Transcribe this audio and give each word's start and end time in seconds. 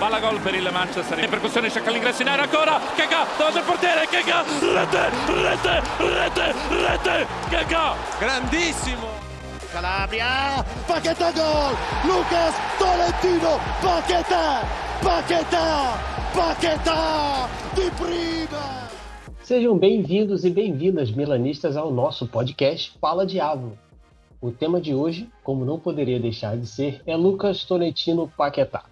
palla 0.00 0.18
gol 0.18 0.40
per 0.40 0.54
il 0.54 0.66
Manchester. 0.72 1.18
In 1.18 1.28
percussione 1.28 1.68
cerca 1.68 1.90
l'ingresso 1.90 2.22
in 2.22 2.28
area 2.28 2.44
ancora. 2.44 2.80
Keka 2.96 3.26
davanti 3.36 3.58
al 3.58 3.64
portiere? 3.64 4.06
Keka 4.06 4.44
rete 4.72 5.10
rete 5.26 5.82
rete 5.98 6.54
rete. 6.70 7.26
Keka. 7.50 7.94
Grandissimo. 8.18 9.08
Calabria 9.70 10.64
Paquetá 10.86 11.30
gol. 11.32 11.76
Lucas 12.04 12.54
Tolentino 12.78 13.60
Paquetá 13.82 14.64
Paquetá 15.02 15.98
Paquetá 16.32 17.48
de 17.74 17.90
prima. 17.90 18.88
Sejam 19.42 19.76
bem-vindos 19.76 20.44
e 20.44 20.50
bem-vindas, 20.50 21.10
milanistas, 21.10 21.76
ao 21.76 21.92
nosso 21.92 22.26
podcast 22.26 22.96
Fala 22.98 23.26
Diabo. 23.26 23.76
O 24.40 24.50
tema 24.50 24.80
de 24.80 24.94
hoje, 24.94 25.28
como 25.42 25.66
não 25.66 25.78
poderia 25.78 26.18
deixar 26.18 26.56
de 26.56 26.66
ser, 26.66 27.02
é 27.06 27.14
Lucas 27.14 27.64
Tolentino 27.64 28.32
Paquetá 28.34 28.89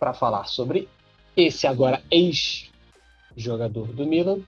para 0.00 0.14
falar 0.14 0.46
sobre 0.46 0.88
esse 1.36 1.66
agora 1.66 2.02
ex-jogador 2.10 3.88
do 3.88 4.06
Milan. 4.06 4.38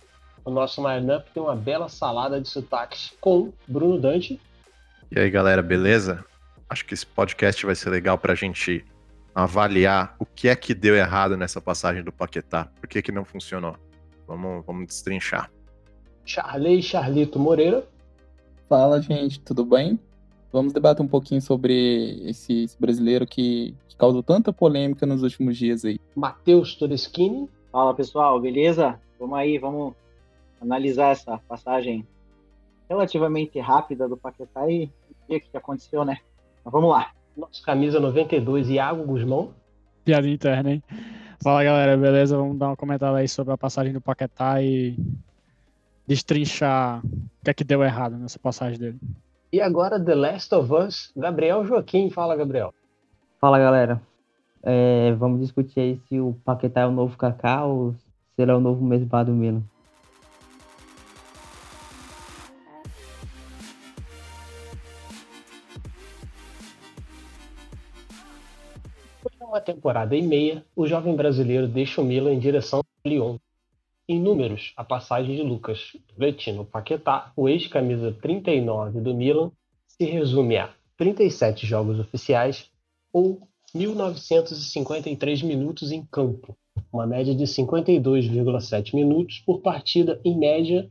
O 0.44 0.50
nosso 0.50 0.82
lineup 0.88 1.28
tem 1.32 1.42
uma 1.42 1.54
bela 1.54 1.88
salada 1.88 2.40
de 2.40 2.48
sotaques 2.48 3.12
com 3.20 3.52
Bruno 3.68 4.00
Dante. 4.00 4.40
E 5.10 5.20
aí, 5.20 5.30
galera, 5.30 5.62
beleza? 5.62 6.24
Acho 6.68 6.84
que 6.86 6.94
esse 6.94 7.06
podcast 7.06 7.64
vai 7.64 7.74
ser 7.74 7.90
legal 7.90 8.16
para 8.16 8.32
a 8.32 8.36
gente 8.36 8.84
avaliar 9.34 10.16
o 10.18 10.26
que 10.26 10.48
é 10.48 10.56
que 10.56 10.74
deu 10.74 10.96
errado 10.96 11.36
nessa 11.36 11.60
passagem 11.60 12.02
do 12.02 12.10
Paquetá. 12.10 12.68
Por 12.80 12.88
que, 12.88 13.02
que 13.02 13.12
não 13.12 13.24
funcionou? 13.24 13.76
Vamos, 14.26 14.64
vamos 14.66 14.86
destrinchar. 14.86 15.50
Charley 16.24 16.82
Charlito 16.82 17.38
Moreira. 17.38 17.86
Fala, 18.68 19.00
gente, 19.00 19.38
tudo 19.40 19.64
bem? 19.64 20.00
Vamos 20.52 20.74
debater 20.74 21.02
um 21.02 21.08
pouquinho 21.08 21.40
sobre 21.40 22.28
esse, 22.28 22.64
esse 22.64 22.78
brasileiro 22.78 23.26
que, 23.26 23.74
que, 23.88 23.96
causou 23.96 24.22
tanta 24.22 24.52
polêmica 24.52 25.06
nos 25.06 25.22
últimos 25.22 25.56
dias 25.56 25.82
aí. 25.84 25.98
Matheus 26.14 26.74
Toreschini. 26.74 27.48
Fala, 27.70 27.94
pessoal, 27.94 28.38
beleza? 28.38 29.00
Vamos 29.18 29.38
aí, 29.38 29.56
vamos 29.56 29.94
analisar 30.60 31.12
essa 31.12 31.38
passagem 31.48 32.06
relativamente 32.86 33.58
rápida 33.58 34.06
do 34.06 34.16
Paquetá 34.16 34.70
e 34.70 34.90
ver 35.26 35.36
o 35.36 35.40
que 35.40 35.56
aconteceu, 35.56 36.04
né? 36.04 36.18
Mas 36.62 36.70
vamos 36.70 36.90
lá. 36.90 37.12
Nosso 37.34 37.62
camisa 37.62 37.98
92, 37.98 38.68
Iago 38.68 39.04
Guzmão. 39.04 39.54
Piada 40.04 40.28
interna, 40.28 40.72
hein? 40.72 40.82
Fala, 41.42 41.64
galera, 41.64 41.96
beleza? 41.96 42.36
Vamos 42.36 42.58
dar 42.58 42.68
uma 42.68 42.76
comentada 42.76 43.16
aí 43.16 43.26
sobre 43.26 43.54
a 43.54 43.58
passagem 43.58 43.94
do 43.94 44.02
Paquetá 44.02 44.62
e 44.62 44.98
destrinchar 46.06 47.00
o 47.04 47.44
que 47.44 47.50
é 47.50 47.54
que 47.54 47.64
deu 47.64 47.82
errado 47.82 48.18
nessa 48.18 48.38
passagem 48.38 48.78
dele. 48.78 48.98
E 49.52 49.60
agora, 49.60 50.02
The 50.02 50.14
Last 50.14 50.54
of 50.54 50.72
Us, 50.72 51.12
Gabriel 51.14 51.62
Joaquim. 51.66 52.08
Fala, 52.08 52.34
Gabriel. 52.34 52.72
Fala, 53.38 53.58
galera. 53.58 54.00
É, 54.62 55.12
vamos 55.18 55.40
discutir 55.40 55.78
aí 55.78 56.00
se 56.08 56.18
o 56.18 56.34
Paquetá 56.42 56.80
é 56.80 56.86
o 56.86 56.90
novo 56.90 57.18
Kaká 57.18 57.66
ou 57.66 57.92
se 57.92 58.40
ele 58.40 58.50
é 58.50 58.54
o 58.54 58.60
novo 58.60 58.82
Mesbah 58.82 59.24
do 59.24 59.32
Milan. 59.32 59.62
De 69.38 69.44
uma 69.44 69.60
temporada 69.60 70.16
e 70.16 70.22
meia, 70.22 70.64
o 70.74 70.86
jovem 70.86 71.14
brasileiro 71.14 71.68
deixa 71.68 72.00
o 72.00 72.04
Milan 72.06 72.32
em 72.32 72.38
direção 72.38 72.78
ao 72.78 73.10
Lyon. 73.10 73.36
Em 74.08 74.20
números, 74.20 74.72
a 74.76 74.82
passagem 74.82 75.36
de 75.36 75.42
Lucas 75.42 75.96
Vetino 76.18 76.64
Paquetá, 76.64 77.32
o 77.36 77.48
ex-camisa 77.48 78.12
39 78.20 79.00
do 79.00 79.14
Milan, 79.14 79.52
se 79.86 80.04
resume 80.04 80.56
a 80.56 80.74
37 80.96 81.64
jogos 81.64 82.00
oficiais 82.00 82.68
ou 83.12 83.46
1.953 83.72 85.44
minutos 85.44 85.92
em 85.92 86.04
campo, 86.04 86.56
uma 86.92 87.06
média 87.06 87.32
de 87.32 87.44
52,7 87.44 88.92
minutos 88.92 89.38
por 89.38 89.60
partida, 89.60 90.20
em 90.24 90.36
média, 90.36 90.90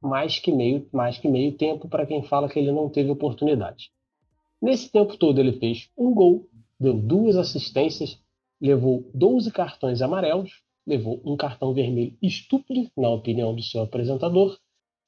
mais 0.00 0.38
que 0.38 0.50
meio, 0.50 0.88
mais 0.90 1.18
que 1.18 1.28
meio 1.28 1.52
tempo 1.52 1.86
para 1.86 2.06
quem 2.06 2.22
fala 2.22 2.48
que 2.48 2.58
ele 2.58 2.72
não 2.72 2.88
teve 2.88 3.10
oportunidade. 3.10 3.90
Nesse 4.60 4.90
tempo 4.90 5.18
todo 5.18 5.38
ele 5.38 5.52
fez 5.52 5.90
um 5.96 6.14
gol, 6.14 6.48
deu 6.80 6.94
duas 6.94 7.36
assistências, 7.36 8.18
levou 8.58 9.08
12 9.12 9.52
cartões 9.52 10.00
amarelos, 10.00 10.62
levou 10.88 11.20
um 11.24 11.36
cartão 11.36 11.72
vermelho 11.74 12.16
estúpido, 12.22 12.88
na 12.96 13.10
opinião 13.10 13.54
do 13.54 13.62
seu 13.62 13.82
apresentador, 13.82 14.56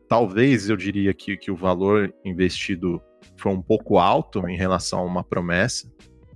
Talvez 0.09 0.71
eu 0.71 0.77
diria 0.77 1.13
que, 1.13 1.37
que 1.37 1.51
o 1.51 1.57
valor 1.57 2.13
investido 2.25 3.03
foi 3.39 3.53
um 3.53 3.63
pouco 3.63 3.99
alto 3.99 4.47
em 4.49 4.57
relação 4.57 5.01
a 5.01 5.05
uma 5.05 5.25
promessa, 5.25 5.91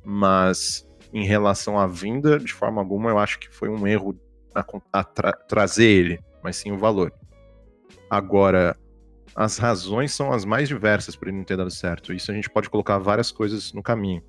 mas 0.04 0.88
em 1.12 1.26
relação 1.26 1.78
à 1.78 1.86
vinda, 1.86 2.38
de 2.38 2.52
forma 2.52 2.80
alguma, 2.80 3.10
eu 3.10 3.18
acho 3.18 3.38
que 3.38 3.50
foi 3.50 3.68
um 3.68 3.86
erro 3.86 4.18
a, 4.54 4.64
a 4.92 5.04
tra 5.04 5.32
trazer 5.32 5.84
ele, 5.84 6.20
mas 6.42 6.56
sim 6.56 6.72
o 6.72 6.78
valor. 6.78 7.12
Agora, 8.08 8.76
as 9.34 9.58
razões 9.58 10.12
são 10.12 10.32
as 10.32 10.44
mais 10.44 10.68
diversas 10.68 11.16
para 11.16 11.28
ele 11.28 11.38
não 11.38 11.44
ter 11.44 11.56
dado 11.56 11.70
certo. 11.70 12.12
Isso 12.12 12.30
a 12.30 12.34
gente 12.34 12.50
pode 12.50 12.68
colocar 12.70 12.98
várias 12.98 13.30
coisas 13.30 13.72
no 13.72 13.82
caminho. 13.82 14.22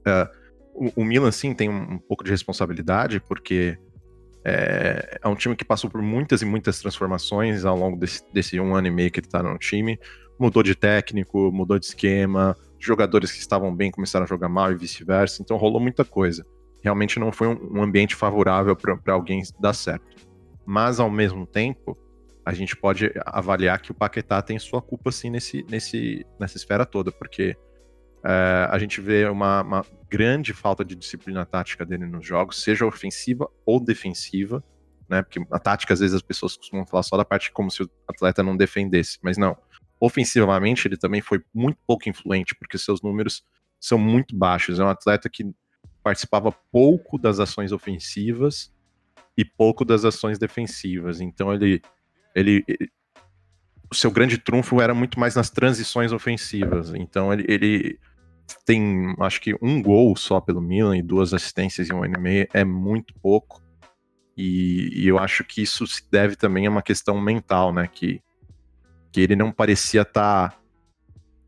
Uh, 0.00 0.40
o, 0.74 1.02
o, 1.02 1.04
Milan, 1.04 1.30
sim, 1.30 1.54
tem 1.54 1.68
um, 1.68 1.94
um 1.94 1.98
pouco 1.98 2.24
de 2.24 2.30
responsabilidade, 2.30 3.20
porque 3.20 3.78
é, 4.44 5.18
é, 5.22 5.28
um 5.28 5.34
time 5.34 5.54
que 5.54 5.64
passou 5.64 5.90
por 5.90 6.00
muitas 6.00 6.40
e 6.40 6.46
muitas 6.46 6.80
transformações 6.80 7.64
ao 7.64 7.76
longo 7.76 7.98
desse, 7.98 8.22
desse 8.32 8.58
um 8.58 8.74
ano 8.74 8.86
e 8.86 8.90
meio 8.90 9.10
que 9.10 9.20
ele 9.20 9.26
está 9.26 9.42
no 9.42 9.58
time. 9.58 9.98
Mudou 10.40 10.62
de 10.62 10.74
técnico, 10.74 11.52
mudou 11.52 11.78
de 11.78 11.84
esquema, 11.84 12.56
jogadores 12.78 13.30
que 13.30 13.38
estavam 13.38 13.76
bem 13.76 13.90
começaram 13.90 14.24
a 14.24 14.28
jogar 14.28 14.48
mal 14.48 14.72
e 14.72 14.74
vice-versa, 14.74 15.42
então 15.42 15.56
rolou 15.58 15.80
muita 15.80 16.02
coisa. 16.04 16.44
Realmente 16.82 17.20
não 17.20 17.30
foi 17.30 17.48
um, 17.48 17.82
ambiente 17.82 18.16
favorável 18.16 18.74
para 18.74 19.12
alguém 19.12 19.42
dar 19.60 19.74
certo. 19.74 20.16
Mas, 20.64 20.98
ao 20.98 21.10
mesmo 21.10 21.46
tempo, 21.46 21.96
a 22.44 22.54
gente 22.54 22.74
pode 22.74 23.12
avaliar 23.26 23.80
que 23.80 23.90
o 23.90 23.94
Paquetá 23.94 24.40
tem 24.40 24.58
sua 24.58 24.80
culpa, 24.80 25.12
sim, 25.12 25.28
nesse, 25.28 25.62
nesse, 25.68 26.24
nessa 26.38 26.56
esfera 26.56 26.86
toda, 26.86 27.12
porque 27.12 27.54
é, 28.24 28.68
a 28.70 28.78
gente 28.78 29.00
vê 29.00 29.26
uma, 29.26 29.62
uma, 29.62 29.86
grande 30.10 30.52
falta 30.54 30.84
de 30.84 30.94
disciplina 30.94 31.44
tática 31.44 31.84
dele 31.84 32.06
nos 32.06 32.26
jogos, 32.26 32.62
seja 32.62 32.86
ofensiva 32.86 33.48
ou 33.66 33.78
defensiva, 33.78 34.64
né? 35.08 35.22
Porque 35.22 35.44
a 35.50 35.58
tática, 35.58 35.92
às 35.92 36.00
vezes, 36.00 36.14
as 36.14 36.22
pessoas 36.22 36.56
costumam 36.56 36.86
falar 36.86 37.02
só 37.02 37.16
da 37.16 37.24
parte 37.24 37.52
como 37.52 37.70
se 37.70 37.82
o 37.82 37.90
atleta 38.08 38.42
não 38.42 38.56
defendesse, 38.56 39.18
mas 39.22 39.36
não. 39.36 39.56
Ofensivamente, 40.00 40.88
ele 40.88 40.96
também 40.96 41.20
foi 41.20 41.42
muito 41.52 41.78
pouco 41.86 42.08
influente, 42.08 42.54
porque 42.54 42.78
seus 42.78 43.02
números 43.02 43.44
são 43.78 43.98
muito 43.98 44.34
baixos. 44.34 44.80
É 44.80 44.84
um 44.84 44.88
atleta 44.88 45.28
que 45.28 45.44
participava 46.02 46.50
pouco 46.72 47.18
das 47.18 47.38
ações 47.38 47.70
ofensivas 47.70 48.72
e 49.36 49.44
pouco 49.44 49.84
das 49.84 50.04
ações 50.04 50.38
defensivas. 50.38 51.20
Então, 51.20 51.52
ele, 51.52 51.82
ele, 52.34 52.64
ele 52.66 52.90
o 53.90 53.94
seu 53.94 54.10
grande 54.10 54.38
trunfo 54.38 54.80
era 54.80 54.94
muito 54.94 55.18
mais 55.18 55.34
nas 55.34 55.50
transições 55.50 56.12
ofensivas. 56.12 56.94
Então, 56.94 57.32
ele, 57.32 57.44
ele 57.48 57.98
tem, 58.64 59.14
acho 59.20 59.40
que 59.40 59.54
um 59.60 59.82
gol 59.82 60.16
só 60.16 60.40
pelo 60.40 60.60
Milan 60.60 60.96
e 60.96 61.02
duas 61.02 61.34
assistências 61.34 61.90
em 61.90 61.92
um 61.92 62.04
ano 62.04 62.14
e 62.16 62.20
meio 62.20 62.48
é 62.52 62.64
muito 62.64 63.12
pouco. 63.20 63.62
E, 64.36 65.02
e, 65.02 65.08
eu 65.08 65.18
acho 65.18 65.44
que 65.44 65.60
isso 65.60 65.86
se 65.86 66.02
deve 66.10 66.36
também 66.36 66.66
a 66.66 66.70
uma 66.70 66.82
questão 66.82 67.20
mental, 67.20 67.72
né? 67.72 67.86
Que, 67.86 68.22
que 69.12 69.20
ele 69.20 69.36
não 69.36 69.52
parecia 69.52 70.02
estar 70.02 70.50
tá 70.50 70.56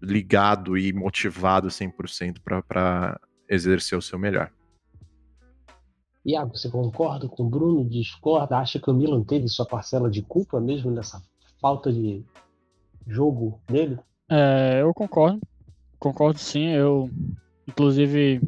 ligado 0.00 0.76
e 0.76 0.92
motivado 0.92 1.68
100% 1.68 2.38
para 2.66 3.20
exercer 3.48 3.96
o 3.96 4.02
seu 4.02 4.18
melhor. 4.18 4.50
Iago, 6.24 6.56
você 6.56 6.70
concorda 6.70 7.28
com 7.28 7.42
o 7.42 7.48
Bruno? 7.48 7.88
Discorda? 7.88 8.58
Acha 8.58 8.78
que 8.78 8.90
o 8.90 8.94
Milan 8.94 9.24
teve 9.24 9.48
sua 9.48 9.66
parcela 9.66 10.10
de 10.10 10.22
culpa 10.22 10.60
mesmo 10.60 10.90
nessa 10.90 11.22
falta 11.60 11.92
de 11.92 12.24
jogo 13.06 13.60
dele? 13.68 13.98
É, 14.28 14.80
eu 14.80 14.94
concordo 14.94 15.40
concordo 16.02 16.38
sim. 16.40 16.66
Eu, 16.70 17.08
inclusive, 17.68 18.40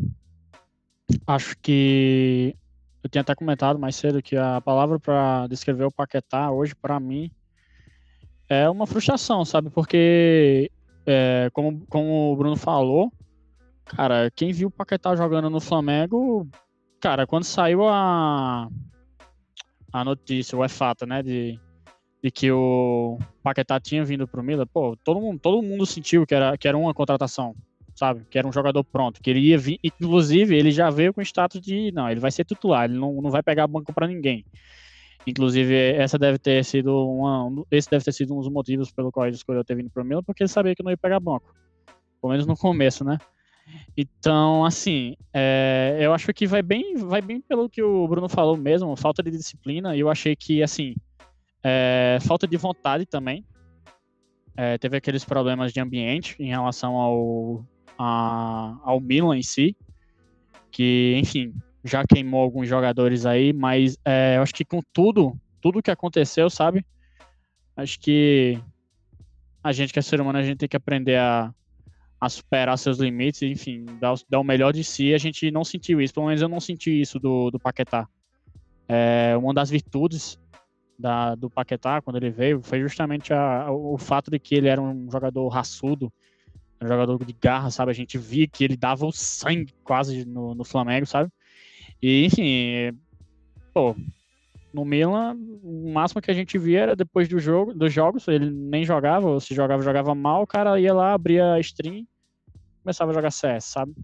acho 1.24 1.56
que 1.58 2.56
eu 3.02 3.08
tinha 3.08 3.22
até 3.22 3.34
comentado 3.34 3.78
mais 3.78 3.94
cedo 3.94 4.22
que 4.22 4.36
a 4.36 4.60
palavra 4.60 4.98
para 4.98 5.46
descrever 5.46 5.84
o 5.84 5.92
Paquetá 5.92 6.50
hoje, 6.50 6.74
para 6.74 6.98
mim, 6.98 7.30
é 8.48 8.68
uma 8.68 8.86
frustração, 8.86 9.44
sabe? 9.44 9.70
Porque, 9.70 10.70
é, 11.06 11.50
como, 11.52 11.84
como 11.88 12.32
o 12.32 12.36
Bruno 12.36 12.56
falou, 12.56 13.12
cara, 13.84 14.30
quem 14.34 14.52
viu 14.52 14.68
o 14.68 14.70
Paquetá 14.70 15.14
jogando 15.16 15.50
no 15.50 15.60
Flamengo, 15.60 16.48
cara, 17.00 17.26
quando 17.26 17.44
saiu 17.44 17.86
a, 17.88 18.68
a 19.92 20.04
notícia, 20.04 20.56
o 20.56 20.64
é 20.64 20.68
fato, 20.68 21.06
né, 21.06 21.22
de, 21.22 21.58
de 22.22 22.30
que 22.30 22.50
o 22.50 23.18
Paquetá 23.42 23.78
tinha 23.78 24.04
vindo 24.04 24.26
pro 24.26 24.42
Milan, 24.42 24.66
pô, 24.66 24.96
todo 25.02 25.20
mundo, 25.20 25.38
todo 25.38 25.62
mundo 25.62 25.86
sentiu 25.86 26.26
que 26.26 26.34
era, 26.34 26.56
que 26.56 26.66
era 26.66 26.76
uma 26.76 26.94
contratação, 26.94 27.54
sabe? 27.94 28.24
Que 28.30 28.38
era 28.38 28.48
um 28.48 28.52
jogador 28.52 28.82
pronto, 28.84 29.20
que 29.20 29.30
ele 29.30 29.40
ia 29.40 29.58
vir, 29.58 29.78
inclusive 29.82 30.56
ele 30.56 30.70
já 30.70 30.90
veio 30.90 31.12
com 31.12 31.20
status 31.22 31.60
de, 31.60 31.92
não, 31.92 32.10
ele 32.10 32.20
vai 32.20 32.30
ser 32.30 32.44
titular, 32.44 32.84
ele 32.84 32.98
não, 32.98 33.20
não 33.20 33.30
vai 33.30 33.42
pegar 33.42 33.66
banco 33.66 33.92
para 33.92 34.06
ninguém. 34.06 34.44
Inclusive, 35.26 35.74
essa 35.94 36.18
deve 36.18 36.38
ter 36.38 36.64
sido 36.64 36.94
uma, 37.08 37.64
esse 37.70 37.88
deve 37.88 38.04
ter 38.04 38.12
sido 38.12 38.34
um 38.34 38.40
dos 38.40 38.48
motivos 38.48 38.90
pelo 38.90 39.10
qual 39.10 39.26
ele 39.26 39.36
escolheu 39.36 39.64
ter 39.64 39.74
vindo 39.74 39.90
pro 39.90 40.04
Milan, 40.04 40.22
porque 40.22 40.42
ele 40.42 40.48
sabia 40.48 40.74
que 40.74 40.82
não 40.82 40.90
ia 40.90 40.98
pegar 40.98 41.18
banco. 41.18 41.54
Pelo 42.20 42.32
menos 42.32 42.46
no 42.46 42.56
começo, 42.56 43.04
né? 43.04 43.18
Então, 43.96 44.64
assim, 44.64 45.16
é, 45.32 45.96
eu 46.00 46.12
acho 46.12 46.32
que 46.34 46.46
vai 46.46 46.62
bem, 46.62 46.96
vai 46.96 47.22
bem 47.22 47.40
pelo 47.40 47.68
que 47.68 47.82
o 47.82 48.06
Bruno 48.06 48.28
falou 48.28 48.56
mesmo, 48.56 48.94
falta 48.96 49.22
de 49.22 49.30
disciplina. 49.30 49.96
E 49.96 50.00
eu 50.00 50.10
achei 50.10 50.36
que, 50.36 50.62
assim, 50.62 50.94
é, 51.62 52.18
falta 52.22 52.46
de 52.46 52.56
vontade 52.56 53.06
também. 53.06 53.44
É, 54.56 54.78
teve 54.78 54.96
aqueles 54.96 55.24
problemas 55.24 55.72
de 55.72 55.80
ambiente 55.80 56.36
em 56.38 56.48
relação 56.48 56.94
ao, 56.96 57.66
a, 57.98 58.78
ao 58.82 59.00
Milan 59.00 59.36
em 59.36 59.42
si, 59.42 59.76
que, 60.70 61.16
enfim, 61.18 61.52
já 61.84 62.02
queimou 62.04 62.40
alguns 62.40 62.66
jogadores 62.66 63.26
aí, 63.26 63.52
mas 63.52 63.98
é, 64.04 64.38
eu 64.38 64.42
acho 64.42 64.54
que 64.54 64.64
com 64.64 64.80
tudo, 64.92 65.38
tudo 65.60 65.82
que 65.82 65.90
aconteceu, 65.90 66.48
sabe? 66.48 66.84
Acho 67.76 68.00
que 68.00 68.58
a 69.62 69.70
gente 69.70 69.92
que 69.92 69.98
é 69.98 70.02
ser 70.02 70.20
humano, 70.20 70.38
a 70.38 70.42
gente 70.42 70.58
tem 70.58 70.68
que 70.68 70.76
aprender 70.76 71.18
a, 71.18 71.52
a 72.20 72.28
superar 72.28 72.78
seus 72.78 72.98
limites, 72.98 73.42
enfim, 73.42 73.84
dar, 74.00 74.14
dar, 74.28 74.40
o 74.40 74.44
melhor 74.44 74.72
de 74.72 74.82
si. 74.82 75.12
A 75.12 75.18
gente 75.18 75.50
não 75.50 75.64
sentiu 75.64 76.00
isso, 76.00 76.14
pelo 76.14 76.26
menos 76.26 76.40
eu 76.40 76.48
não 76.48 76.60
senti 76.60 77.00
isso 77.00 77.18
do, 77.20 77.50
do 77.50 77.58
Paquetá. 77.58 78.08
É, 78.88 79.36
uma 79.36 79.52
das 79.52 79.68
virtudes 79.68 80.38
da, 80.98 81.34
do 81.34 81.50
Paquetá, 81.50 82.00
quando 82.00 82.16
ele 82.16 82.30
veio, 82.30 82.62
foi 82.62 82.80
justamente 82.80 83.32
a, 83.32 83.70
o 83.70 83.98
fato 83.98 84.30
de 84.30 84.38
que 84.38 84.54
ele 84.54 84.68
era 84.68 84.80
um 84.80 85.10
jogador 85.10 85.48
raçudo, 85.48 86.10
um 86.80 86.86
jogador 86.86 87.22
de 87.24 87.32
garra, 87.32 87.70
sabe? 87.70 87.90
A 87.90 87.94
gente 87.94 88.16
via 88.16 88.46
que 88.46 88.64
ele 88.64 88.76
dava 88.76 89.06
o 89.06 89.12
sangue 89.12 89.74
quase 89.82 90.24
no, 90.24 90.54
no 90.54 90.64
Flamengo, 90.64 91.06
sabe? 91.06 91.30
E, 92.06 92.26
enfim, 92.26 92.98
pô, 93.72 93.96
no 94.74 94.84
Milan, 94.84 95.34
o 95.62 95.90
máximo 95.90 96.20
que 96.20 96.30
a 96.30 96.34
gente 96.34 96.58
via 96.58 96.80
era 96.80 96.94
depois 96.94 97.26
do 97.26 97.38
jogo, 97.38 97.72
dos 97.72 97.90
jogos, 97.90 98.28
ele 98.28 98.50
nem 98.50 98.84
jogava, 98.84 99.26
ou 99.26 99.40
se 99.40 99.54
jogava, 99.54 99.82
jogava 99.82 100.14
mal, 100.14 100.42
o 100.42 100.46
cara 100.46 100.78
ia 100.78 100.92
lá, 100.92 101.14
abria 101.14 101.54
a 101.54 101.60
stream 101.60 102.06
começava 102.82 103.10
a 103.10 103.14
jogar 103.14 103.30
CS, 103.30 103.64
sabe? 103.64 103.94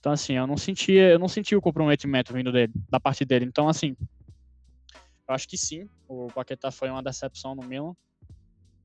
Então, 0.00 0.10
assim, 0.10 0.32
eu 0.32 0.46
não 0.46 0.56
sentia, 0.56 1.10
eu 1.10 1.18
não 1.18 1.28
sentia 1.28 1.58
o 1.58 1.60
comprometimento 1.60 2.32
vindo 2.32 2.50
dele, 2.50 2.72
da 2.88 2.98
parte 2.98 3.26
dele. 3.26 3.44
Então, 3.44 3.68
assim, 3.68 3.94
eu 5.28 5.34
acho 5.34 5.46
que 5.46 5.58
sim, 5.58 5.86
o 6.08 6.28
Paquetá 6.28 6.70
foi 6.70 6.88
uma 6.88 7.02
decepção 7.02 7.54
no 7.54 7.62
Milan. 7.62 7.94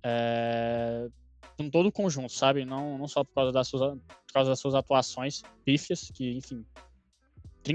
É, 0.04 1.08
todo 1.72 1.88
o 1.88 1.94
conjunto, 1.94 2.34
sabe? 2.34 2.66
Não, 2.66 2.98
não 2.98 3.08
só 3.08 3.24
por 3.24 3.34
causa, 3.34 3.54
das 3.54 3.70
suas, 3.70 3.98
por 3.98 4.34
causa 4.34 4.50
das 4.50 4.60
suas 4.60 4.76
atuações 4.76 5.42
pífias, 5.64 6.12
que, 6.14 6.36
enfim, 6.36 6.66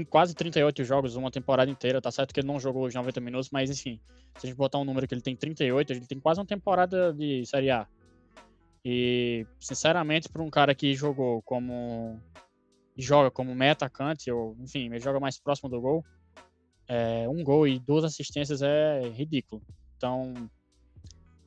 quase 0.05 0.33
38 0.33 0.83
jogos, 0.85 1.15
uma 1.15 1.29
temporada 1.29 1.69
inteira, 1.69 2.01
tá 2.01 2.09
certo 2.09 2.33
que 2.33 2.39
ele 2.39 2.47
não 2.47 2.59
jogou 2.59 2.85
os 2.85 2.95
90 2.95 3.19
minutos, 3.19 3.49
mas 3.51 3.69
enfim, 3.69 3.99
se 4.37 4.47
a 4.47 4.49
gente 4.49 4.57
botar 4.57 4.77
um 4.77 4.85
número 4.85 5.07
que 5.07 5.13
ele 5.13 5.21
tem 5.21 5.35
38, 5.35 5.91
ele 5.91 6.07
tem 6.07 6.19
quase 6.19 6.39
uma 6.39 6.45
temporada 6.45 7.11
de 7.11 7.45
Série 7.45 7.69
A. 7.69 7.85
E, 8.85 9.45
sinceramente, 9.59 10.29
para 10.29 10.41
um 10.41 10.49
cara 10.49 10.73
que 10.73 10.93
jogou 10.93 11.41
como. 11.43 12.19
joga 12.97 13.29
como 13.29 13.55
meia 13.55 13.73
atacante, 13.73 14.31
ou 14.31 14.55
enfim, 14.59 14.85
ele 14.85 14.99
joga 14.99 15.19
mais 15.19 15.37
próximo 15.37 15.69
do 15.69 15.79
gol, 15.79 16.03
é, 16.87 17.27
um 17.29 17.43
gol 17.43 17.67
e 17.67 17.79
duas 17.79 18.03
assistências 18.03 18.61
é 18.61 19.01
ridículo. 19.09 19.61
Então, 19.97 20.33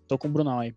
tô 0.09 0.17
com 0.17 0.29
o 0.29 0.31
Brunão 0.31 0.61
aí. 0.61 0.75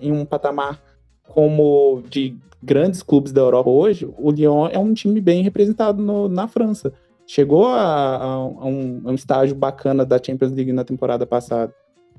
em 0.00 0.12
um 0.12 0.24
patamar 0.24 0.80
como 1.26 2.02
de 2.10 2.36
grandes 2.62 3.02
clubes 3.02 3.32
da 3.32 3.40
Europa 3.40 3.70
hoje, 3.70 4.08
o 4.18 4.30
Lyon 4.30 4.68
é 4.70 4.78
um 4.78 4.92
time 4.92 5.20
bem 5.20 5.42
representado 5.42 6.02
no, 6.02 6.28
na 6.28 6.46
França. 6.46 6.92
Chegou 7.26 7.66
a, 7.66 7.80
a, 7.80 8.24
a, 8.24 8.44
um, 8.44 9.00
a, 9.04 9.10
um, 9.10 9.14
estágio 9.14 9.56
bacana 9.56 10.04
da 10.04 10.20
Champions 10.22 10.52
League 10.52 10.72
na 10.72 10.84
temporada 10.84 11.26
passada. 11.26 11.74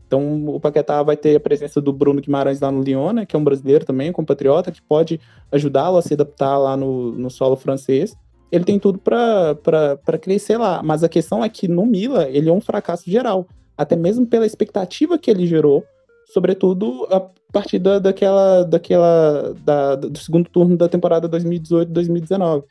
Então 0.07 0.47
o 0.47 0.59
Paquetá 0.59 1.01
vai 1.03 1.15
ter 1.15 1.35
a 1.35 1.39
presença 1.39 1.79
do 1.79 1.93
Bruno 1.93 2.21
Guimarães 2.21 2.59
lá 2.59 2.71
no 2.71 2.81
Lyon, 2.81 3.13
né, 3.13 3.25
que 3.25 3.35
é 3.35 3.39
um 3.39 3.43
brasileiro 3.43 3.85
também, 3.85 4.09
um 4.09 4.13
compatriota, 4.13 4.71
que 4.71 4.81
pode 4.81 5.19
ajudá-lo 5.51 5.97
a 5.97 6.01
se 6.01 6.13
adaptar 6.13 6.57
lá 6.57 6.75
no, 6.75 7.11
no 7.11 7.29
solo 7.29 7.55
francês. 7.55 8.15
Ele 8.53 8.63
tem 8.63 8.77
tudo 8.77 8.99
para 8.99 10.17
crescer 10.21 10.57
lá. 10.57 10.83
Mas 10.83 11.03
a 11.03 11.09
questão 11.09 11.43
é 11.43 11.49
que 11.49 11.67
no 11.67 11.87
Mila 11.87 12.29
ele 12.29 12.49
é 12.49 12.53
um 12.53 12.61
fracasso 12.61 13.09
geral 13.09 13.47
até 13.75 13.95
mesmo 13.95 14.27
pela 14.27 14.45
expectativa 14.45 15.17
que 15.17 15.31
ele 15.31 15.47
gerou, 15.47 15.83
sobretudo 16.31 17.07
a 17.09 17.19
partir 17.51 17.79
da, 17.79 17.97
daquela, 17.97 18.63
daquela 18.63 19.55
da, 19.65 19.95
do 19.95 20.19
segundo 20.19 20.47
turno 20.47 20.77
da 20.77 20.87
temporada 20.87 21.27
2018-2019. 21.27 22.63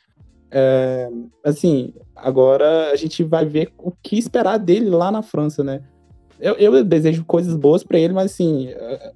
É, 0.49 1.09
assim, 1.43 1.93
agora 2.15 2.91
a 2.91 2.95
gente 2.95 3.21
vai 3.21 3.45
ver 3.45 3.73
o 3.77 3.91
que 3.91 4.17
esperar 4.17 4.57
dele 4.57 4.89
lá 4.89 5.11
na 5.11 5.21
França, 5.21 5.65
né? 5.65 5.81
Eu, 6.39 6.53
eu 6.55 6.83
desejo 6.83 7.25
coisas 7.25 7.55
boas 7.57 7.83
para 7.83 7.99
ele, 7.99 8.13
mas 8.13 8.31
assim, 8.31 8.69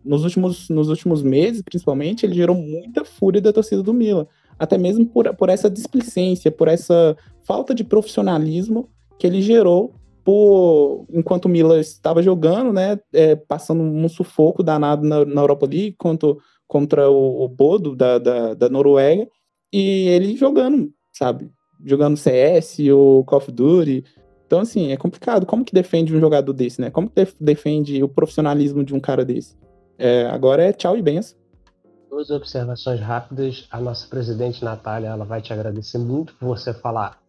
nos 0.04 0.26
últimos, 0.26 0.68
nos 0.68 0.90
últimos 0.90 1.24
meses, 1.24 1.62
principalmente, 1.62 2.26
ele 2.26 2.36
gerou 2.36 2.56
muita 2.56 3.06
fúria 3.06 3.42
da 3.42 3.54
torcida 3.54 3.82
do 3.82 3.94
Milan. 3.94 4.28
Até 4.60 4.78
mesmo 4.78 5.06
por, 5.06 5.34
por 5.36 5.50
essa 5.50 5.70
displicência, 5.70 6.52
por 6.52 6.68
essa 6.68 7.16
falta 7.44 7.74
de 7.74 7.84
profissionalismo 7.84 8.90
que 9.18 9.26
ele 9.26 9.42
gerou 9.42 9.94
por 10.28 11.06
enquanto 11.10 11.46
o 11.46 11.50
Milan 11.50 11.80
estava 11.80 12.22
jogando, 12.22 12.74
né, 12.74 13.00
é, 13.14 13.34
passando 13.34 13.82
um 13.82 14.10
sufoco 14.10 14.62
danado 14.62 15.08
na, 15.08 15.24
na 15.24 15.40
Europa 15.40 15.66
League 15.66 15.94
contra, 15.98 16.36
contra 16.68 17.10
o, 17.10 17.46
o 17.46 17.48
Bodo 17.48 17.96
da, 17.96 18.18
da, 18.20 18.54
da, 18.54 18.68
Noruega, 18.68 19.26
e 19.72 20.10
ele 20.10 20.36
jogando, 20.36 20.92
sabe, 21.14 21.50
jogando 21.86 22.18
CS 22.18 22.80
ou 22.94 23.24
Call 23.24 23.38
of 23.38 23.52
Duty. 23.54 24.04
Então, 24.46 24.60
assim, 24.60 24.92
é 24.92 24.98
complicado. 24.98 25.46
Como 25.46 25.64
que 25.64 25.74
defende 25.74 26.14
um 26.14 26.20
jogador 26.20 26.52
desse, 26.52 26.82
né? 26.82 26.90
Como 26.90 27.08
que 27.08 27.16
def 27.16 27.34
defende 27.40 28.04
o 28.04 28.10
profissionalismo 28.10 28.84
de 28.84 28.94
um 28.94 29.00
cara 29.00 29.24
desse? 29.24 29.56
É, 29.98 30.26
agora 30.26 30.62
é 30.62 30.74
tchau 30.74 30.98
e 30.98 31.02
benção. 31.02 31.38
Duas 32.10 32.30
observações 32.30 33.00
rápidas. 33.00 33.68
A 33.72 33.80
nossa 33.80 34.08
presidente 34.08 34.64
Natália, 34.64 35.10
ela 35.10 35.26
vai 35.26 35.42
te 35.42 35.52
agradecer 35.54 35.98
muito 35.98 36.34
por 36.36 36.48
você 36.48 36.74
falar 36.74 37.20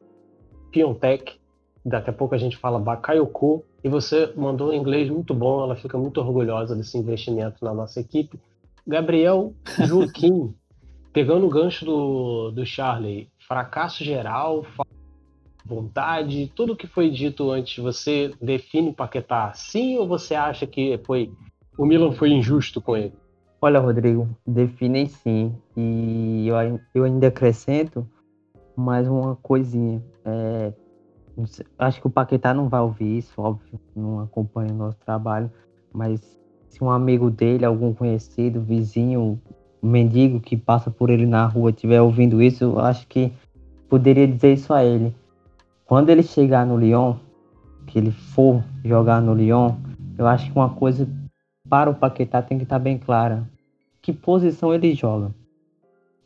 Piontech 0.70 1.38
Daqui 1.84 2.10
a 2.10 2.12
pouco 2.12 2.34
a 2.34 2.38
gente 2.38 2.56
fala 2.56 2.78
Bakayoko. 2.78 3.64
E 3.82 3.88
você 3.88 4.32
mandou 4.36 4.70
um 4.70 4.74
inglês 4.74 5.08
muito 5.08 5.32
bom, 5.32 5.62
ela 5.62 5.76
fica 5.76 5.96
muito 5.96 6.20
orgulhosa 6.20 6.74
desse 6.76 6.98
investimento 6.98 7.64
na 7.64 7.72
nossa 7.72 8.00
equipe. 8.00 8.38
Gabriel 8.86 9.54
Joaquim, 9.86 10.54
pegando 11.12 11.46
o 11.46 11.48
gancho 11.48 11.84
do, 11.84 12.50
do 12.50 12.66
Charlie, 12.66 13.30
fracasso 13.38 14.02
geral, 14.02 14.66
vontade, 15.64 16.50
tudo 16.54 16.76
que 16.76 16.86
foi 16.86 17.10
dito 17.10 17.50
antes, 17.50 17.82
você 17.82 18.32
define 18.42 18.90
o 18.90 18.94
Paquetá 18.94 19.52
sim 19.54 19.96
ou 19.96 20.08
você 20.08 20.34
acha 20.34 20.66
que 20.66 20.98
foi 21.06 21.30
o 21.78 21.86
Milan 21.86 22.12
foi 22.12 22.30
injusto 22.30 22.80
com 22.80 22.96
ele? 22.96 23.14
Olha, 23.60 23.80
Rodrigo, 23.80 24.28
definem 24.46 25.06
sim. 25.06 25.54
E 25.76 26.46
eu, 26.46 26.80
eu 26.94 27.04
ainda 27.04 27.28
acrescento 27.28 28.06
mais 28.76 29.08
uma 29.08 29.34
coisinha. 29.36 30.02
É, 30.24 30.72
Acho 31.78 32.00
que 32.00 32.06
o 32.06 32.10
Paquetá 32.10 32.52
não 32.52 32.68
vai 32.68 32.80
ouvir 32.80 33.18
isso, 33.18 33.40
óbvio, 33.40 33.78
não 33.94 34.20
acompanha 34.20 34.72
o 34.72 34.76
nosso 34.76 34.98
trabalho, 34.98 35.50
mas 35.92 36.20
se 36.68 36.82
um 36.82 36.90
amigo 36.90 37.30
dele, 37.30 37.64
algum 37.64 37.94
conhecido, 37.94 38.60
vizinho, 38.60 39.40
mendigo 39.80 40.40
que 40.40 40.56
passa 40.56 40.90
por 40.90 41.10
ele 41.10 41.26
na 41.26 41.46
rua 41.46 41.70
estiver 41.70 42.00
ouvindo 42.00 42.42
isso, 42.42 42.64
eu 42.64 42.80
acho 42.80 43.06
que 43.06 43.32
poderia 43.88 44.26
dizer 44.26 44.54
isso 44.54 44.72
a 44.72 44.84
ele. 44.84 45.14
Quando 45.86 46.10
ele 46.10 46.22
chegar 46.22 46.66
no 46.66 46.76
Lyon, 46.76 47.14
que 47.86 47.98
ele 47.98 48.10
for 48.10 48.62
jogar 48.84 49.22
no 49.22 49.32
Lyon, 49.32 49.76
eu 50.18 50.26
acho 50.26 50.50
que 50.50 50.58
uma 50.58 50.70
coisa 50.70 51.08
para 51.68 51.90
o 51.90 51.94
Paquetá 51.94 52.42
tem 52.42 52.58
que 52.58 52.64
estar 52.64 52.78
bem 52.78 52.98
clara. 52.98 53.48
Que 54.00 54.12
posição 54.12 54.72
ele 54.72 54.94
joga? 54.94 55.34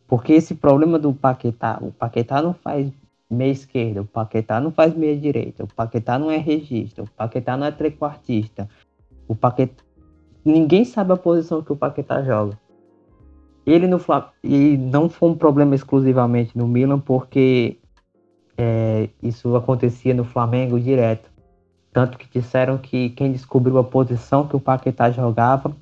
Porque 0.07 0.33
esse 0.33 0.55
problema 0.55 0.99
do 0.99 1.13
Paquetá, 1.13 1.79
o 1.81 1.91
Paquetá 1.91 2.43
não 2.43 2.53
faz 2.53 2.93
meia 3.31 3.51
esquerda, 3.51 4.03
o 4.03 4.05
Paquetá 4.05 4.61
não 4.61 4.71
faz 4.71 4.95
meia 4.95 5.17
direita, 5.17 5.65
o 5.65 5.67
Paquetá 5.67 6.19
não 6.19 6.31
é 6.31 6.37
regista, 6.37 7.03
o 7.03 7.11
Paquetá 7.11 7.57
não 7.57 7.67
é 7.67 7.71
trequartista. 7.71 8.69
O 9.27 9.35
Paquetá 9.35 9.83
ninguém 10.45 10.85
sabe 10.85 11.13
a 11.13 11.17
posição 11.17 11.63
que 11.63 11.73
o 11.73 11.77
Paquetá 11.77 12.23
joga. 12.23 12.59
Ele 13.65 13.87
no 13.87 13.99
Flam... 13.99 14.25
e 14.43 14.77
não 14.77 15.09
foi 15.09 15.31
um 15.31 15.35
problema 15.35 15.75
exclusivamente 15.75 16.59
no 16.59 16.67
Milan, 16.67 16.99
porque 16.99 17.79
é, 18.59 19.09
isso 19.23 19.55
acontecia 19.57 20.13
no 20.13 20.25
Flamengo 20.25 20.79
direto. 20.79 21.31
Tanto 21.93 22.17
que 22.17 22.27
disseram 22.41 22.79
que 22.79 23.11
quem 23.11 23.33
descobriu 23.33 23.77
a 23.77 23.85
posição 23.85 24.49
que 24.49 24.57
o 24.57 24.61
Paquetá 24.61 25.11
jogava 25.11 25.77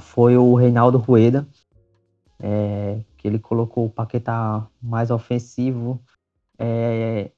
foi 0.00 0.36
o 0.38 0.54
Reinaldo 0.54 0.96
Rueda, 0.96 1.46
é, 2.40 3.00
que 3.18 3.28
ele 3.28 3.38
colocou 3.38 3.86
o 3.86 3.90
Paquetá 3.90 4.66
mais 4.82 5.10
ofensivo, 5.10 6.00
é, 6.58 7.30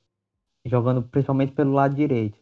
jogando 0.64 1.02
principalmente 1.02 1.52
pelo 1.52 1.72
lado 1.72 1.96
direito. 1.96 2.38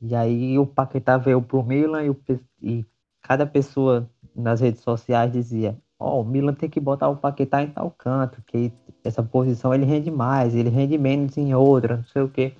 E 0.00 0.14
aí 0.14 0.56
o 0.58 0.66
Paquetá 0.66 1.16
veio 1.16 1.42
pro 1.42 1.64
Milan 1.64 2.04
e, 2.04 2.10
o, 2.10 2.16
e 2.62 2.86
cada 3.20 3.44
pessoa 3.44 4.08
nas 4.34 4.60
redes 4.60 4.82
sociais 4.82 5.32
dizia: 5.32 5.76
Ó, 5.98 6.18
oh, 6.18 6.20
o 6.20 6.24
Milan 6.24 6.54
tem 6.54 6.68
que 6.68 6.78
botar 6.78 7.08
o 7.08 7.16
Paquetá 7.16 7.60
em 7.60 7.70
tal 7.70 7.90
canto, 7.90 8.40
que 8.46 8.72
essa 9.02 9.22
posição 9.22 9.74
ele 9.74 9.84
rende 9.84 10.12
mais, 10.12 10.54
ele 10.54 10.68
rende 10.68 10.96
menos 10.96 11.36
em 11.36 11.54
outra, 11.54 11.96
não 11.96 12.04
sei 12.04 12.22
o 12.22 12.28
quê. 12.28 12.54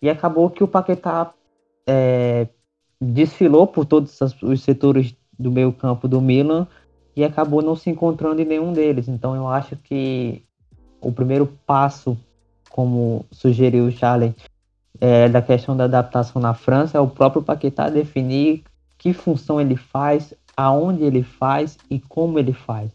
E 0.00 0.08
acabou 0.08 0.48
que 0.48 0.64
o 0.64 0.68
Paquetá 0.68 1.32
é, 1.86 2.48
desfilou 3.00 3.66
por 3.66 3.84
todos 3.84 4.18
os 4.42 4.62
setores 4.62 5.14
do 5.38 5.50
meio 5.50 5.72
campo 5.72 6.06
do 6.06 6.20
Milan 6.20 6.66
e 7.14 7.24
acabou 7.24 7.62
não 7.62 7.76
se 7.76 7.90
encontrando 7.90 8.40
em 8.40 8.44
nenhum 8.44 8.72
deles. 8.72 9.08
Então 9.08 9.34
eu 9.34 9.48
acho 9.48 9.76
que 9.76 10.42
o 11.00 11.12
primeiro 11.12 11.46
passo 11.66 12.16
como 12.72 13.26
sugeriu 13.30 13.86
o 13.86 13.92
Charlie, 13.92 14.34
é, 15.00 15.28
da 15.28 15.42
questão 15.42 15.76
da 15.76 15.84
adaptação 15.84 16.40
na 16.40 16.54
França, 16.54 16.98
é 16.98 17.00
o 17.00 17.08
próprio 17.08 17.42
Paquetá 17.42 17.88
definir 17.88 18.64
que 18.98 19.12
função 19.12 19.60
ele 19.60 19.76
faz, 19.76 20.32
aonde 20.56 21.04
ele 21.04 21.22
faz 21.22 21.76
e 21.90 22.00
como 22.00 22.38
ele 22.38 22.52
faz. 22.52 22.90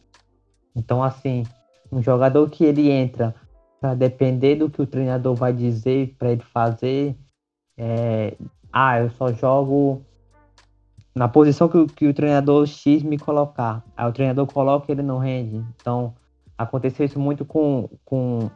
Então, 0.75 1.03
assim, 1.03 1.43
um 1.91 2.01
jogador 2.01 2.49
que 2.49 2.63
ele 2.63 2.89
entra 2.89 3.35
para 3.79 3.93
depender 3.93 4.55
do 4.55 4.69
que 4.69 4.81
o 4.81 4.87
treinador 4.87 5.35
vai 5.35 5.53
dizer 5.53 6.15
para 6.17 6.31
ele 6.31 6.41
fazer, 6.41 7.15
é, 7.77 8.35
ah, 8.85 8.99
eu 8.99 9.09
só 9.11 9.31
jogo 9.31 10.01
na 11.15 11.27
posição 11.27 11.67
que, 11.67 11.85
que, 11.87 12.07
o 12.07 12.13
treinador 12.13 12.65
X 12.67 13.03
me 13.03 13.17
colocar. 13.17 13.83
Aí 13.95 14.07
o 14.07 14.11
treinador 14.11 14.45
coloca 14.45 14.85
e 14.89 14.93
ele 14.93 15.01
não 15.01 15.17
rende. 15.17 15.63
Então, 15.75 16.13
aconteceu 16.57 17.05
isso 17.05 17.19
muito 17.19 17.43
com, 17.43 17.89
com 18.05 18.49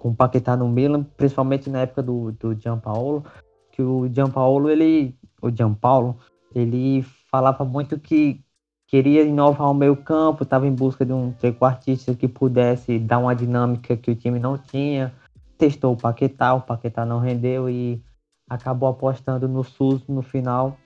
com 0.00 0.08
o 0.08 0.14
Paquetá 0.14 0.56
no 0.56 0.66
Milan, 0.66 1.04
principalmente 1.16 1.68
na 1.68 1.80
época 1.80 2.02
do, 2.02 2.32
do 2.32 2.54
Gianpaolo, 2.58 3.22
que 3.70 3.82
o 3.82 4.08
Gianpaolo, 4.12 4.70
ele, 4.70 5.14
o 5.42 5.50
Gianpaolo, 5.50 6.16
ele 6.54 7.04
falava 7.30 7.64
muito 7.66 7.98
que 7.98 8.42
queria 8.88 9.22
inovar 9.22 9.70
o 9.70 9.74
meio 9.74 9.94
campo, 9.94 10.42
estava 10.42 10.66
em 10.66 10.74
busca 10.74 11.04
de 11.04 11.12
um 11.12 11.32
trequartista 11.32 12.14
que 12.14 12.26
pudesse 12.26 12.98
dar 12.98 13.18
uma 13.18 13.36
dinâmica 13.36 13.94
que 13.94 14.10
o 14.10 14.16
time 14.16 14.38
não 14.38 14.56
tinha, 14.56 15.12
testou 15.58 15.92
o 15.92 15.96
Paquetá, 15.96 16.54
o 16.54 16.62
Paquetá 16.62 17.04
não 17.04 17.18
rendeu 17.18 17.68
e 17.68 18.02
acabou 18.50 18.88
apostando 18.88 19.46
no 19.46 19.62
SUS 19.62 20.04
no 20.08 20.22
final 20.22 20.76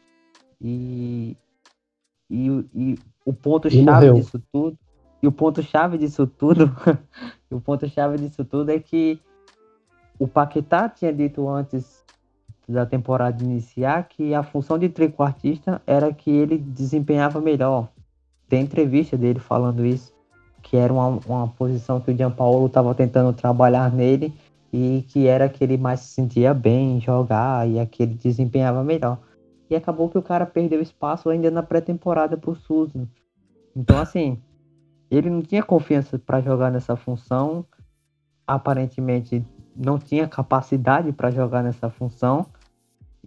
e, 0.60 1.34
e, 2.30 2.46
e 2.74 2.98
o 3.24 3.32
ponto-chave 3.32 4.12
disso 4.12 4.40
tudo 4.52 4.78
e 5.22 5.26
o 5.26 5.32
ponto-chave 5.32 5.96
disso 5.96 6.26
tudo, 6.26 6.70
o 7.50 7.58
ponto-chave 7.58 8.18
disso 8.18 8.44
tudo 8.44 8.70
é 8.70 8.78
que 8.78 9.18
o 10.18 10.28
Paquetá 10.28 10.86
tinha 10.86 11.10
dito 11.10 11.48
antes 11.48 12.04
da 12.68 12.84
temporada 12.84 13.42
iniciar 13.42 14.06
que 14.06 14.34
a 14.34 14.42
função 14.42 14.78
de 14.78 14.90
trequartista 14.90 15.80
era 15.86 16.12
que 16.12 16.30
ele 16.30 16.58
desempenhava 16.58 17.40
melhor. 17.40 17.88
Tem 18.46 18.62
entrevista 18.62 19.16
dele 19.16 19.38
falando 19.38 19.84
isso, 19.84 20.12
que 20.62 20.76
era 20.76 20.92
uma, 20.92 21.18
uma 21.26 21.48
posição 21.48 22.00
que 22.00 22.10
o 22.10 22.16
Gianpaolo 22.16 22.66
estava 22.66 22.94
tentando 22.94 23.32
trabalhar 23.32 23.90
nele 23.90 24.32
e 24.76 25.02
que 25.02 25.28
era 25.28 25.48
que 25.48 25.62
ele 25.62 25.76
mais 25.76 26.00
se 26.00 26.14
sentia 26.14 26.52
bem 26.52 26.96
em 26.96 27.00
jogar 27.00 27.68
e 27.68 27.78
a 27.78 27.86
que 27.86 28.02
ele 28.02 28.14
desempenhava 28.14 28.82
melhor. 28.82 29.20
E 29.70 29.76
acabou 29.76 30.08
que 30.08 30.18
o 30.18 30.22
cara 30.22 30.44
perdeu 30.44 30.82
espaço 30.82 31.30
ainda 31.30 31.48
na 31.48 31.62
pré-temporada 31.62 32.36
pro 32.36 32.56
Susan. 32.56 33.06
Então, 33.76 34.00
assim, 34.00 34.36
ele 35.08 35.30
não 35.30 35.42
tinha 35.42 35.62
confiança 35.62 36.18
para 36.18 36.40
jogar 36.40 36.72
nessa 36.72 36.96
função, 36.96 37.64
aparentemente 38.44 39.46
não 39.76 39.96
tinha 39.96 40.26
capacidade 40.26 41.12
para 41.12 41.30
jogar 41.30 41.62
nessa 41.62 41.88
função 41.88 42.44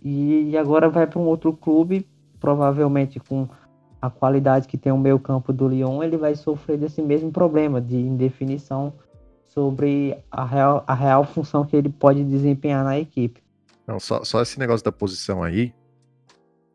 e 0.04 0.58
agora 0.58 0.90
vai 0.90 1.08
para 1.08 1.20
um 1.20 1.28
outro 1.28 1.54
clube, 1.54 2.06
provavelmente 2.42 3.22
com 3.22 3.48
a 4.02 4.10
qualidade 4.10 4.68
que 4.68 4.78
tem 4.78 4.92
o 4.92 4.98
meio 4.98 5.18
campo 5.18 5.54
do 5.54 5.66
Lyon, 5.66 6.04
ele 6.04 6.18
vai 6.18 6.36
sofrer 6.36 6.78
desse 6.78 7.02
mesmo 7.02 7.32
problema 7.32 7.80
de 7.80 7.96
indefinição 7.96 8.94
sobre 9.58 10.16
a 10.30 10.46
real, 10.46 10.84
a 10.86 10.94
real 10.94 11.26
função 11.26 11.66
que 11.66 11.76
ele 11.76 11.90
pode 11.90 12.24
desempenhar 12.24 12.84
na 12.84 13.00
equipe. 13.00 13.42
Não, 13.88 14.00
só, 14.00 14.24
só 14.24 14.40
esse 14.40 14.60
negócio 14.60 14.86
da 14.86 14.92
posição 14.92 15.42
aí, 15.42 15.74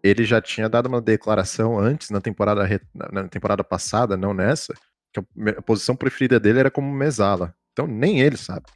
ele 0.03 0.25
já 0.25 0.43
tinha 0.43 0.69
dado 0.69 0.87
uma 0.87 1.01
declaração 1.01 1.79
antes, 1.79 2.11
na 2.11 2.21
temporada, 2.21 2.69
na 3.12 3.29
temporada 3.29 3.62
passada, 3.62 4.17
não 4.17 4.35
nessa, 4.35 4.75
que 5.12 5.21
a 5.51 5.62
posição 5.62 5.95
preferida 5.95 6.41
dele 6.41 6.59
era 6.59 6.73
como 6.73 6.93
mesala. 6.93 7.55
Então 7.73 7.87
nem 7.87 8.21
ele 8.21 8.37
sabe. 8.37 8.67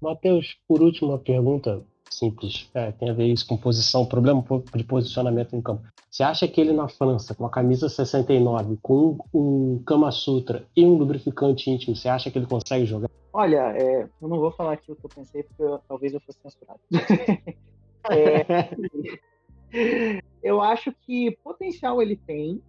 Matheus, 0.00 0.56
por 0.66 0.80
último, 0.80 1.10
uma 1.10 1.18
pergunta 1.18 1.82
simples. 2.10 2.68
É, 2.74 2.92
tem 2.92 3.10
a 3.10 3.12
ver 3.12 3.26
isso 3.26 3.46
com 3.46 3.56
posição, 3.56 4.04
problema 4.04 4.44
de 4.74 4.84
posicionamento 4.84 5.54
em 5.54 5.62
campo. 5.62 5.82
Você 6.10 6.22
acha 6.22 6.48
que 6.48 6.60
ele 6.60 6.72
na 6.72 6.88
França, 6.88 7.34
com 7.34 7.46
a 7.46 7.50
camisa 7.50 7.88
69, 7.88 8.78
com 8.82 9.18
um 9.32 9.82
Kama 9.84 10.10
Sutra 10.10 10.66
e 10.76 10.84
um 10.84 10.96
lubrificante 10.96 11.70
íntimo, 11.70 11.94
você 11.94 12.08
acha 12.08 12.30
que 12.30 12.38
ele 12.38 12.46
consegue 12.46 12.84
jogar? 12.84 13.08
Olha, 13.32 13.72
é, 13.76 14.08
eu 14.20 14.28
não 14.28 14.38
vou 14.38 14.50
falar 14.50 14.72
aqui 14.72 14.90
o 14.90 14.96
que 14.96 15.04
eu 15.04 15.10
pensei, 15.10 15.44
porque 15.44 15.62
eu, 15.62 15.78
talvez 15.86 16.12
eu 16.12 16.20
fosse 16.20 16.38
censurado. 16.42 16.80
é, 18.10 18.74
eu 20.42 20.60
acho 20.60 20.92
que 21.06 21.30
potencial 21.44 22.02
ele 22.02 22.16
tem, 22.16 22.60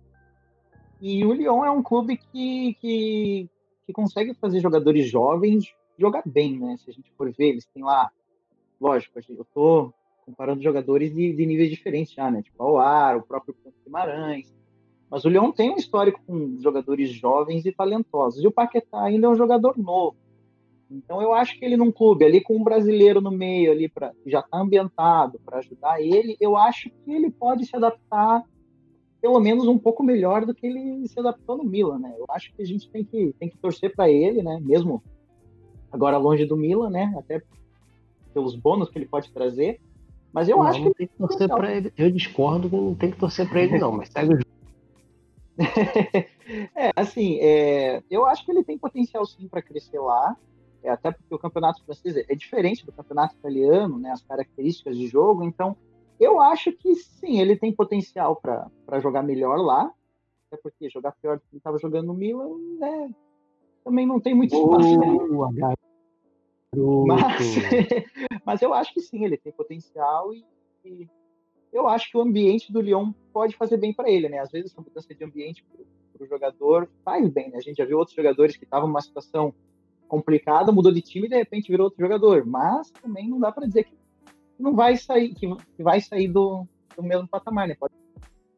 e 1.02 1.26
o 1.26 1.34
Lyon 1.34 1.66
é 1.66 1.72
um 1.72 1.82
clube 1.82 2.16
que, 2.16 2.76
que, 2.80 3.50
que 3.88 3.94
consegue 3.94 4.36
fazer 4.36 4.60
jogadores 4.60 5.10
jovens 5.10 5.74
jogar 5.98 6.24
bem, 6.26 6.60
né? 6.60 6.78
Se 6.78 6.90
a 6.90 6.94
gente 6.94 7.12
for 7.18 7.32
ver, 7.32 7.50
eles 7.50 7.66
têm 7.66 7.84
lá, 7.84 8.12
lógico, 8.82 9.20
eu 9.30 9.46
tô 9.54 9.94
comparando 10.26 10.62
jogadores 10.62 11.14
de, 11.14 11.34
de 11.34 11.46
níveis 11.46 11.70
diferentes 11.70 12.14
já, 12.14 12.30
né? 12.32 12.42
Tipo, 12.42 12.64
o 12.64 12.78
Ar, 12.78 13.18
o 13.18 13.22
próprio 13.22 13.56
Guimarães. 13.86 14.54
Mas 15.10 15.26
o 15.26 15.30
Leão 15.30 15.52
tem 15.52 15.72
um 15.72 15.76
histórico 15.76 16.22
com 16.26 16.58
jogadores 16.60 17.10
jovens 17.10 17.66
e 17.66 17.72
talentosos. 17.72 18.44
E 18.44 18.48
o 18.48 18.52
Paquetá 18.52 19.04
ainda 19.04 19.28
é 19.28 19.30
um 19.30 19.36
jogador 19.36 19.78
novo. 19.78 20.16
Então 20.90 21.22
eu 21.22 21.34
acho 21.34 21.58
que 21.58 21.64
ele 21.64 21.78
num 21.78 21.92
clube 21.92 22.26
ali 22.26 22.42
com 22.42 22.58
um 22.58 22.64
brasileiro 22.64 23.22
no 23.22 23.32
meio 23.32 23.72
ali 23.72 23.88
para 23.88 24.12
já 24.26 24.40
está 24.40 24.58
ambientado 24.58 25.40
para 25.46 25.60
ajudar 25.60 26.02
ele, 26.02 26.36
eu 26.40 26.58
acho 26.58 26.90
que 26.90 27.14
ele 27.14 27.32
pode 27.32 27.66
se 27.66 27.74
adaptar 27.76 28.44
pelo 29.22 29.40
menos 29.40 29.68
um 29.68 29.78
pouco 29.78 30.04
melhor 30.04 30.46
do 30.46 30.54
que 30.54 30.68
ele 30.68 31.08
se 31.08 31.18
adaptou 31.18 31.56
no 31.56 31.64
Milan, 31.64 32.00
né? 32.00 32.14
Eu 32.18 32.26
acho 32.30 32.54
que 32.54 32.62
a 32.62 32.66
gente 32.66 32.90
tem 32.90 33.06
que 33.06 33.34
tem 33.40 33.50
que 33.50 33.58
torcer 33.58 33.96
para 33.96 34.10
ele, 34.10 34.44
né? 34.44 34.60
Mesmo 34.62 35.02
agora 35.92 36.18
longe 36.18 36.46
do 36.46 36.58
Milan, 36.58 36.90
né? 36.90 37.14
Até 37.18 37.42
pelos 38.34 38.56
bônus 38.56 38.90
que 38.90 38.98
ele 38.98 39.08
pode 39.08 39.32
trazer. 39.32 39.80
Mas 40.34 40.48
eu 40.48 40.58
não, 40.58 40.64
acho 40.64 40.80
não 40.80 40.92
que 40.92 40.98
tem 40.98 41.08
que 41.08 41.18
torcer 41.18 41.50
para 41.50 41.76
ele. 41.76 41.94
Eu 41.98 42.12
discordo 42.12 42.70
que 42.70 42.76
não 42.76 42.96
tem 42.96 43.12
que 43.12 43.18
torcer 43.18 43.50
para 43.50 43.62
ele 43.62 43.78
não, 43.78 43.92
mas 43.92 44.10
segue 44.10 44.34
o 44.34 44.38
jogo. 44.38 44.52
é, 46.76 46.92
assim, 46.96 47.38
é, 47.42 48.02
eu 48.10 48.26
acho 48.26 48.46
que 48.46 48.52
ele 48.52 48.64
tem 48.64 48.78
potencial 48.78 49.26
sim 49.26 49.48
para 49.48 49.62
crescer 49.62 50.00
lá. 50.00 50.36
É, 50.84 50.90
até 50.90 51.12
porque 51.12 51.34
o 51.36 51.40
campeonato 51.40 51.84
francês 51.84 52.16
é 52.18 52.34
diferente 52.34 52.86
do 52.86 52.92
campeonato 52.92 53.36
italiano, 53.36 54.00
né, 54.00 54.10
as 54.12 54.24
características 54.24 54.98
de 54.98 55.08
jogo. 55.08 55.44
Então, 55.44 55.76
eu 56.20 56.40
acho 56.40 56.72
que 56.72 56.96
sim, 56.96 57.40
ele 57.40 57.56
tem 57.56 57.72
potencial 57.72 58.36
para 58.36 59.00
jogar 59.00 59.22
melhor 59.22 59.58
lá. 59.60 59.92
Até 60.48 60.62
porque 60.62 60.90
jogar 60.90 61.14
pior 61.22 61.38
do 61.38 61.42
que 61.42 61.48
ele 61.54 61.60
estava 61.60 61.78
jogando 61.78 62.08
no 62.08 62.14
Milan, 62.14 62.50
né, 62.80 63.12
também 63.84 64.08
não 64.08 64.20
tem 64.20 64.34
muito 64.34 64.56
espaço. 64.56 65.00
Né? 65.00 65.74
Mas, 66.76 67.56
mas 68.46 68.62
eu 68.62 68.74
acho 68.74 68.94
que 68.94 69.02
sim, 69.02 69.26
ele 69.26 69.38
tem 69.38 69.52
potencial 69.52 70.34
e, 70.34 70.46
e 70.86 71.08
eu 71.74 71.88
acho 71.88 72.10
que 72.10 72.18
o 72.18 72.22
ambiente 72.22 72.72
do 72.72 72.82
Lyon 72.82 73.12
pode 73.34 73.56
fazer 73.56 73.78
bem 73.78 73.94
para 73.94 74.10
ele, 74.10 74.30
né? 74.30 74.40
Às 74.40 74.52
vezes 74.52 74.72
essa 74.72 74.82
mudança 74.82 75.14
de 75.14 75.24
ambiente 75.24 75.64
para 75.64 76.24
o 76.24 76.28
jogador 76.28 76.90
faz 77.04 77.28
bem, 77.30 77.50
né? 77.50 77.58
A 77.58 77.62
gente 77.62 77.78
já 77.78 77.86
viu 77.86 77.98
outros 77.98 78.16
jogadores 78.16 78.56
que 78.56 78.64
estavam 78.64 78.88
numa 78.88 79.02
situação 79.02 79.54
complicada, 80.08 80.72
mudou 80.72 80.92
de 80.92 81.02
time 81.02 81.28
e 81.28 81.30
de 81.30 81.38
repente 81.38 81.72
virou 81.72 81.86
outro 81.86 82.00
jogador. 82.00 82.46
Mas 82.46 82.90
também 82.92 83.30
não 83.30 83.40
dá 83.40 83.52
para 83.52 83.66
dizer 83.66 83.86
que 83.86 83.98
não 84.60 84.76
vai 84.76 84.96
sair, 84.96 85.34
que, 85.34 85.48
vai 85.80 86.00
sair 86.00 86.28
do, 86.28 86.66
do 86.96 87.04
mesmo 87.04 87.28
patamar, 87.28 87.68
né? 87.68 87.76
Pode, 87.80 87.94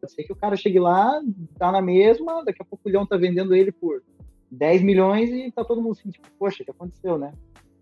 pode, 0.02 0.14
ser 0.14 0.24
que 0.24 0.34
o 0.34 0.36
cara 0.36 0.56
chegue 0.56 0.80
lá, 0.80 1.22
tá 1.58 1.72
na 1.72 1.82
mesma, 1.82 2.44
daqui 2.44 2.62
a 2.62 2.66
pouco 2.66 2.88
o 2.88 2.92
Leão 2.92 3.06
tá 3.06 3.18
vendendo 3.18 3.56
ele 3.56 3.72
por 3.72 4.04
10 4.52 4.82
milhões 4.82 5.30
e 5.32 5.52
tá 5.52 5.64
todo 5.64 5.82
mundo 5.82 5.94
assim, 5.94 6.10
tipo, 6.10 6.28
poxa, 6.38 6.62
o 6.62 6.66
que 6.66 6.72
aconteceu, 6.72 7.18
né? 7.18 7.34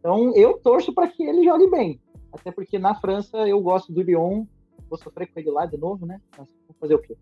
Então 0.01 0.35
eu 0.35 0.57
torço 0.57 0.93
para 0.93 1.07
que 1.07 1.23
ele 1.23 1.45
jogue 1.45 1.69
bem. 1.69 2.01
Até 2.33 2.51
porque 2.51 2.79
na 2.79 2.95
França 2.95 3.37
eu 3.47 3.61
gosto 3.61 3.93
do 3.93 4.01
Lyon, 4.01 4.45
vou 4.89 4.97
sofrer 4.97 5.31
com 5.31 5.39
ele 5.39 5.51
lá 5.51 5.65
de 5.65 5.77
novo, 5.77 6.05
né? 6.05 6.19
Mas 6.37 6.47
vou 6.67 6.75
fazer 6.79 6.95
o 6.95 6.99
quê? 6.99 7.15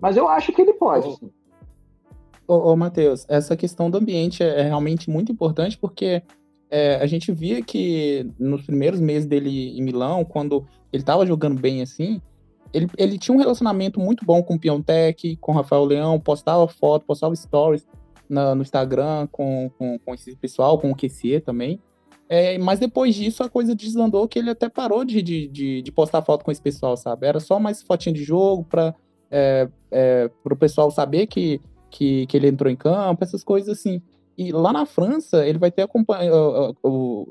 Mas 0.00 0.16
eu 0.16 0.28
acho 0.28 0.52
que 0.52 0.62
ele 0.62 0.72
pode, 0.74 1.16
sim. 1.16 1.30
Ô, 2.46 2.70
ô 2.70 2.76
Matheus, 2.76 3.26
essa 3.28 3.56
questão 3.56 3.90
do 3.90 3.98
ambiente 3.98 4.42
é, 4.42 4.60
é 4.60 4.62
realmente 4.62 5.10
muito 5.10 5.32
importante 5.32 5.76
porque 5.76 6.22
é, 6.70 6.96
a 6.96 7.06
gente 7.06 7.32
via 7.32 7.60
que 7.60 8.30
nos 8.38 8.62
primeiros 8.62 9.00
meses 9.00 9.26
dele 9.26 9.76
em 9.76 9.82
Milão, 9.82 10.24
quando 10.24 10.64
ele 10.92 11.02
estava 11.02 11.26
jogando 11.26 11.60
bem 11.60 11.82
assim, 11.82 12.20
ele, 12.72 12.88
ele 12.96 13.18
tinha 13.18 13.34
um 13.34 13.38
relacionamento 13.38 13.98
muito 13.98 14.24
bom 14.24 14.42
com 14.42 14.54
o 14.54 14.58
Piontek, 14.58 15.36
com 15.36 15.52
o 15.52 15.54
Rafael 15.54 15.84
Leão, 15.84 16.20
postava 16.20 16.68
foto, 16.68 17.04
postava 17.04 17.34
stories 17.34 17.86
na, 18.28 18.54
no 18.54 18.62
Instagram 18.62 19.26
com, 19.32 19.70
com, 19.78 19.98
com 19.98 20.14
esse 20.14 20.36
pessoal, 20.36 20.78
com 20.78 20.90
o 20.90 20.96
QC 20.96 21.40
também. 21.40 21.80
É, 22.28 22.58
mas 22.58 22.80
depois 22.80 23.14
disso 23.14 23.42
a 23.42 23.48
coisa 23.48 23.74
desandou 23.74 24.26
que 24.26 24.38
ele 24.38 24.50
até 24.50 24.68
parou 24.68 25.04
de, 25.04 25.22
de, 25.22 25.46
de, 25.46 25.82
de, 25.82 25.92
postar 25.92 26.22
foto 26.22 26.44
com 26.44 26.50
esse 26.50 26.60
pessoal, 26.60 26.96
sabe? 26.96 27.26
Era 27.26 27.38
só 27.38 27.60
mais 27.60 27.82
fotinha 27.82 28.12
de 28.12 28.24
jogo 28.24 28.64
para 28.64 28.94
é, 29.30 29.68
é, 29.92 30.30
o 30.44 30.56
pessoal 30.56 30.90
saber 30.90 31.28
que 31.28 31.60
que, 31.96 32.26
que 32.26 32.36
ele 32.36 32.48
entrou 32.48 32.70
em 32.70 32.76
campo, 32.76 33.24
essas 33.24 33.42
coisas 33.42 33.78
assim. 33.78 34.02
E 34.36 34.52
lá 34.52 34.72
na 34.72 34.84
França, 34.84 35.46
ele 35.46 35.58
vai 35.58 35.70
ter 35.70 35.88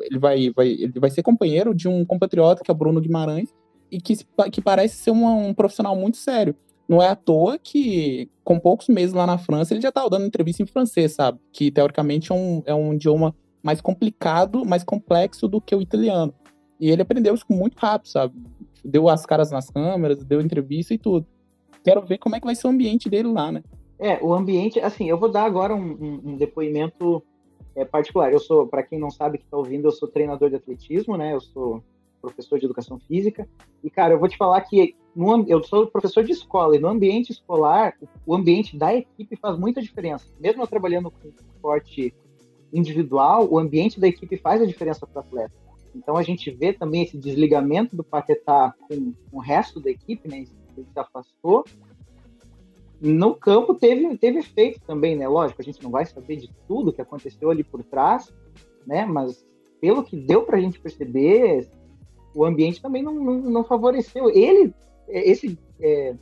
ele 0.02 0.20
vai, 0.20 0.50
vai, 0.50 0.68
ele 0.68 1.00
vai 1.00 1.10
ser 1.12 1.22
companheiro 1.22 1.74
de 1.76 1.88
um 1.88 2.04
compatriota 2.04 2.64
que 2.64 2.72
é 2.72 2.74
o 2.74 2.78
Bruno 2.78 3.00
Guimarães 3.00 3.54
e 3.92 4.02
que, 4.02 4.16
que 4.52 4.62
parece 4.62 4.96
ser 4.96 5.12
um, 5.12 5.50
um 5.50 5.54
profissional 5.54 5.96
muito 5.96 6.18
sério. 6.18 6.56
Não 6.90 7.02
é 7.02 7.10
à 7.10 7.16
toa 7.16 7.60
que, 7.60 8.30
com 8.44 8.60
poucos 8.60 8.88
meses 8.88 9.14
lá 9.14 9.26
na 9.28 9.38
França, 9.38 9.74
ele 9.74 9.82
já 9.82 9.90
estava 9.90 10.10
dando 10.10 10.26
entrevista 10.26 10.64
em 10.64 10.68
francês, 10.68 11.14
sabe? 11.14 11.40
Que 11.52 11.72
teoricamente 11.72 12.32
é 12.32 12.36
um, 12.36 12.64
é 12.66 12.74
um 12.74 12.94
idioma 12.94 13.36
mais 13.66 13.82
complicado, 13.82 14.64
mais 14.64 14.84
complexo 14.84 15.48
do 15.48 15.60
que 15.60 15.76
o 15.76 15.82
italiano. 15.82 16.32
E 16.80 16.92
ele 16.92 17.02
aprendeu 17.02 17.34
isso 17.34 17.48
muito 17.50 17.76
rápido, 17.80 18.10
sabe? 18.10 18.36
Deu 18.84 19.10
as 19.10 19.26
caras 19.26 19.50
nas 19.50 19.72
câmeras, 19.72 20.24
deu 20.24 20.40
entrevista 20.40 20.94
e 20.94 21.00
tudo. 21.00 21.26
Quero 21.84 22.06
ver 22.06 22.20
como 22.20 22.36
é 22.36 22.40
que 22.40 22.46
vai 22.46 22.54
ser 22.54 22.68
o 22.68 22.70
ambiente 22.70 23.10
dele 23.10 23.30
lá, 23.30 23.52
né? 23.52 23.64
É, 23.98 24.24
o 24.24 24.36
ambiente, 24.36 24.80
assim, 24.80 25.10
eu 25.10 25.18
vou 25.18 25.32
dar 25.32 25.46
agora 25.46 25.74
um, 25.74 25.80
um, 25.80 26.22
um 26.26 26.38
depoimento 26.38 27.24
é, 27.76 27.84
particular. 27.84 28.32
Eu 28.32 28.38
sou, 28.38 28.68
para 28.68 28.84
quem 28.84 29.00
não 29.00 29.10
sabe 29.10 29.40
que 29.40 29.46
está 29.46 29.58
ouvindo, 29.58 29.88
eu 29.88 29.92
sou 29.92 30.08
treinador 30.08 30.52
de 30.52 30.58
atletismo, 30.58 31.18
né? 31.18 31.34
Eu 31.34 31.42
sou 31.42 31.84
professor 32.22 32.60
de 32.60 32.66
educação 32.66 33.00
física. 33.00 33.50
E, 33.84 33.90
cara, 33.90 34.14
eu 34.14 34.20
vou 34.20 34.30
te 34.30 34.38
falar 34.38 34.62
que 34.62 34.96
no, 35.16 35.44
eu 35.48 35.64
sou 35.64 35.88
professor 35.88 36.24
de 36.24 36.34
escola 36.34 36.76
e 36.76 36.80
no 36.80 36.88
ambiente 36.88 37.32
escolar, 37.32 37.96
o 38.28 38.36
ambiente 38.36 38.78
da 38.78 38.94
equipe 38.94 39.36
faz 39.36 39.58
muita 39.58 39.82
diferença. 39.82 40.28
Mesmo 40.40 40.62
eu 40.62 40.68
trabalhando 40.68 41.10
com 41.10 41.30
esporte 41.30 42.14
individual, 42.74 43.48
o 43.50 43.58
ambiente 43.58 44.00
da 44.00 44.08
equipe 44.08 44.38
faz 44.38 44.62
a 44.62 44.66
diferença 44.66 45.06
para 45.06 45.22
o 45.22 45.26
atleta. 45.26 45.54
Então 45.96 46.18
a 46.18 46.24
gente 46.24 46.52
vê 46.52 46.74
também 46.74 47.04
esse 47.04 47.18
desligamento 47.18 47.96
do 47.96 48.04
Paquetá 48.04 48.74
com, 48.88 49.14
com 49.32 49.38
o 49.38 49.40
resto 49.40 49.80
da 49.80 49.90
equipe, 49.90 50.28
né? 50.28 50.46
Ele 50.76 50.88
se 50.92 51.00
afastou 51.00 51.64
no 53.02 53.36
campo 53.36 53.76
teve, 53.76 54.18
teve 54.18 54.40
efeito 54.40 54.80
também, 54.82 55.16
né? 55.16 55.28
Lógico, 55.28 55.62
a 55.62 55.66
gente 55.66 55.82
não 55.84 55.92
vai 55.92 56.06
saber 56.06 56.38
de 56.38 56.50
tudo 56.68 56.94
que 56.94 57.02
aconteceu 57.02 57.50
ali 57.50 57.64
por 57.64 57.84
trás, 57.84 58.34
né? 58.86 59.06
Mas 59.06 59.46
pelo 59.82 60.04
que 60.04 60.16
deu 60.16 60.44
para 60.44 60.58
a 60.58 60.62
gente 60.62 60.80
perceber, 60.80 61.70
o 62.34 62.46
ambiente 62.46 62.82
também 62.82 63.04
não, 63.04 63.14
não, 63.14 63.34
não 63.42 63.64
favoreceu. 63.64 64.30
Ele, 64.30 64.74
é, 65.08 65.30
esse 65.30 65.58
é, 65.80 66.16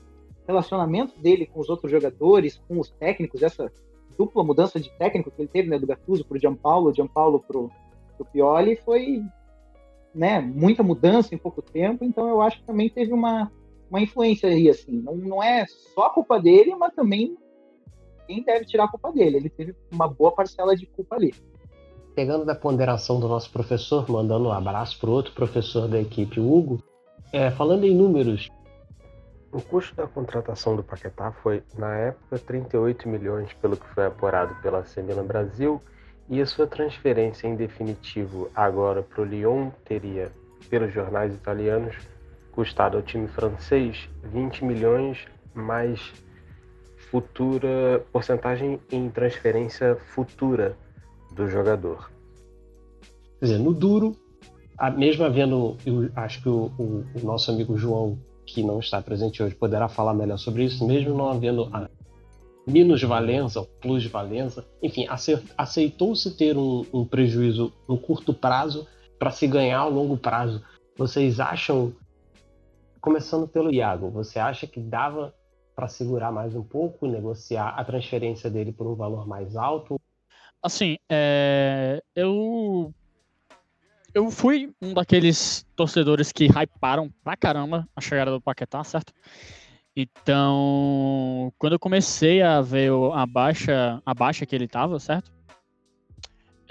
relacionamento 0.47 1.19
dele 1.19 1.45
com 1.45 1.59
os 1.59 1.69
outros 1.69 1.91
jogadores, 1.91 2.61
com 2.67 2.79
os 2.79 2.89
técnicos, 2.89 3.43
essa 3.43 3.71
dupla 4.17 4.43
mudança 4.43 4.79
de 4.79 4.89
técnico 4.97 5.31
que 5.31 5.41
ele 5.41 5.49
teve, 5.49 5.69
né? 5.69 5.77
Do 5.77 5.87
Gattuso 5.87 6.25
para 6.25 6.37
o 6.37 6.39
Gianpaolo, 6.39 6.93
Gianpaolo 6.93 7.39
para 7.39 7.57
o 7.59 7.71
Pioli, 8.31 8.75
foi 8.77 9.21
né, 10.13 10.39
muita 10.39 10.83
mudança 10.83 11.33
em 11.33 11.37
pouco 11.37 11.61
tempo. 11.61 12.03
Então 12.03 12.27
eu 12.27 12.41
acho 12.41 12.59
que 12.59 12.65
também 12.65 12.89
teve 12.89 13.13
uma 13.13 13.51
uma 13.93 14.01
influência 14.01 14.49
aí, 14.49 14.67
assim. 14.69 14.91
Não, 15.01 15.15
não 15.15 15.43
é 15.43 15.65
só 15.93 16.09
culpa 16.09 16.39
dele, 16.39 16.75
mas 16.75 16.95
também 16.95 17.37
quem 18.25 18.43
deve 18.43 18.65
tirar 18.65 18.85
a 18.85 18.87
culpa 18.87 19.11
dele. 19.11 19.37
Ele 19.37 19.49
teve 19.49 19.75
uma 19.91 20.07
boa 20.07 20.31
parcela 20.31 20.75
de 20.75 20.87
culpa 20.87 21.15
ali. 21.15 21.31
Pegando 22.15 22.43
da 22.43 22.55
ponderação 22.55 23.19
do 23.19 23.27
nosso 23.27 23.51
professor, 23.51 24.09
mandando 24.09 24.49
um 24.49 24.51
abraço 24.51 24.99
para 24.99 25.11
outro 25.11 25.33
professor 25.33 25.87
da 25.87 26.01
equipe, 26.01 26.39
Hugo, 26.39 26.81
é, 27.31 27.51
falando 27.51 27.83
em 27.83 27.95
números. 27.95 28.49
O 29.53 29.61
custo 29.61 29.95
da 29.95 30.07
contratação 30.07 30.75
do 30.75 30.83
Paquetá 30.83 31.31
foi, 31.31 31.61
na 31.77 31.95
época, 31.95 32.39
38 32.39 33.07
milhões, 33.07 33.53
pelo 33.53 33.77
que 33.77 33.87
foi 33.93 34.07
apurado 34.07 34.55
pela 34.63 34.83
Semina 34.83 35.21
Brasil, 35.21 35.79
e 36.27 36.41
a 36.41 36.45
sua 36.45 36.65
transferência 36.65 37.47
em 37.47 37.55
definitivo 37.55 38.49
agora 38.55 39.03
para 39.03 39.21
o 39.21 39.25
Lyon 39.25 39.69
teria, 39.85 40.31
pelos 40.71 40.91
jornais 40.91 41.35
italianos, 41.35 41.95
custado 42.51 42.97
ao 42.97 43.03
time 43.03 43.27
francês 43.27 44.09
20 44.23 44.65
milhões 44.65 45.27
mais 45.53 46.11
futura 47.11 48.03
porcentagem 48.11 48.79
em 48.91 49.07
transferência 49.07 49.95
futura 50.15 50.75
do 51.31 51.47
jogador. 51.47 52.09
Quer 53.39 53.45
dizer, 53.45 53.59
no 53.59 53.71
duro, 53.71 54.15
mesmo 54.95 55.23
havendo, 55.23 55.77
eu 55.85 56.09
acho 56.15 56.41
que 56.41 56.49
o, 56.49 56.71
o, 56.79 57.05
o, 57.15 57.23
nosso 57.23 57.51
amigo 57.51 57.77
João, 57.77 58.17
que 58.45 58.63
não 58.63 58.79
está 58.79 59.01
presente 59.01 59.41
hoje, 59.41 59.55
poderá 59.55 59.87
falar 59.87 60.13
melhor 60.13 60.37
sobre 60.37 60.65
isso, 60.65 60.85
mesmo 60.85 61.15
não 61.15 61.29
havendo 61.29 61.69
a 61.73 61.89
minusvalença 62.65 63.59
ou 63.59 63.65
plusvalença, 63.65 64.65
enfim, 64.81 65.05
aceitou-se 65.57 66.35
ter 66.37 66.57
um, 66.57 66.85
um 66.93 67.05
prejuízo 67.05 67.73
no 67.87 67.97
curto 67.97 68.33
prazo 68.33 68.87
para 69.19 69.31
se 69.31 69.47
ganhar 69.47 69.79
ao 69.79 69.89
longo 69.89 70.17
prazo. 70.17 70.63
Vocês 70.97 71.39
acham 71.39 71.93
começando 73.01 73.47
pelo 73.47 73.73
Iago, 73.73 74.09
você 74.09 74.39
acha 74.39 74.65
que 74.65 74.79
dava 74.79 75.33
para 75.75 75.87
segurar 75.87 76.31
mais 76.31 76.55
um 76.55 76.63
pouco, 76.63 77.07
negociar 77.07 77.69
a 77.69 77.83
transferência 77.83 78.49
dele 78.49 78.71
por 78.71 78.87
um 78.87 78.95
valor 78.95 79.27
mais 79.27 79.55
alto? 79.55 79.99
Assim, 80.61 80.95
é... 81.11 82.01
eu 82.15 82.93
eu 84.13 84.29
fui 84.29 84.71
um 84.81 84.93
daqueles 84.93 85.65
torcedores 85.75 86.31
que 86.31 86.47
hyparam 86.47 87.11
pra 87.23 87.35
caramba 87.35 87.87
a 87.95 88.01
chegada 88.01 88.31
do 88.31 88.41
Paquetá, 88.41 88.83
certo? 88.83 89.13
Então, 89.95 91.53
quando 91.57 91.73
eu 91.73 91.79
comecei 91.79 92.41
a 92.41 92.61
ver 92.61 92.91
a 93.13 93.25
baixa, 93.25 94.01
a 94.05 94.13
baixa 94.13 94.45
que 94.45 94.55
ele 94.55 94.67
tava, 94.67 94.99
certo? 94.99 95.31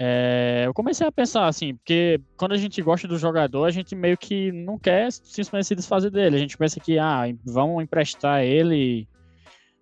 é, 0.05 0.63
eu 0.65 0.73
comecei 0.73 1.05
a 1.05 1.11
pensar 1.11 1.47
assim, 1.47 1.75
porque 1.75 2.19
quando 2.35 2.53
a 2.53 2.57
gente 2.57 2.81
gosta 2.81 3.07
do 3.07 3.17
jogador, 3.17 3.63
a 3.63 3.71
gente 3.71 3.95
meio 3.95 4.17
que 4.17 4.51
não 4.51 4.77
quer 4.77 5.11
simplesmente 5.11 5.67
se 5.67 5.75
desfazer 5.75 6.09
dele. 6.09 6.35
A 6.35 6.39
gente 6.39 6.57
pensa 6.57 6.79
que, 6.79 6.97
ah, 6.97 7.23
vamos 7.45 7.81
emprestar 7.81 8.43
ele, 8.43 9.07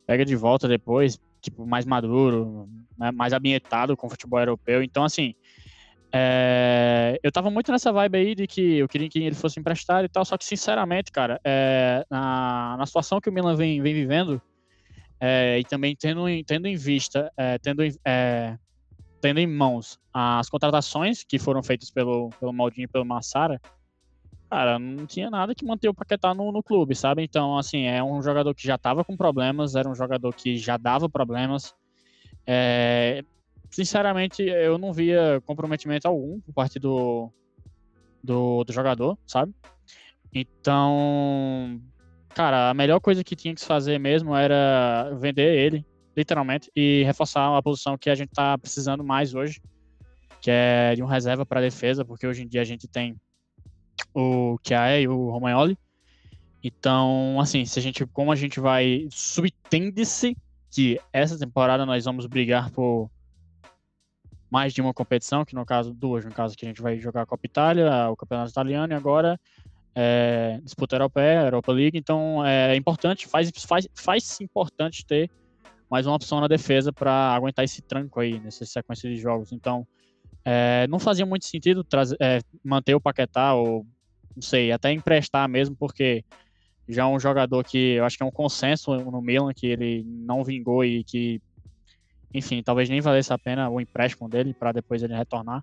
pega 0.06 0.26
de 0.26 0.36
volta 0.36 0.68
depois, 0.68 1.18
tipo, 1.42 1.66
mais 1.66 1.86
maduro, 1.86 2.70
né, 2.98 3.12
mais 3.12 3.34
ambientado 3.34 3.96
com 3.96 4.06
o 4.06 4.10
futebol 4.10 4.40
europeu. 4.40 4.84
Então, 4.84 5.04
assim, 5.04 5.34
é, 6.14 7.20
eu 7.24 7.32
tava 7.32 7.50
muito 7.50 7.72
nessa 7.72 7.92
vibe 7.92 8.18
aí 8.18 8.36
de 8.36 8.46
que 8.46 8.78
eu 8.78 8.88
queria 8.88 9.10
que 9.10 9.20
ele 9.20 9.36
fosse 9.36 9.60
emprestado 9.60 10.06
e 10.06 10.10
tal, 10.10 10.26
só 10.26 10.38
que, 10.38 10.44
sinceramente, 10.44 11.12
cara, 11.12 11.40
é, 11.44 12.06
na, 12.10 12.76
na 12.78 12.86
situação 12.86 13.22
que 13.22 13.30
o 13.30 13.34
Milan 13.34 13.56
vem, 13.56 13.82
vem 13.82 13.94
vivendo, 13.94 14.42
é, 15.20 15.60
e 15.60 15.64
também 15.64 15.96
tendo, 15.96 16.26
tendo 16.46 16.68
em 16.68 16.76
vista, 16.76 17.32
é, 17.38 17.58
tendo, 17.60 17.84
é, 18.06 18.58
tendo 19.22 19.40
em 19.40 19.48
mãos 19.48 20.00
as 20.14 20.50
contratações 20.50 21.24
que 21.24 21.40
foram 21.40 21.64
feitas 21.64 21.90
pelo, 21.90 22.30
pelo 22.40 22.52
Maldinho 22.52 22.86
e 22.86 22.88
pelo 22.88 23.06
Massara, 23.06 23.62
cara, 24.50 24.78
não 24.78 25.06
tinha 25.06 25.30
nada 25.30 25.56
que 25.56 25.66
manter 25.66 25.88
o 25.88 25.94
Paquetá 25.94 26.34
no, 26.34 26.52
no 26.52 26.62
clube, 26.62 26.94
sabe? 26.94 27.24
Então, 27.24 27.58
assim, 27.58 27.86
é 27.86 28.04
um 28.04 28.22
jogador 28.22 28.54
que 28.54 28.68
já 28.68 28.78
tava 28.78 29.06
com 29.06 29.16
problemas, 29.16 29.76
era 29.76 29.88
um 29.88 29.96
jogador 29.96 30.34
que 30.34 30.58
já 30.58 30.76
dava 30.76 31.08
problemas. 31.08 31.74
É, 32.46 33.24
sinceramente, 33.72 34.44
eu 34.44 34.78
não 34.78 34.94
via 34.94 35.42
comprometimento 35.46 36.08
algum 36.08 36.40
por 36.42 36.54
parte 36.54 36.78
do, 36.78 37.32
do, 38.24 38.64
do 38.64 38.74
jogador, 38.74 39.18
sabe? 39.26 39.54
Então, 40.34 41.82
cara, 42.30 42.70
a 42.70 42.74
melhor 42.74 43.00
coisa 43.00 43.24
que 43.24 43.36
tinha 43.36 43.56
que 43.56 43.64
fazer 43.64 44.00
mesmo 44.00 44.36
era 44.36 45.12
vender 45.20 45.58
ele, 45.58 45.86
literalmente, 46.16 46.70
e 46.76 47.04
reforçar 47.04 47.50
uma 47.50 47.64
posição 47.64 47.98
que 47.98 48.10
a 48.10 48.16
gente 48.16 48.30
tá 48.30 48.58
precisando 48.58 49.04
mais 49.04 49.34
hoje, 49.34 49.62
que 50.42 50.52
é 50.52 50.94
de 50.96 51.02
um 51.02 51.08
reserva 51.08 51.46
para 51.46 51.62
defesa, 51.62 52.06
porque 52.06 52.28
hoje 52.28 52.44
em 52.44 52.48
dia 52.48 52.62
a 52.62 52.66
gente 52.66 52.88
tem 52.88 53.16
o 54.14 54.58
Kiaé 54.64 55.02
e 55.02 55.08
o 55.08 55.30
Romagnoli. 55.30 55.78
Então, 56.64 57.40
assim, 57.40 57.66
se 57.66 57.80
a 57.80 57.82
gente, 57.82 58.06
como 58.06 58.32
a 58.32 58.36
gente 58.36 58.60
vai, 58.60 59.08
subtende-se 59.12 60.38
que 60.70 61.00
essa 61.12 61.38
temporada 61.38 61.86
nós 61.86 62.06
vamos 62.06 62.26
brigar 62.26 62.70
por 62.72 63.10
mais 64.52 64.74
de 64.74 64.82
uma 64.82 64.94
competição, 64.94 65.46
que 65.46 65.56
no 65.56 65.66
caso 65.66 65.94
duas, 65.94 66.26
no 66.26 66.32
caso 66.32 66.58
que 66.58 66.66
a 66.66 66.68
gente 66.68 66.82
vai 66.82 67.00
jogar 67.00 67.22
a 67.22 67.26
Copa 67.26 67.46
Itália, 67.46 68.10
o 68.10 68.18
Campeonato 68.18 68.52
Italiano 68.52 68.92
e 68.92 68.96
agora 68.96 69.40
é, 69.96 70.60
disputa 70.62 70.96
europeia, 70.96 71.46
Europa 71.46 71.72
League, 71.72 71.98
então 71.98 72.46
é 72.46 72.76
importante, 72.76 73.28
faz, 73.28 73.50
faz, 73.66 73.88
faz 73.96 74.42
importante 74.42 75.06
ter 75.06 75.32
mais 75.90 76.06
uma 76.06 76.16
opção 76.16 76.40
na 76.42 76.48
defesa 76.48 76.92
para 76.92 77.34
aguentar 77.34 77.64
esse 77.64 77.82
tranco 77.82 78.20
aí, 78.20 78.40
nessa 78.40 78.66
sequência 78.66 79.10
de 79.10 79.18
jogos. 79.18 79.52
Então, 79.52 79.86
é, 80.44 80.88
não 80.88 81.00
fazia 81.00 81.26
muito 81.26 81.46
sentido 81.46 81.84
trazer, 81.84 82.18
é, 82.20 82.40
manter 82.64 82.96
o 82.96 83.02
Paquetá 83.02 83.54
ou, 83.54 83.86
não 84.36 84.42
sei, 84.42 84.72
até 84.72 84.92
emprestar 84.92 85.48
mesmo, 85.50 85.76
porque 85.76 86.24
já 86.88 87.04
é 87.04 87.06
um 87.06 87.20
jogador 87.20 87.64
que 87.64 87.96
eu 87.96 88.06
acho 88.06 88.18
que 88.18 88.24
é 88.24 88.26
um 88.26 88.32
consenso 88.32 88.96
no 88.96 89.22
Milan, 89.22 89.54
que 89.54 89.68
ele 89.68 90.04
não 90.06 90.44
vingou 90.44 90.84
e 90.84 91.04
que 91.04 91.42
enfim, 92.34 92.64
talvez 92.64 92.90
nem 92.90 93.02
valesse 93.02 93.34
a 93.34 93.38
pena 93.38 93.70
o 93.70 93.82
empréstimo 93.82 94.30
dele 94.30 94.54
para 94.54 94.72
depois 94.72 95.04
ele 95.04 95.16
retornar. 95.16 95.62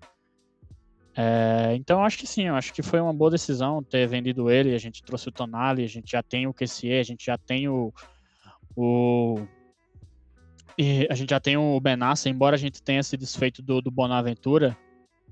É, 1.15 1.75
então, 1.75 2.03
acho 2.03 2.17
que 2.17 2.27
sim, 2.27 2.47
acho 2.47 2.73
que 2.73 2.81
foi 2.81 2.99
uma 3.01 3.13
boa 3.13 3.31
decisão 3.31 3.83
ter 3.83 4.07
vendido 4.07 4.49
ele. 4.49 4.73
A 4.73 4.77
gente 4.77 5.03
trouxe 5.03 5.29
o 5.29 5.31
Tonali, 5.31 5.83
a 5.83 5.87
gente 5.87 6.11
já 6.11 6.23
tem 6.23 6.47
o 6.47 6.53
QCE, 6.53 6.93
a 6.93 7.03
gente 7.03 7.25
já 7.25 7.37
tem 7.37 7.67
o. 7.67 7.93
o 8.75 9.39
e 10.77 11.05
a 11.09 11.15
gente 11.15 11.31
já 11.31 11.39
tem 11.39 11.57
o 11.57 11.77
Benassa, 11.81 12.29
embora 12.29 12.55
a 12.55 12.59
gente 12.59 12.81
tenha 12.81 13.03
se 13.03 13.17
desfeito 13.17 13.61
do, 13.61 13.81
do 13.81 13.91
Bonaventura. 13.91 14.77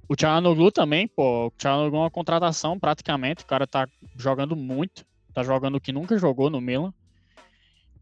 O 0.10 0.16
Tchalanoglu 0.16 0.72
também, 0.72 1.08
pô. 1.08 1.48
O 1.48 1.52
Tchalanoglu 1.52 2.00
é 2.00 2.04
uma 2.04 2.12
contratação 2.12 2.80
praticamente. 2.80 3.44
O 3.44 3.48
cara 3.48 3.66
tá 3.66 3.88
jogando 4.18 4.56
muito. 4.56 5.06
Tá 5.34 5.44
jogando 5.44 5.76
o 5.76 5.82
que 5.82 5.94
nunca 5.94 6.18
jogou 6.18 6.50
no 6.50 6.60
Milan. 6.60 6.94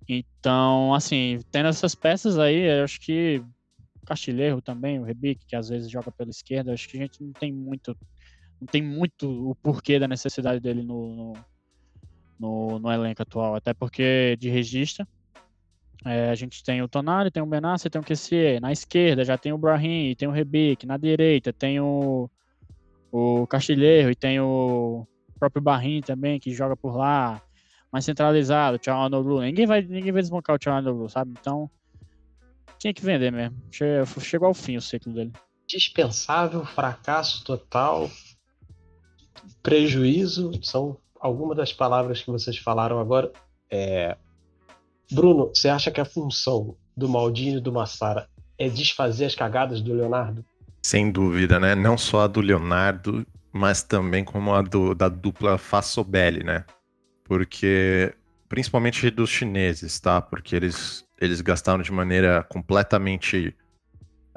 Então, 0.08 0.94
assim, 0.94 1.40
tendo 1.52 1.68
essas 1.68 1.96
peças 1.96 2.38
aí, 2.38 2.80
eu 2.80 2.84
acho 2.84 3.00
que 3.00 3.44
o 4.02 4.06
Castilheiro 4.06 4.62
também, 4.62 5.00
o 5.00 5.04
Rebic, 5.04 5.46
que 5.46 5.56
às 5.56 5.70
vezes 5.70 5.90
joga 5.90 6.12
pela 6.12 6.30
esquerda, 6.30 6.74
acho 6.74 6.88
que 6.88 6.98
a 6.98 7.02
gente 7.02 7.24
não 7.24 7.32
tem 7.32 7.52
muito 7.52 7.98
não 8.60 8.68
tem 8.68 8.82
muito 8.82 9.50
o 9.50 9.54
porquê 9.56 10.00
da 10.00 10.08
necessidade 10.08 10.62
dele 10.62 10.82
no, 10.82 11.16
no, 11.16 11.34
no, 12.40 12.80
no 12.80 12.92
elenco 12.92 13.22
atual, 13.22 13.56
até 13.56 13.74
porque 13.74 14.38
de 14.40 14.50
registro 14.50 15.06
é, 16.06 16.30
a 16.30 16.36
gente 16.36 16.64
tem 16.64 16.82
o 16.82 16.88
Tonali, 16.88 17.32
tem 17.32 17.42
o 17.42 17.48
Benassi, 17.48 17.90
tem 17.90 18.00
o 18.00 18.04
Kessier, 18.04 18.62
na 18.62 18.72
esquerda 18.72 19.26
já 19.26 19.38
tem 19.38 19.52
o 19.52 19.58
Brahim, 19.58 20.16
tem 20.16 20.28
o 20.28 20.32
Rebic, 20.32 20.86
na 20.86 20.98
direita 20.98 21.52
tem 21.52 21.80
o, 21.80 22.30
o 23.12 23.48
Castilheiro 23.48 24.12
e 24.12 24.16
tem 24.16 24.40
o 24.40 25.06
próprio 25.40 25.62
Barrim 25.62 26.02
também, 26.02 26.40
que 26.40 26.54
joga 26.54 26.78
por 26.78 26.96
lá, 26.96 27.42
mais 27.96 28.04
centralizado, 28.04 28.78
Tchalanoglu. 28.78 29.40
Ninguém 29.40 29.66
vai, 29.66 29.82
ninguém 29.82 30.12
vai 30.12 30.22
desbancar 30.22 30.58
o 30.58 30.60
Tchalanoglu, 30.60 31.10
sabe? 31.10 31.32
Então, 31.40 31.72
tinha 32.78 32.94
que 32.94 33.02
vender 33.02 33.32
mesmo. 33.32 33.56
Chegou 33.72 34.50
ao 34.50 34.54
fim 34.54 34.76
o 34.76 34.82
ciclo 34.82 35.14
dele. 35.14 35.32
Dispensável, 35.66 36.66
fracasso 36.66 37.42
total, 37.46 38.12
prejuízo, 39.64 40.52
são 40.62 40.98
algumas 41.18 41.56
das 41.56 41.72
palavras 41.72 42.22
que 42.22 42.30
vocês 42.30 42.58
falaram 42.58 43.00
agora. 43.00 43.32
É... 43.72 44.18
Bruno, 45.10 45.52
você 45.54 45.70
acha 45.70 45.90
que 45.90 46.02
a 46.02 46.06
função 46.06 46.76
do 46.98 47.08
Maldini 47.08 47.60
e 47.60 47.62
do 47.62 47.72
Massara 47.72 48.28
é 48.58 48.68
desfazer 48.68 49.24
as 49.24 49.36
cagadas 49.36 49.80
do 49.80 49.94
Leonardo? 49.94 50.44
Sem 50.84 51.10
dúvida, 51.10 51.62
né? 51.62 51.76
Não 51.76 51.98
só 51.98 52.26
a 52.26 52.28
do 52.28 52.42
Leonardo, 52.42 53.26
mas 53.54 53.84
também 53.84 54.26
como 54.26 54.54
a 54.54 54.62
do, 54.62 54.94
da 54.94 55.08
dupla 55.08 55.58
Fassobelli, 55.58 56.44
né? 56.44 56.66
Porque 57.26 58.14
principalmente 58.48 59.10
dos 59.10 59.30
chineses, 59.30 60.00
tá? 60.00 60.22
Porque 60.22 60.56
eles, 60.56 61.06
eles 61.20 61.42
gastaram 61.42 61.84
de 61.84 61.92
maneira 61.92 62.44
completamente 62.44 63.56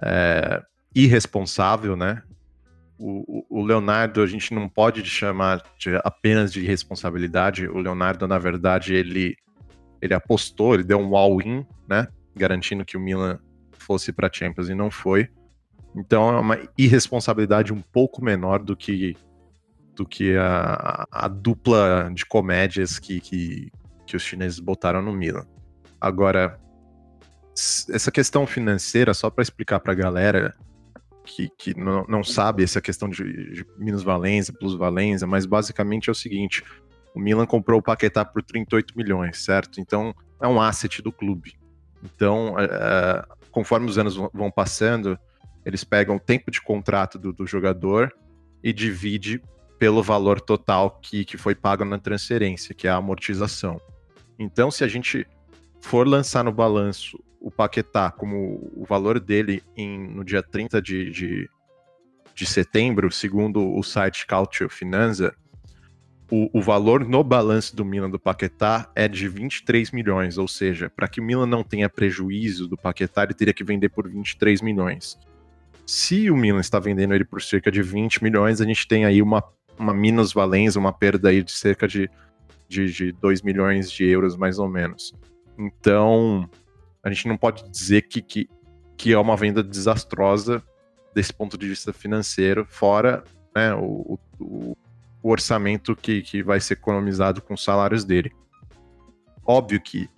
é, 0.03 0.63
irresponsável, 0.95 1.97
né? 1.97 2.23
O, 2.99 3.45
o, 3.49 3.63
Leonardo, 3.63 4.21
a 4.21 4.27
gente 4.27 4.53
não 4.53 4.69
pode 4.69 5.05
chamar 5.05 5.63
de, 5.79 5.95
apenas 6.03 6.53
de 6.53 6.67
responsabilidade. 6.67 7.69
O 7.69 7.79
Leonardo, 7.79 8.27
na 8.27 8.39
verdade, 8.39 8.93
ele, 8.93 9.37
ele 10.03 10.15
apostou, 10.15 10.75
ele 10.75 10.83
deu 10.83 10.99
um 10.99 11.17
all-in, 11.17 11.65
né? 11.89 12.09
Garantindo 12.35 12.85
que 12.85 12.97
o 12.97 13.01
Milan 13.01 13.39
fosse 13.71 14.11
para 14.11 14.33
Champions 14.33 14.69
e 14.69 14.75
não 14.75 14.91
foi. 14.91 15.29
Então 15.95 16.37
é 16.37 16.41
uma 16.41 16.59
irresponsabilidade 16.77 17.73
um 17.73 17.81
pouco 17.81 18.23
menor 18.23 18.63
do 18.63 18.77
que 18.77 19.17
do 19.99 20.07
que 20.07 20.37
a, 20.37 21.09
a 21.11 21.27
dupla 21.27 22.09
de 22.15 22.25
comédias 22.25 23.01
que, 23.01 23.21
que, 23.21 23.73
que 24.07 24.17
os 24.17 24.23
chineses 24.23 24.61
botaram 24.61 25.03
no 25.03 25.13
Milan. 25.13 25.45
Agora, 26.01 26.57
essa 27.91 28.13
questão 28.13 28.47
financeira, 28.47 29.13
só 29.13 29.29
para 29.29 29.43
explicar 29.43 29.81
para 29.81 29.93
a 29.93 29.97
galera 29.97 30.55
que, 31.25 31.49
que 31.59 31.77
não, 31.77 32.05
não 32.09 32.23
sabe 32.23 32.63
essa 32.63 32.81
questão 32.81 33.09
de, 33.09 33.25
de 33.53 33.67
minusvalência, 33.77 34.55
plusvalência, 34.55 35.27
mas 35.27 35.45
basicamente 35.45 36.09
é 36.09 36.13
o 36.13 36.15
seguinte: 36.15 36.63
o 37.13 37.19
Milan 37.19 37.45
comprou 37.45 37.81
o 37.81 37.83
Paquetá 37.83 38.25
por 38.25 38.41
38 38.45 38.97
milhões, 38.97 39.45
certo? 39.45 39.81
Então 39.81 40.15
é 40.41 40.47
um 40.47 40.61
asset 40.61 41.03
do 41.03 41.11
clube. 41.11 41.59
Então, 42.05 42.55
é, 42.57 42.65
é 42.65 43.39
conforme 43.51 43.91
os 43.91 43.99
anos 43.99 44.15
vão 44.15 44.53
passando, 44.53 45.19
eles 45.67 45.83
pegam 45.83 46.15
o 46.15 46.21
tempo 46.21 46.53
de 46.53 46.63
contrato 46.63 47.19
do, 47.19 47.33
do 47.33 47.45
jogador 47.45 48.15
e 48.63 48.73
divide 48.73 49.43
pelo 49.79 50.03
valor 50.03 50.41
total 50.41 50.99
que, 51.01 51.25
que 51.25 51.37
foi 51.37 51.55
pago 51.55 51.85
na 51.85 51.99
transferência, 51.99 52.75
que 52.75 52.87
é 52.87 52.91
a 52.91 52.97
amortização. 52.97 53.81
Então, 54.39 54.71
se 54.71 54.85
a 54.85 54.89
gente 54.89 55.27
for 55.81 56.07
lançar 56.07 56.45
no 56.45 56.53
balanço 56.53 57.19
o 57.41 57.51
Paquetá 57.51 58.11
como 58.11 58.71
o 58.75 58.85
valor 58.85 59.21
dele 59.21 59.63
em, 59.77 60.09
no 60.09 60.25
dia 60.25 60.43
30 60.43 60.83
de, 60.83 61.11
de, 61.11 61.51
de 62.35 62.47
setembro, 62.47 63.11
segundo 63.13 63.77
o 63.77 63.83
site 63.83 64.27
Cautio 64.27 64.69
Finanza, 64.69 65.35
o, 66.31 66.59
o, 66.59 66.61
valor 66.61 67.07
no 67.07 67.25
balanço 67.25 67.75
do 67.75 67.85
Milan 67.85 68.11
do 68.11 68.19
Paquetá 68.19 68.91
é 68.95 69.09
de 69.09 69.27
23 69.29 69.93
milhões, 69.93 70.37
ou 70.37 70.47
seja, 70.47 70.91
para 70.91 71.09
que 71.09 71.21
o 71.21 71.25
Milan 71.25 71.47
não 71.47 71.63
tenha 71.63 71.89
prejuízo 71.89 72.69
do 72.69 72.77
Paquetá, 72.77 73.23
ele 73.23 73.35
teria 73.35 73.55
que 73.55 73.65
vender 73.65 73.89
por 73.89 74.09
23 74.09 74.61
milhões. 74.61 75.19
Se 75.87 76.31
o 76.31 76.37
Milan 76.37 76.61
está 76.61 76.79
vendendo 76.79 77.15
ele 77.15 77.25
por 77.25 77.41
cerca 77.41 77.71
de 77.71 77.83
20 77.83 78.23
milhões, 78.23 78.61
a 78.61 78.67
gente 78.67 78.87
tem 78.87 79.07
aí 79.07 79.23
uma 79.23 79.43
uma 79.79 79.95
minusvalência, 79.95 80.79
uma 80.79 80.93
perda 80.93 81.29
aí 81.29 81.43
de 81.43 81.53
cerca 81.53 81.87
de, 81.87 82.11
de, 82.69 82.93
de 82.93 83.13
2 83.13 83.43
milhões 83.43 83.91
de 83.91 84.05
euros, 84.05 84.37
mais 84.37 84.59
ou 84.59 84.69
menos. 84.69 85.15
Então, 85.59 86.49
a 87.03 87.11
gente 87.11 87.29
não 87.29 87.37
pode 87.37 87.69
dizer 87.71 88.03
que, 88.03 88.21
que, 88.21 88.49
que 88.97 89.13
é 89.13 89.19
uma 89.19 89.37
venda 89.37 89.63
desastrosa 89.63 90.63
desse 91.15 91.33
ponto 91.33 91.57
de 91.57 91.69
vista 91.69 91.93
financeiro, 91.93 92.67
fora 92.69 93.25
né, 93.55 93.75
o, 93.75 94.19
o, 94.39 94.77
o 95.23 95.31
orçamento 95.31 95.97
que, 95.97 96.23
que 96.23 96.43
vai 96.43 96.61
ser 96.61 96.75
economizado 96.75 97.43
com 97.43 97.55
os 97.55 97.65
salários 97.65 98.05
dele. 98.05 98.33
Óbvio 99.45 99.81
que 99.81 100.09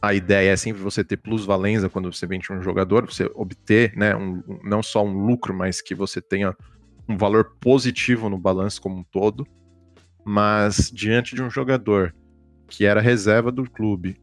a 0.00 0.12
ideia 0.12 0.52
é 0.52 0.56
sempre 0.56 0.82
você 0.82 1.02
ter 1.02 1.16
plusvalência 1.16 1.88
quando 1.88 2.12
você 2.12 2.26
vende 2.26 2.52
um 2.52 2.62
jogador, 2.62 3.06
você 3.06 3.30
obter, 3.34 3.96
né, 3.96 4.14
um, 4.14 4.42
não 4.62 4.82
só 4.82 5.04
um 5.04 5.26
lucro, 5.26 5.54
mas 5.54 5.80
que 5.80 5.94
você 5.94 6.20
tenha 6.20 6.54
um 7.08 7.16
valor 7.16 7.56
positivo 7.60 8.28
no 8.28 8.38
balanço 8.38 8.80
como 8.80 8.98
um 8.98 9.04
todo. 9.04 9.46
Mas 10.24 10.90
diante 10.92 11.34
de 11.34 11.42
um 11.42 11.50
jogador 11.50 12.14
que 12.68 12.84
era 12.84 13.00
reserva 13.00 13.52
do 13.52 13.68
clube, 13.70 14.20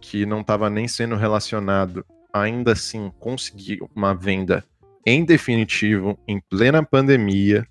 que 0.00 0.24
não 0.24 0.40
estava 0.40 0.70
nem 0.70 0.86
sendo 0.86 1.16
relacionado, 1.16 2.04
ainda 2.32 2.72
assim 2.72 3.10
conseguir 3.18 3.80
uma 3.94 4.14
venda 4.14 4.64
em 5.04 5.24
definitivo, 5.24 6.18
em 6.28 6.40
plena 6.40 6.82
pandemia, 6.84 7.66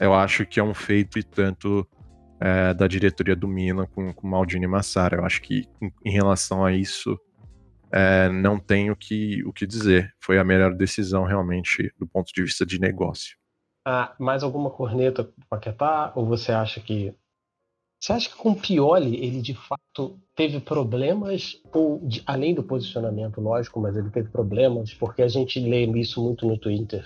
eu 0.00 0.14
acho 0.14 0.46
que 0.46 0.60
é 0.60 0.62
um 0.62 0.74
feito 0.74 1.18
e 1.18 1.22
tanto 1.22 1.86
é, 2.40 2.72
da 2.72 2.86
diretoria 2.86 3.34
do 3.34 3.48
Milan 3.48 3.86
com, 3.86 4.12
com 4.12 4.28
Maldini 4.28 4.66
Massara. 4.66 5.16
Eu 5.16 5.24
acho 5.24 5.42
que 5.42 5.68
em, 5.82 5.92
em 6.04 6.12
relação 6.12 6.64
a 6.64 6.72
isso 6.72 7.18
é, 7.92 8.28
não 8.28 8.58
tenho 8.58 8.94
que, 8.94 9.42
o 9.44 9.52
que 9.52 9.66
dizer. 9.66 10.14
Foi 10.20 10.38
a 10.38 10.44
melhor 10.44 10.74
decisão 10.74 11.24
realmente 11.24 11.92
do 11.98 12.06
ponto 12.06 12.32
de 12.32 12.42
vista 12.42 12.64
de 12.64 12.80
negócio. 12.80 13.37
Ah, 13.90 14.14
mais 14.18 14.42
alguma 14.42 14.68
corneta 14.68 15.24
para 15.24 15.32
Paquetá? 15.48 16.12
Ou 16.14 16.26
você 16.26 16.52
acha 16.52 16.78
que 16.78 17.14
você 17.98 18.12
acha 18.12 18.28
que 18.28 18.36
com 18.36 18.50
o 18.50 18.54
Pioli 18.54 19.16
ele 19.16 19.40
de 19.40 19.54
fato 19.54 20.20
teve 20.36 20.60
problemas, 20.60 21.58
ou 21.72 21.98
de, 22.06 22.22
além 22.26 22.54
do 22.54 22.62
posicionamento, 22.62 23.40
lógico, 23.40 23.80
mas 23.80 23.96
ele 23.96 24.10
teve 24.10 24.28
problemas, 24.28 24.92
porque 24.92 25.22
a 25.22 25.28
gente 25.28 25.58
lê 25.58 25.86
isso 25.98 26.22
muito 26.22 26.46
no 26.46 26.58
Twitter, 26.58 27.02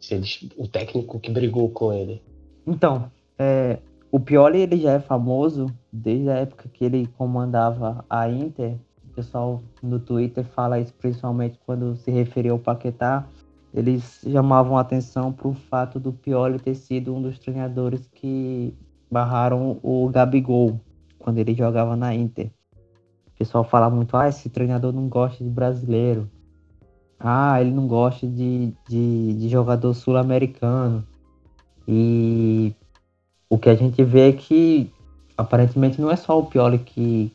se 0.00 0.14
eles, 0.14 0.48
o 0.56 0.66
técnico 0.66 1.20
que 1.20 1.30
brigou 1.30 1.68
com 1.68 1.92
ele. 1.92 2.22
Então, 2.66 3.10
é, 3.38 3.78
o 4.10 4.18
Pioli 4.18 4.62
ele 4.62 4.78
já 4.78 4.92
é 4.92 5.00
famoso 5.00 5.66
desde 5.92 6.30
a 6.30 6.38
época 6.38 6.66
que 6.72 6.82
ele 6.82 7.06
comandava 7.18 8.06
a 8.08 8.26
Inter. 8.26 8.78
O 9.04 9.14
pessoal 9.14 9.62
no 9.82 10.00
Twitter 10.00 10.44
fala 10.44 10.80
isso 10.80 10.94
principalmente 10.94 11.60
quando 11.66 11.94
se 11.96 12.10
referia 12.10 12.52
ao 12.52 12.58
Paquetá. 12.58 13.28
Eles 13.74 14.20
chamavam 14.30 14.76
atenção 14.76 15.32
para 15.32 15.48
o 15.48 15.54
fato 15.54 15.98
do 15.98 16.12
Pioli 16.12 16.58
ter 16.58 16.74
sido 16.74 17.14
um 17.14 17.22
dos 17.22 17.38
treinadores 17.38 18.06
que 18.14 18.74
barraram 19.10 19.78
o 19.82 20.08
Gabigol 20.08 20.78
quando 21.18 21.38
ele 21.38 21.54
jogava 21.54 21.96
na 21.96 22.14
Inter. 22.14 22.50
O 23.28 23.38
pessoal 23.38 23.64
fala 23.64 23.88
muito, 23.88 24.16
ah, 24.16 24.28
esse 24.28 24.50
treinador 24.50 24.92
não 24.92 25.08
gosta 25.08 25.42
de 25.42 25.48
brasileiro. 25.48 26.30
Ah, 27.18 27.60
ele 27.60 27.70
não 27.70 27.86
gosta 27.86 28.26
de, 28.26 28.74
de, 28.88 29.34
de 29.34 29.48
jogador 29.48 29.94
sul-americano. 29.94 31.06
E 31.88 32.74
o 33.48 33.58
que 33.58 33.68
a 33.68 33.74
gente 33.74 34.02
vê 34.04 34.28
é 34.28 34.32
que 34.32 34.92
aparentemente 35.36 36.00
não 36.00 36.10
é 36.10 36.16
só 36.16 36.38
o 36.38 36.46
Pioli 36.46 36.78
que 36.78 37.32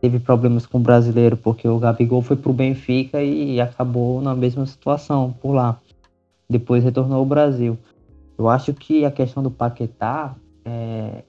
teve 0.00 0.18
problemas 0.18 0.66
com 0.66 0.78
o 0.78 0.80
brasileiro, 0.80 1.36
porque 1.36 1.68
o 1.68 1.78
Gabigol 1.78 2.22
foi 2.22 2.36
pro 2.36 2.52
Benfica 2.52 3.22
e 3.22 3.60
acabou 3.60 4.20
na 4.22 4.34
mesma 4.34 4.64
situação 4.64 5.34
por 5.40 5.52
lá. 5.52 5.78
Depois 6.48 6.82
retornou 6.82 7.18
ao 7.18 7.26
Brasil. 7.26 7.78
Eu 8.38 8.48
acho 8.48 8.72
que 8.72 9.04
a 9.04 9.10
questão 9.10 9.42
do 9.42 9.50
Paquetá 9.50 10.34
é, 10.64 11.22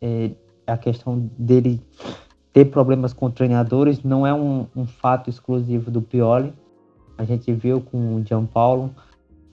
é, 0.00 0.30
a 0.66 0.76
questão 0.76 1.30
dele 1.38 1.80
ter 2.52 2.66
problemas 2.66 3.12
com 3.12 3.30
treinadores 3.30 4.02
não 4.02 4.26
é 4.26 4.32
um, 4.32 4.66
um 4.74 4.86
fato 4.86 5.28
exclusivo 5.28 5.90
do 5.90 6.00
Pioli. 6.00 6.52
A 7.16 7.24
gente 7.24 7.52
viu 7.52 7.80
com 7.80 8.16
o 8.16 8.24
Gianpaulo, 8.24 8.90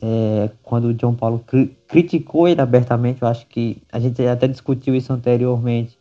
é, 0.01 0.49
quando 0.63 0.85
o 0.85 0.97
João 0.97 1.15
Paulo 1.15 1.39
cri 1.45 1.75
criticou 1.87 2.47
ele 2.47 2.61
abertamente, 2.61 3.21
eu 3.21 3.27
acho 3.27 3.45
que 3.47 3.81
a 3.91 3.99
gente 3.99 4.25
até 4.25 4.47
discutiu 4.47 4.95
isso 4.95 5.11
anteriormente, 5.11 5.97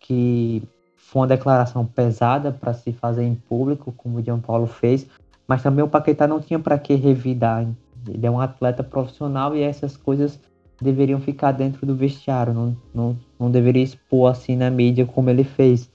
que 0.00 0.62
foi 1.12 1.20
uma 1.20 1.26
declaração 1.26 1.84
pesada 1.84 2.50
para 2.50 2.72
se 2.72 2.90
fazer 2.90 3.22
em 3.22 3.34
público, 3.34 3.92
como 3.92 4.16
o 4.16 4.24
João 4.24 4.40
Paulo 4.40 4.66
fez, 4.66 5.06
mas 5.46 5.62
também 5.62 5.84
o 5.84 5.88
Paquetá 5.88 6.26
não 6.26 6.40
tinha 6.40 6.58
para 6.58 6.78
que 6.78 6.94
revidar. 6.94 7.68
Ele 8.08 8.26
é 8.26 8.30
um 8.30 8.40
atleta 8.40 8.82
profissional 8.82 9.54
e 9.54 9.60
essas 9.60 9.94
coisas 9.94 10.40
deveriam 10.80 11.20
ficar 11.20 11.52
dentro 11.52 11.84
do 11.84 11.94
vestiário, 11.94 12.54
não, 12.54 12.74
não, 12.94 13.18
não 13.38 13.50
deveria 13.50 13.84
expor 13.84 14.30
assim 14.30 14.56
na 14.56 14.70
mídia 14.70 15.04
como 15.04 15.28
ele 15.28 15.44
fez. 15.44 15.90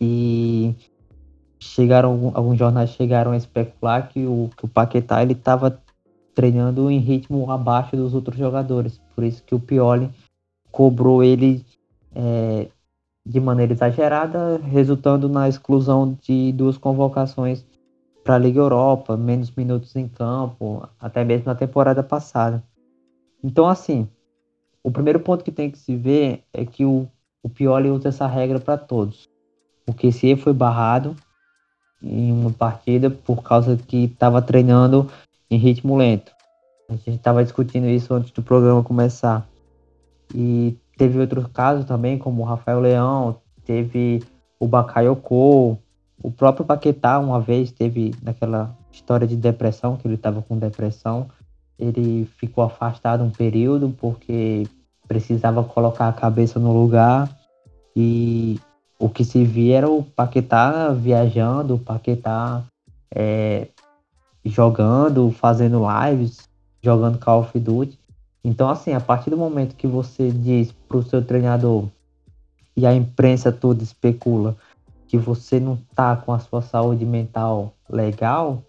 E 0.00 0.74
chegaram 1.60 2.32
alguns 2.34 2.58
jornais 2.58 2.90
chegaram 2.90 3.30
a 3.30 3.36
especular 3.36 4.08
que 4.08 4.26
o, 4.26 4.50
que 4.56 4.64
o 4.64 4.68
Paquetá 4.68 5.22
ele 5.22 5.34
estava 5.34 5.80
treinando 6.34 6.90
em 6.90 6.98
ritmo 6.98 7.48
abaixo 7.48 7.96
dos 7.96 8.12
outros 8.12 8.36
jogadores, 8.36 9.00
por 9.14 9.22
isso 9.22 9.40
que 9.44 9.54
o 9.54 9.60
Pioli 9.60 10.10
cobrou 10.72 11.22
ele 11.22 11.64
é, 12.12 12.66
de 13.26 13.40
maneira 13.40 13.72
exagerada, 13.72 14.58
resultando 14.58 15.28
na 15.28 15.48
exclusão 15.48 16.16
de 16.20 16.52
duas 16.52 16.76
convocações 16.76 17.64
para 18.22 18.34
a 18.34 18.38
Liga 18.38 18.60
Europa, 18.60 19.16
menos 19.16 19.50
minutos 19.50 19.94
em 19.96 20.08
campo, 20.08 20.88
até 21.00 21.24
mesmo 21.24 21.46
na 21.46 21.54
temporada 21.54 22.02
passada. 22.02 22.62
Então, 23.42 23.66
assim, 23.66 24.08
o 24.82 24.90
primeiro 24.90 25.20
ponto 25.20 25.44
que 25.44 25.52
tem 25.52 25.70
que 25.70 25.78
se 25.78 25.96
ver 25.96 26.42
é 26.52 26.64
que 26.64 26.84
o, 26.84 27.06
o 27.42 27.48
Pioli 27.48 27.90
usa 27.90 28.08
essa 28.08 28.26
regra 28.26 28.58
para 28.58 28.76
todos. 28.78 29.28
O 29.86 29.92
QC 29.92 30.36
foi 30.36 30.52
barrado 30.52 31.14
em 32.02 32.32
uma 32.32 32.50
partida 32.50 33.10
por 33.10 33.42
causa 33.42 33.76
que 33.76 34.04
estava 34.04 34.42
treinando 34.42 35.10
em 35.50 35.58
ritmo 35.58 35.96
lento. 35.96 36.32
A 36.88 36.94
gente 36.94 37.16
estava 37.16 37.42
discutindo 37.42 37.86
isso 37.86 38.12
antes 38.12 38.30
do 38.30 38.42
programa 38.42 38.82
começar. 38.82 39.46
E 40.34 40.76
teve 40.96 41.18
outros 41.18 41.46
casos 41.48 41.84
também, 41.84 42.18
como 42.18 42.42
o 42.42 42.44
Rafael 42.44 42.80
Leão, 42.80 43.36
teve 43.64 44.22
o 44.58 44.66
Bakayoko, 44.66 45.78
o 46.22 46.30
próprio 46.30 46.64
Paquetá 46.64 47.18
uma 47.18 47.40
vez 47.40 47.70
teve 47.70 48.14
naquela 48.22 48.76
história 48.92 49.26
de 49.26 49.36
depressão, 49.36 49.96
que 49.96 50.06
ele 50.06 50.14
estava 50.14 50.40
com 50.42 50.56
depressão, 50.56 51.28
ele 51.78 52.28
ficou 52.38 52.64
afastado 52.64 53.24
um 53.24 53.30
período 53.30 53.94
porque 54.00 54.64
precisava 55.06 55.62
colocar 55.64 56.08
a 56.08 56.12
cabeça 56.12 56.58
no 56.58 56.72
lugar. 56.72 57.28
E 57.96 58.58
o 58.98 59.08
que 59.08 59.24
se 59.24 59.44
via 59.44 59.78
era 59.78 59.90
o 59.90 60.02
Paquetá 60.02 60.92
viajando, 60.92 61.74
o 61.74 61.78
Paquetá 61.78 62.62
é, 63.14 63.68
jogando, 64.44 65.30
fazendo 65.30 65.82
lives, 66.02 66.48
jogando 66.82 67.18
Call 67.18 67.40
of 67.40 67.58
Duty. 67.58 67.98
Então, 68.44 68.68
assim, 68.68 68.92
a 68.92 69.00
partir 69.00 69.30
do 69.30 69.38
momento 69.38 69.74
que 69.74 69.86
você 69.86 70.30
diz 70.30 70.70
para 70.70 70.98
o 70.98 71.02
seu 71.02 71.24
treinador 71.24 71.88
e 72.76 72.86
a 72.86 72.94
imprensa 72.94 73.50
toda 73.50 73.82
especula 73.82 74.54
que 75.08 75.16
você 75.16 75.58
não 75.58 75.76
tá 75.94 76.14
com 76.16 76.32
a 76.32 76.38
sua 76.38 76.60
saúde 76.60 77.06
mental 77.06 77.72
legal, 77.88 78.62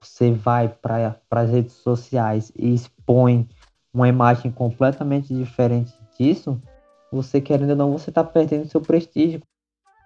você 0.00 0.32
vai 0.32 0.68
para 0.68 1.18
as 1.30 1.50
redes 1.50 1.74
sociais 1.74 2.50
e 2.56 2.72
expõe 2.72 3.46
uma 3.92 4.08
imagem 4.08 4.50
completamente 4.50 5.34
diferente 5.34 5.92
disso, 6.18 6.60
você 7.10 7.40
querendo 7.40 7.70
ou 7.70 7.76
não, 7.76 7.92
você 7.92 8.10
está 8.10 8.24
perdendo 8.24 8.68
seu 8.68 8.80
prestígio. 8.80 9.42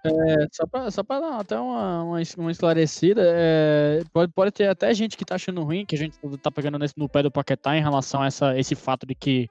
É, 0.07 0.47
só 0.51 0.65
para 0.65 0.91
só 0.91 1.03
pra 1.03 1.19
dar 1.19 1.39
até 1.39 1.59
uma, 1.59 2.03
uma, 2.03 2.21
uma 2.37 2.51
esclarecida, 2.51 3.21
é, 3.25 4.01
pode, 4.13 4.31
pode 4.31 4.51
ter 4.51 4.67
até 4.67 4.93
gente 4.93 5.17
que 5.17 5.25
tá 5.25 5.35
achando 5.35 5.63
ruim, 5.63 5.85
que 5.85 5.95
a 5.95 5.97
gente 5.97 6.17
tá 6.41 6.49
pegando 6.49 6.79
nesse, 6.79 6.97
no 6.97 7.09
pé 7.09 7.23
do 7.23 7.31
Paquetá 7.31 7.75
em 7.75 7.81
relação 7.81 8.21
a 8.21 8.27
essa, 8.27 8.57
esse 8.57 8.75
fato 8.75 9.05
de 9.05 9.13
que 9.13 9.49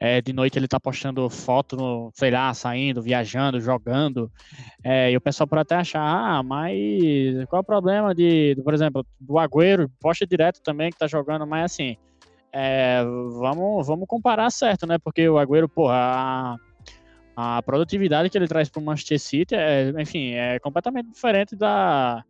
é, 0.00 0.20
de 0.20 0.32
noite 0.32 0.58
ele 0.58 0.68
tá 0.68 0.80
postando 0.80 1.28
foto, 1.30 1.76
no, 1.76 2.10
sei 2.14 2.30
lá, 2.30 2.52
saindo, 2.54 3.02
viajando, 3.02 3.60
jogando, 3.60 4.30
é, 4.82 5.10
e 5.10 5.16
o 5.16 5.20
pessoal 5.20 5.46
pode 5.46 5.62
até 5.62 5.76
achar, 5.76 6.02
ah, 6.02 6.42
mas 6.42 7.44
qual 7.48 7.60
é 7.60 7.62
o 7.62 7.66
problema 7.66 8.14
de, 8.14 8.56
por 8.64 8.74
exemplo, 8.74 9.06
do 9.20 9.38
Agüero, 9.38 9.90
posta 10.00 10.26
direto 10.26 10.60
também 10.62 10.90
que 10.90 10.98
tá 10.98 11.06
jogando, 11.06 11.46
mas 11.46 11.72
assim, 11.72 11.96
é, 12.52 13.02
vamos, 13.38 13.86
vamos 13.86 14.06
comparar 14.06 14.50
certo, 14.50 14.86
né, 14.86 14.98
porque 14.98 15.28
o 15.28 15.38
Agüero, 15.38 15.68
porra, 15.68 15.94
a, 15.94 16.56
a 17.36 17.62
produtividade 17.62 18.28
que 18.28 18.36
ele 18.36 18.48
traz 18.48 18.68
para 18.68 18.80
o 18.80 18.84
Manchester 18.84 19.18
City 19.18 19.54
é, 19.54 19.92
enfim, 19.98 20.32
é 20.32 20.58
completamente 20.58 21.10
diferente 21.10 21.56
da, 21.56 22.24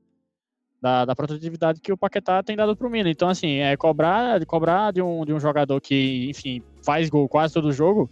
da, 0.81 1.05
da, 1.05 1.17
produtividade 1.17 1.81
que 1.81 1.93
o 1.93 1.97
Paquetá 1.97 2.43
tem 2.43 2.57
dado 2.57 2.77
para 2.77 2.87
o 2.87 2.91
Milan. 2.91 3.11
Então, 3.11 3.29
assim, 3.29 3.57
é 3.59 3.77
cobrar, 3.77 4.45
cobrar 4.47 4.93
de 4.93 5.03
um, 5.03 5.25
de 5.25 5.33
um 5.33 5.41
jogador 5.41 5.81
que, 5.81 6.29
enfim, 6.31 6.63
faz 6.85 7.09
gol 7.09 7.29
quase 7.29 7.55
todo 7.55 7.73
jogo 7.73 8.09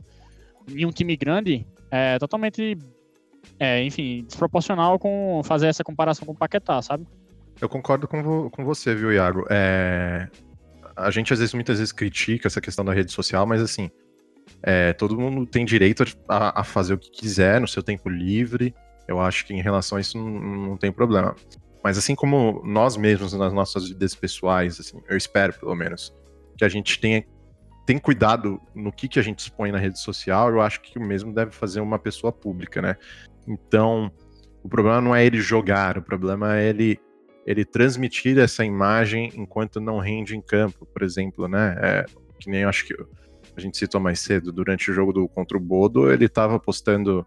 em 0.68 0.87
um 0.87 0.90
time 0.90 1.16
grande 1.16 1.66
é 1.90 2.18
totalmente, 2.18 2.79
é, 3.59 3.83
enfim, 3.83 4.24
desproporcional 4.26 4.98
com 4.98 5.40
fazer 5.44 5.66
essa 5.66 5.83
comparação 5.83 6.24
com 6.24 6.33
o 6.33 6.37
Paquetá, 6.37 6.81
sabe? 6.81 7.07
Eu 7.61 7.68
concordo 7.68 8.07
com, 8.07 8.22
vo 8.22 8.50
com 8.50 8.64
você, 8.64 8.94
viu, 8.94 9.12
Iago? 9.12 9.44
É... 9.50 10.29
A 10.96 11.11
gente, 11.11 11.33
às 11.33 11.38
vezes, 11.38 11.55
muitas 11.55 11.79
vezes 11.79 11.92
critica 11.92 12.46
essa 12.46 12.61
questão 12.61 12.85
da 12.85 12.92
rede 12.92 13.11
social, 13.12 13.46
mas, 13.46 13.61
assim, 13.61 13.90
é, 14.62 14.92
todo 14.92 15.18
mundo 15.18 15.46
tem 15.46 15.64
direito 15.64 16.05
a, 16.29 16.61
a, 16.61 16.64
fazer 16.64 16.94
o 16.94 16.99
que 16.99 17.11
quiser 17.11 17.61
no 17.61 17.68
seu 17.68 17.83
tempo 17.83 18.09
livre. 18.09 18.75
Eu 19.09 19.20
acho 19.20 19.46
que 19.46 19.55
em 19.55 19.62
relação 19.62 19.99
a 19.99 20.01
isso 20.01 20.18
não, 20.18 20.29
não, 20.29 20.77
tem 20.77 20.92
problema. 20.92 21.35
Mas 21.83 21.96
assim 21.96 22.14
como 22.14 22.62
nós 22.64 22.96
mesmos 22.96 23.33
nas 23.33 23.53
nossas 23.53 23.88
vidas 23.88 24.14
pessoais, 24.14 24.79
assim, 24.79 25.01
eu 25.09 25.16
espero 25.16 25.53
pelo 25.59 25.75
menos 25.75 26.14
que 26.57 26.64
a 26.64 26.68
gente 26.68 27.01
tenha 27.01 27.25
tem 27.87 27.99
cuidado 27.99 28.61
no 28.73 28.92
que, 28.92 29.09
que 29.09 29.18
a 29.18 29.23
gente 29.23 29.40
expõe 29.40 29.73
na 29.73 29.79
rede 29.79 29.99
social, 29.99 30.51
eu 30.51 30.61
acho 30.61 30.81
que 30.81 30.96
o 30.96 31.03
mesmo 31.03 31.33
deve 31.33 31.51
fazer 31.51 31.81
uma 31.81 31.99
pessoa 31.99 32.31
pública, 32.31 32.81
né? 32.81 32.96
Então, 33.49 34.12
o 34.62 34.68
problema 34.68 35.01
não 35.01 35.16
é 35.16 35.25
ele 35.25 35.40
jogar, 35.40 35.99
o 35.99 36.03
problema 36.03 36.57
é 36.57 36.68
ele 36.68 37.01
ele 37.46 37.64
transmitir 37.64 38.38
essa 38.38 38.64
imagem 38.64 39.33
enquanto 39.35 39.81
não 39.81 39.99
rende 39.99 40.37
em 40.37 40.40
campo, 40.40 40.87
por 40.87 41.03
exemplo, 41.03 41.49
né? 41.49 41.75
É, 41.81 42.05
que 42.38 42.49
nem 42.49 42.61
eu 42.61 42.68
acho 42.68 42.87
que 42.87 42.94
a 43.61 43.62
gente 43.62 43.77
citou 43.77 44.01
mais 44.01 44.20
cedo, 44.20 44.51
durante 44.51 44.90
o 44.90 44.94
jogo 44.94 45.12
do 45.12 45.29
contra 45.29 45.57
o 45.57 45.61
Bodo, 45.61 46.11
ele 46.11 46.25
estava 46.25 46.59
postando 46.59 47.27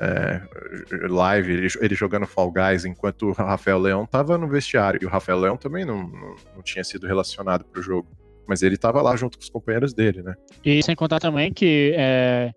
é, 0.00 0.40
live, 1.08 1.52
ele, 1.52 1.68
ele, 1.80 1.94
jogando 1.94 2.26
Fall 2.26 2.50
Guys, 2.50 2.84
enquanto 2.84 3.26
o 3.26 3.32
Rafael 3.32 3.78
Leão 3.78 4.04
estava 4.04 4.38
no 4.38 4.48
vestiário. 4.48 5.00
E 5.02 5.06
o 5.06 5.10
Rafael 5.10 5.38
Leão 5.38 5.56
também 5.56 5.84
não, 5.84 6.08
não, 6.08 6.36
não 6.56 6.62
tinha 6.62 6.82
sido 6.82 7.06
relacionado 7.06 7.64
para 7.64 7.80
o 7.80 7.82
jogo. 7.82 8.08
Mas 8.46 8.62
ele 8.62 8.76
estava 8.76 9.02
lá 9.02 9.14
junto 9.14 9.36
com 9.36 9.44
os 9.44 9.50
companheiros 9.50 9.92
dele, 9.92 10.22
né? 10.22 10.34
E 10.64 10.82
sem 10.82 10.96
contar 10.96 11.20
também 11.20 11.52
que, 11.52 11.94
é, 11.96 12.52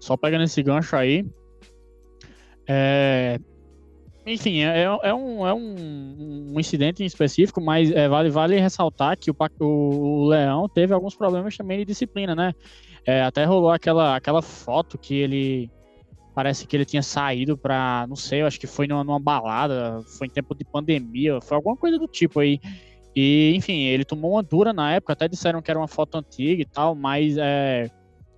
só 0.00 0.16
pegando 0.16 0.44
esse 0.44 0.62
gancho 0.62 0.96
aí, 0.96 1.24
é, 2.66 3.38
enfim, 4.32 4.62
é, 4.62 4.82
é, 4.82 5.14
um, 5.14 5.46
é 5.46 5.54
um, 5.54 6.52
um 6.54 6.60
incidente 6.60 7.02
em 7.02 7.06
específico, 7.06 7.60
mas 7.60 7.90
é, 7.90 8.08
vale, 8.08 8.30
vale 8.30 8.58
ressaltar 8.58 9.16
que 9.16 9.30
o, 9.30 9.36
o, 9.60 10.26
Leão 10.28 10.68
teve 10.68 10.92
alguns 10.92 11.14
problemas 11.14 11.56
também 11.56 11.78
de 11.78 11.84
disciplina, 11.84 12.34
né? 12.34 12.52
É, 13.06 13.22
até 13.22 13.44
rolou 13.44 13.70
aquela, 13.70 14.16
aquela 14.16 14.42
foto 14.42 14.98
que 14.98 15.14
ele. 15.14 15.70
Parece 16.34 16.66
que 16.66 16.76
ele 16.76 16.84
tinha 16.84 17.02
saído 17.02 17.56
pra. 17.56 18.06
Não 18.08 18.16
sei, 18.16 18.42
eu 18.42 18.46
acho 18.46 18.60
que 18.60 18.66
foi 18.66 18.86
numa, 18.86 19.02
numa 19.02 19.18
balada, 19.18 20.02
foi 20.18 20.26
em 20.26 20.30
tempo 20.30 20.54
de 20.54 20.64
pandemia, 20.64 21.40
foi 21.40 21.56
alguma 21.56 21.76
coisa 21.76 21.98
do 21.98 22.06
tipo 22.06 22.40
aí. 22.40 22.60
E, 23.16 23.52
enfim, 23.56 23.80
ele 23.80 24.04
tomou 24.04 24.32
uma 24.32 24.42
dura 24.42 24.72
na 24.72 24.92
época, 24.92 25.12
até 25.12 25.26
disseram 25.26 25.60
que 25.60 25.70
era 25.70 25.80
uma 25.80 25.88
foto 25.88 26.16
antiga 26.18 26.62
e 26.62 26.66
tal, 26.66 26.94
mas 26.94 27.36
é, 27.36 27.90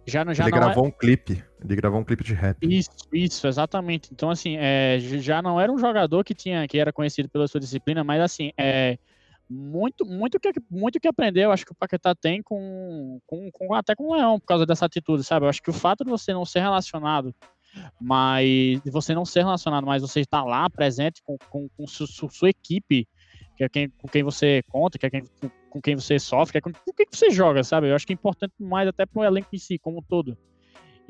já, 0.07 0.24
já 0.33 0.44
ele 0.44 0.53
não 0.53 0.59
gravou 0.59 0.85
é... 0.85 0.88
um 0.88 0.90
clipe. 0.90 1.50
Ele 1.62 1.77
gravou 1.77 2.01
um 2.01 2.05
clipe 2.05 2.25
de 2.25 2.35
rap. 2.35 2.57
Isso, 2.62 2.90
isso, 3.12 3.46
exatamente. 3.46 4.11
Então, 4.12 4.31
assim, 4.31 4.57
é, 4.57 4.99
já 4.99 5.42
não 5.42 5.61
era 5.61 5.70
um 5.70 5.79
jogador 5.79 6.25
que 6.25 6.35
tinha, 6.35 6.66
que 6.66 6.79
era 6.79 6.92
conhecido 6.92 7.29
pela 7.29 7.46
sua 7.46 7.61
disciplina, 7.61 8.03
mas 8.03 8.20
assim, 8.20 8.53
é 8.57 8.99
muito, 9.49 10.07
muito 10.07 10.38
que 10.38 10.53
muito 10.70 11.01
que 11.01 11.09
aprendeu, 11.09 11.51
acho 11.51 11.66
que 11.66 11.73
o 11.73 11.75
Paquetá 11.75 12.14
tem 12.14 12.40
com, 12.40 13.20
com, 13.27 13.51
com, 13.51 13.75
até 13.75 13.96
com 13.96 14.05
o 14.05 14.14
Leão 14.14 14.38
por 14.38 14.46
causa 14.46 14.64
dessa 14.64 14.87
atitude, 14.87 15.25
sabe? 15.25 15.44
Eu 15.44 15.51
acho 15.51 15.61
que 15.61 15.70
o 15.70 15.73
fato 15.73 16.05
de 16.05 16.11
você 16.11 16.33
não 16.33 16.44
ser 16.44 16.61
relacionado, 16.61 17.35
mas 18.01 18.81
de 18.83 18.90
você 18.90 19.12
não 19.12 19.25
ser 19.25 19.40
relacionado, 19.40 19.85
mas 19.85 20.03
você 20.03 20.20
estar 20.20 20.44
lá 20.44 20.70
presente 20.70 21.20
com, 21.23 21.37
com, 21.51 21.68
com 21.68 21.87
su, 21.87 22.07
su, 22.07 22.29
sua 22.31 22.51
equipe, 22.51 23.09
que 23.57 23.64
é 23.64 23.68
quem, 23.68 23.90
com 23.90 24.09
quem 24.09 24.23
você 24.23 24.62
conta, 24.68 24.99
que 24.99 25.07
é 25.07 25.11
quem, 25.11 25.25
com 25.68 25.81
quem 25.81 25.96
você 25.96 26.18
sofre, 26.18 26.53
que 26.53 26.59
é 26.59 26.61
com, 26.61 26.73
com 26.73 26.92
quem 26.92 27.07
você 27.11 27.31
joga, 27.31 27.64
sabe? 27.64 27.88
Eu 27.88 27.96
acho 27.96 28.07
que 28.07 28.12
é 28.12 28.14
importante 28.14 28.55
mais 28.59 28.88
até 28.88 29.05
para 29.05 29.20
o 29.20 29.25
elenco 29.25 29.49
em 29.53 29.59
si, 29.59 29.79
como 29.79 29.99
um 29.99 30.03
todo. 30.03 30.38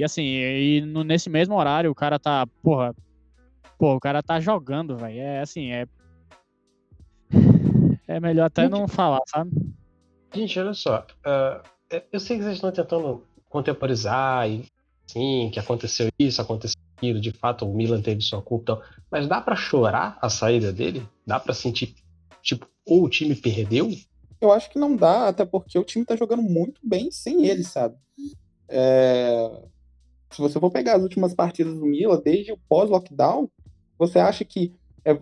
E 0.00 0.04
assim, 0.04 0.22
e 0.22 0.80
no, 0.80 1.04
nesse 1.04 1.28
mesmo 1.28 1.54
horário, 1.54 1.90
o 1.90 1.94
cara 1.94 2.18
tá, 2.18 2.46
porra, 2.62 2.96
porra, 3.78 3.96
o 3.96 4.00
cara 4.00 4.22
tá 4.22 4.40
jogando, 4.40 4.96
velho. 4.96 5.20
É 5.20 5.40
assim, 5.42 5.72
é. 5.72 5.86
É 8.08 8.18
melhor 8.18 8.46
até 8.46 8.66
não 8.66 8.88
falar, 8.88 9.20
sabe? 9.26 9.50
Gente, 10.34 10.58
olha 10.58 10.72
só. 10.72 11.06
Uh, 11.18 11.62
eu 12.10 12.18
sei 12.18 12.38
que 12.38 12.44
vocês 12.44 12.54
estão 12.54 12.72
tentando 12.72 13.26
contemporizar 13.50 14.48
e 14.48 14.64
sim, 15.06 15.50
que 15.52 15.60
aconteceu 15.60 16.08
isso, 16.18 16.40
aconteceu 16.40 16.80
aquilo, 16.96 17.20
de 17.20 17.32
fato 17.32 17.66
o 17.66 17.74
Milan 17.74 18.00
teve 18.00 18.22
sua 18.22 18.40
culpa, 18.40 18.82
mas 19.10 19.28
dá 19.28 19.38
para 19.38 19.54
chorar 19.54 20.18
a 20.22 20.30
saída 20.30 20.72
dele? 20.72 21.06
Dá 21.26 21.38
para 21.38 21.52
sentir, 21.52 21.94
tipo, 22.40 22.66
ou 22.86 23.04
o 23.04 23.10
time 23.10 23.36
perdeu? 23.36 23.90
Eu 24.40 24.50
acho 24.50 24.70
que 24.70 24.78
não 24.78 24.96
dá, 24.96 25.28
até 25.28 25.44
porque 25.44 25.78
o 25.78 25.84
time 25.84 26.06
tá 26.06 26.16
jogando 26.16 26.42
muito 26.42 26.80
bem 26.82 27.10
sem 27.10 27.44
ele, 27.44 27.64
sabe? 27.64 27.96
É 28.66 29.68
se 30.30 30.40
você 30.40 30.58
for 30.60 30.70
pegar 30.70 30.96
as 30.96 31.02
últimas 31.02 31.34
partidas 31.34 31.74
do 31.74 31.84
Milan, 31.84 32.20
desde 32.24 32.52
o 32.52 32.58
pós-lockdown, 32.68 33.50
você 33.98 34.18
acha 34.18 34.44
que. 34.44 34.74
É, 35.04 35.12
é, 35.12 35.16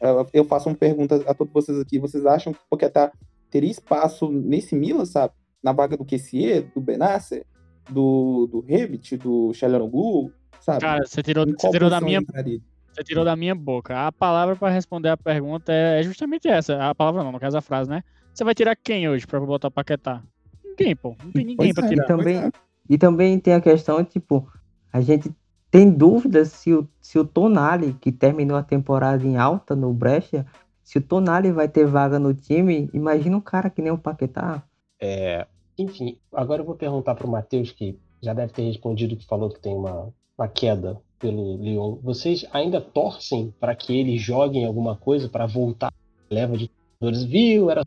é, 0.00 0.26
eu 0.32 0.44
faço 0.44 0.68
uma 0.68 0.74
pergunta 0.74 1.22
a 1.26 1.34
todos 1.34 1.52
vocês 1.52 1.78
aqui. 1.78 1.98
Vocês 1.98 2.26
acham 2.26 2.52
que 2.52 2.58
o 2.58 2.68
Poquetá 2.70 3.12
teria 3.50 3.70
espaço 3.70 4.30
nesse 4.30 4.74
Milan, 4.74 5.04
sabe? 5.04 5.32
Na 5.62 5.72
vaga 5.72 5.96
do 5.96 6.04
Kessier, 6.04 6.70
do 6.74 6.80
Benasser, 6.80 7.46
do, 7.88 8.48
do 8.50 8.60
Revit, 8.60 9.16
do 9.16 9.52
Chalanoglu, 9.54 10.32
sabe? 10.60 10.80
Cara, 10.80 11.06
você 11.06 11.22
tirou, 11.22 11.46
você 11.46 11.70
tirou 11.70 11.88
da 11.88 12.00
minha. 12.00 12.20
Você 12.20 13.02
tirou 13.04 13.24
da 13.24 13.34
minha 13.34 13.54
boca. 13.54 14.06
A 14.06 14.12
palavra 14.12 14.54
para 14.54 14.72
responder 14.72 15.08
a 15.08 15.16
pergunta 15.16 15.72
é 15.72 16.02
justamente 16.02 16.46
essa. 16.48 16.90
A 16.90 16.94
palavra 16.94 17.22
não, 17.24 17.32
no 17.32 17.40
caso 17.40 17.56
a 17.56 17.62
frase, 17.62 17.88
né? 17.88 18.02
Você 18.34 18.44
vai 18.44 18.54
tirar 18.54 18.76
quem 18.76 19.08
hoje 19.08 19.26
para 19.26 19.40
botar 19.40 19.68
o 19.68 19.70
Paquetá? 19.70 20.22
Ninguém, 20.64 20.96
pô. 20.96 21.16
Não 21.22 21.32
tem 21.32 21.44
ninguém 21.44 21.72
para 21.72 21.88
tirar. 21.88 22.04
E 22.04 22.06
também, 22.06 22.50
e 22.88 22.98
também 22.98 23.38
tem 23.38 23.54
a 23.54 23.60
questão, 23.60 24.04
tipo, 24.04 24.48
a 24.92 25.00
gente 25.00 25.30
tem 25.70 25.90
dúvidas 25.90 26.48
se 26.48 26.72
o, 26.74 26.86
se 27.00 27.18
o 27.18 27.24
Tonali, 27.24 27.94
que 27.94 28.12
terminou 28.12 28.56
a 28.56 28.62
temporada 28.62 29.24
em 29.24 29.36
alta 29.36 29.74
no 29.74 29.92
Brescia, 29.92 30.46
se 30.82 30.98
o 30.98 31.02
Tonali 31.02 31.50
vai 31.50 31.68
ter 31.68 31.86
vaga 31.86 32.18
no 32.18 32.34
time, 32.34 32.90
imagina 32.92 33.36
um 33.36 33.40
cara 33.40 33.70
que 33.70 33.80
nem 33.80 33.92
o 33.92 33.98
Paquetá. 33.98 34.62
É, 35.00 35.46
enfim, 35.78 36.18
agora 36.32 36.60
eu 36.62 36.66
vou 36.66 36.74
perguntar 36.74 37.14
para 37.14 37.26
o 37.26 37.30
Matheus, 37.30 37.72
que 37.72 37.98
já 38.22 38.34
deve 38.34 38.52
ter 38.52 38.62
respondido, 38.62 39.16
que 39.16 39.26
falou 39.26 39.48
que 39.48 39.60
tem 39.60 39.74
uma, 39.74 40.12
uma 40.36 40.48
queda 40.48 41.00
pelo 41.18 41.56
Lyon. 41.56 41.96
Vocês 42.02 42.44
ainda 42.52 42.80
torcem 42.80 43.54
para 43.58 43.74
que 43.74 43.98
ele 43.98 44.18
jogue 44.18 44.58
em 44.58 44.66
alguma 44.66 44.96
coisa 44.96 45.28
para 45.28 45.46
voltar 45.46 45.92
leva 46.30 46.56
de 46.56 46.70
jogadores? 47.00 47.24
Viu? 47.24 47.70
Era... 47.70 47.82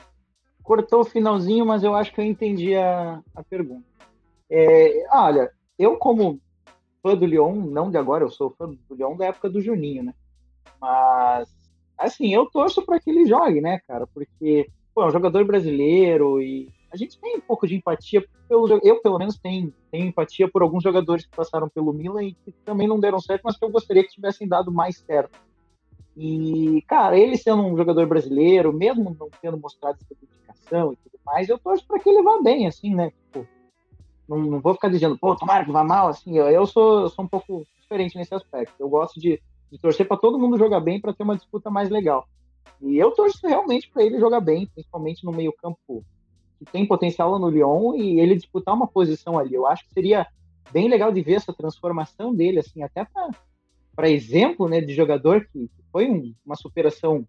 Cortou 0.63 1.01
o 1.01 1.05
finalzinho, 1.05 1.65
mas 1.65 1.84
eu 1.84 1.93
acho 1.93 2.12
que 2.13 2.19
eu 2.19 2.25
entendi 2.25 2.75
a, 2.75 3.21
a 3.36 3.43
pergunta. 3.43 3.86
É, 4.49 5.08
olha, 5.12 5.51
eu 5.77 5.97
como 5.97 6.39
fã 7.01 7.15
do 7.15 7.25
Lyon, 7.25 7.55
não 7.55 7.91
de 7.91 7.97
agora, 7.97 8.23
eu 8.23 8.29
sou 8.29 8.49
fã 8.51 8.67
do 8.67 8.95
Lyon 8.95 9.15
da 9.15 9.25
época 9.25 9.49
do 9.49 9.62
Juninho, 9.62 10.03
né? 10.03 10.13
Mas, 10.81 11.49
assim, 11.97 12.34
eu 12.34 12.45
torço 12.47 12.84
para 12.86 12.99
que 12.99 13.10
ele 13.10 13.25
jogue, 13.25 13.62
né, 13.62 13.79
cara? 13.88 14.08
Porque, 14.08 14.69
pô, 14.93 15.03
é 15.03 15.08
um 15.08 15.12
jogador 15.12 15.45
brasileiro 15.45 16.41
e 16.41 16.69
a 16.91 16.97
gente 16.97 17.19
tem 17.19 17.38
um 17.38 17.41
pouco 17.41 17.67
de 17.67 17.75
empatia, 17.75 18.25
pelo, 18.47 18.79
eu 18.81 19.01
pelo 19.01 19.19
menos 19.19 19.38
tenho, 19.38 19.73
tenho 19.91 20.08
empatia 20.08 20.49
por 20.49 20.62
alguns 20.62 20.81
jogadores 20.81 21.25
que 21.25 21.36
passaram 21.36 21.67
pelo 21.67 21.93
Milan 21.93 22.23
e 22.23 22.34
que 22.34 22.51
também 22.63 22.88
não 22.88 22.99
deram 22.99 23.19
certo, 23.19 23.41
mas 23.43 23.58
que 23.58 23.65
eu 23.65 23.69
gostaria 23.69 24.03
que 24.03 24.13
tivessem 24.13 24.47
dado 24.47 24.71
mais 24.71 24.97
certo. 24.99 25.38
E, 26.15 26.81
cara, 26.88 27.19
ele 27.19 27.38
sendo 27.38 27.63
um 27.63 27.75
jogador 27.75 28.08
brasileiro, 28.08 28.71
mesmo 28.71 29.15
não 29.19 29.29
tendo 29.41 29.58
mostrado 29.58 29.97
essa 30.01 30.15
dedicação 30.15 30.93
e 30.93 30.95
tudo 30.95 31.19
mais, 31.25 31.49
eu 31.49 31.60
torço 31.60 31.86
para 31.86 31.99
que 31.99 32.10
ele 32.10 32.23
vá 32.23 32.41
bem, 32.41 32.65
assim, 32.65 32.95
né? 32.95 33.12
Tipo, 33.12 33.45
não, 34.28 34.38
não 34.38 34.60
vou 34.60 34.74
ficar 34.74 34.90
dizendo, 34.90 35.18
pô, 35.18 35.36
tomara 35.36 35.66
que 35.66 35.72
vá 35.72 35.84
mal, 35.84 36.08
assim, 36.08 36.38
eu, 36.38 36.48
eu 36.50 36.66
sou, 36.66 37.02
eu 37.02 37.10
sou 37.10 37.26
um 37.26 37.28
pouco 37.28 37.66
diferente 37.80 38.18
nesse 38.18 38.34
aspecto. 38.34 38.74
Eu 38.80 38.90
gosto 38.90 39.20
de, 39.20 39.42
de 39.72 39.78
torcer 39.78 40.08
para 40.08 40.18
todo 40.18 40.40
mundo 40.40 40.58
jogar 40.58 40.80
bem 40.80 41.00
para 41.00 41.14
ter 41.14 41.24
uma 41.24 41.36
disputa 41.36 41.70
mais 41.70 41.90
legal. 41.90 42.28
E 42.82 42.98
eu 42.98 43.12
torço 43.12 43.48
realmente 43.48 43.90
para 43.90 44.04
ele 44.04 44.20
jogar 44.20 44.42
bem, 44.42 44.68
principalmente 44.68 45.24
no 45.24 45.32
meio-campo 45.32 46.04
que 46.58 46.66
tem 46.66 46.86
potencial 46.86 47.32
lá 47.32 47.40
no 47.40 47.50
Lyon 47.50 47.96
e 47.96 48.20
ele 48.20 48.36
disputar 48.36 48.74
uma 48.74 48.88
posição 48.88 49.38
ali. 49.38 49.54
Eu 49.54 49.68
acho 49.68 49.86
que 49.86 49.94
seria 49.94 50.26
bem 50.72 50.88
legal 50.88 51.12
de 51.12 51.22
ver 51.22 51.36
essa 51.36 51.54
transformação 51.54 52.34
dele, 52.34 52.60
assim, 52.60 52.82
até 52.82 53.06
para 53.96 54.10
exemplo, 54.10 54.68
né, 54.68 54.82
de 54.82 54.94
jogador 54.94 55.48
que, 55.52 55.68
que 55.68 55.84
foi 55.92 56.10
um, 56.10 56.34
uma 56.46 56.56
superação 56.56 57.26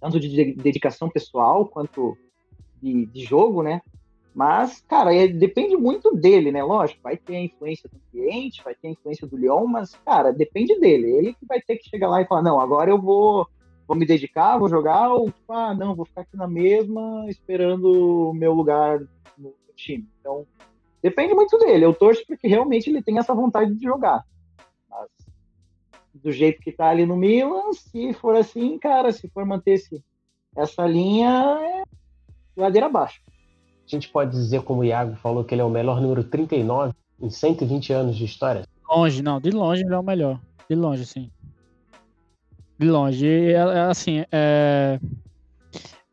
tanto 0.00 0.20
de 0.20 0.54
dedicação 0.54 1.08
pessoal 1.08 1.66
quanto 1.66 2.16
de, 2.80 3.06
de 3.06 3.24
jogo, 3.24 3.62
né? 3.62 3.80
Mas, 4.38 4.80
cara, 4.86 5.12
é, 5.12 5.26
depende 5.26 5.76
muito 5.76 6.14
dele, 6.14 6.52
né? 6.52 6.62
Lógico, 6.62 7.02
vai 7.02 7.16
ter 7.16 7.34
a 7.34 7.40
influência 7.40 7.90
do 7.92 7.98
cliente, 8.08 8.62
vai 8.62 8.72
ter 8.72 8.86
a 8.86 8.90
influência 8.92 9.26
do 9.26 9.36
Leão, 9.36 9.66
mas, 9.66 9.96
cara, 10.06 10.32
depende 10.32 10.78
dele. 10.78 11.10
Ele 11.10 11.34
que 11.34 11.44
vai 11.44 11.60
ter 11.60 11.76
que 11.76 11.90
chegar 11.90 12.08
lá 12.08 12.22
e 12.22 12.24
falar, 12.24 12.42
não, 12.42 12.60
agora 12.60 12.88
eu 12.88 13.02
vou, 13.02 13.48
vou 13.84 13.96
me 13.96 14.06
dedicar, 14.06 14.56
vou 14.56 14.68
jogar, 14.68 15.12
ou, 15.12 15.34
ah, 15.48 15.74
não, 15.74 15.92
vou 15.92 16.04
ficar 16.04 16.20
aqui 16.20 16.36
na 16.36 16.46
mesma, 16.46 17.26
esperando 17.28 18.30
o 18.30 18.32
meu 18.32 18.54
lugar 18.54 19.00
no 19.36 19.52
time. 19.74 20.08
Então, 20.20 20.46
depende 21.02 21.34
muito 21.34 21.58
dele. 21.58 21.84
Eu 21.84 21.92
torço 21.92 22.24
porque 22.24 22.46
realmente 22.46 22.88
ele 22.88 23.02
tem 23.02 23.18
essa 23.18 23.34
vontade 23.34 23.74
de 23.74 23.82
jogar. 23.82 24.24
Mas, 24.88 25.08
do 26.14 26.30
jeito 26.30 26.62
que 26.62 26.70
tá 26.70 26.88
ali 26.90 27.04
no 27.04 27.16
Milan, 27.16 27.72
se 27.72 28.12
for 28.12 28.36
assim, 28.36 28.78
cara, 28.78 29.10
se 29.10 29.26
for 29.30 29.44
manter 29.44 29.72
esse, 29.72 30.00
essa 30.56 30.86
linha, 30.86 31.58
é 31.60 31.82
ladeira 32.56 32.86
abaixo 32.86 33.20
a 33.96 33.98
gente 33.98 34.08
pode 34.08 34.30
dizer, 34.30 34.62
como 34.62 34.80
o 34.80 34.84
Iago 34.84 35.16
falou, 35.16 35.44
que 35.44 35.54
ele 35.54 35.62
é 35.62 35.64
o 35.64 35.70
melhor 35.70 36.00
número 36.00 36.24
39 36.24 36.92
em 37.20 37.30
120 37.30 37.92
anos 37.92 38.16
de 38.16 38.24
história? 38.24 38.64
Longe, 38.88 39.22
não, 39.22 39.40
de 39.40 39.50
longe 39.50 39.82
ele 39.82 39.94
é 39.94 39.98
o 39.98 40.02
melhor. 40.02 40.40
De 40.68 40.74
longe, 40.74 41.04
sim. 41.04 41.30
De 42.78 42.88
longe. 42.88 43.26
E, 43.26 43.52
é, 43.52 43.56
é, 43.56 43.80
assim, 43.80 44.24
é... 44.30 44.98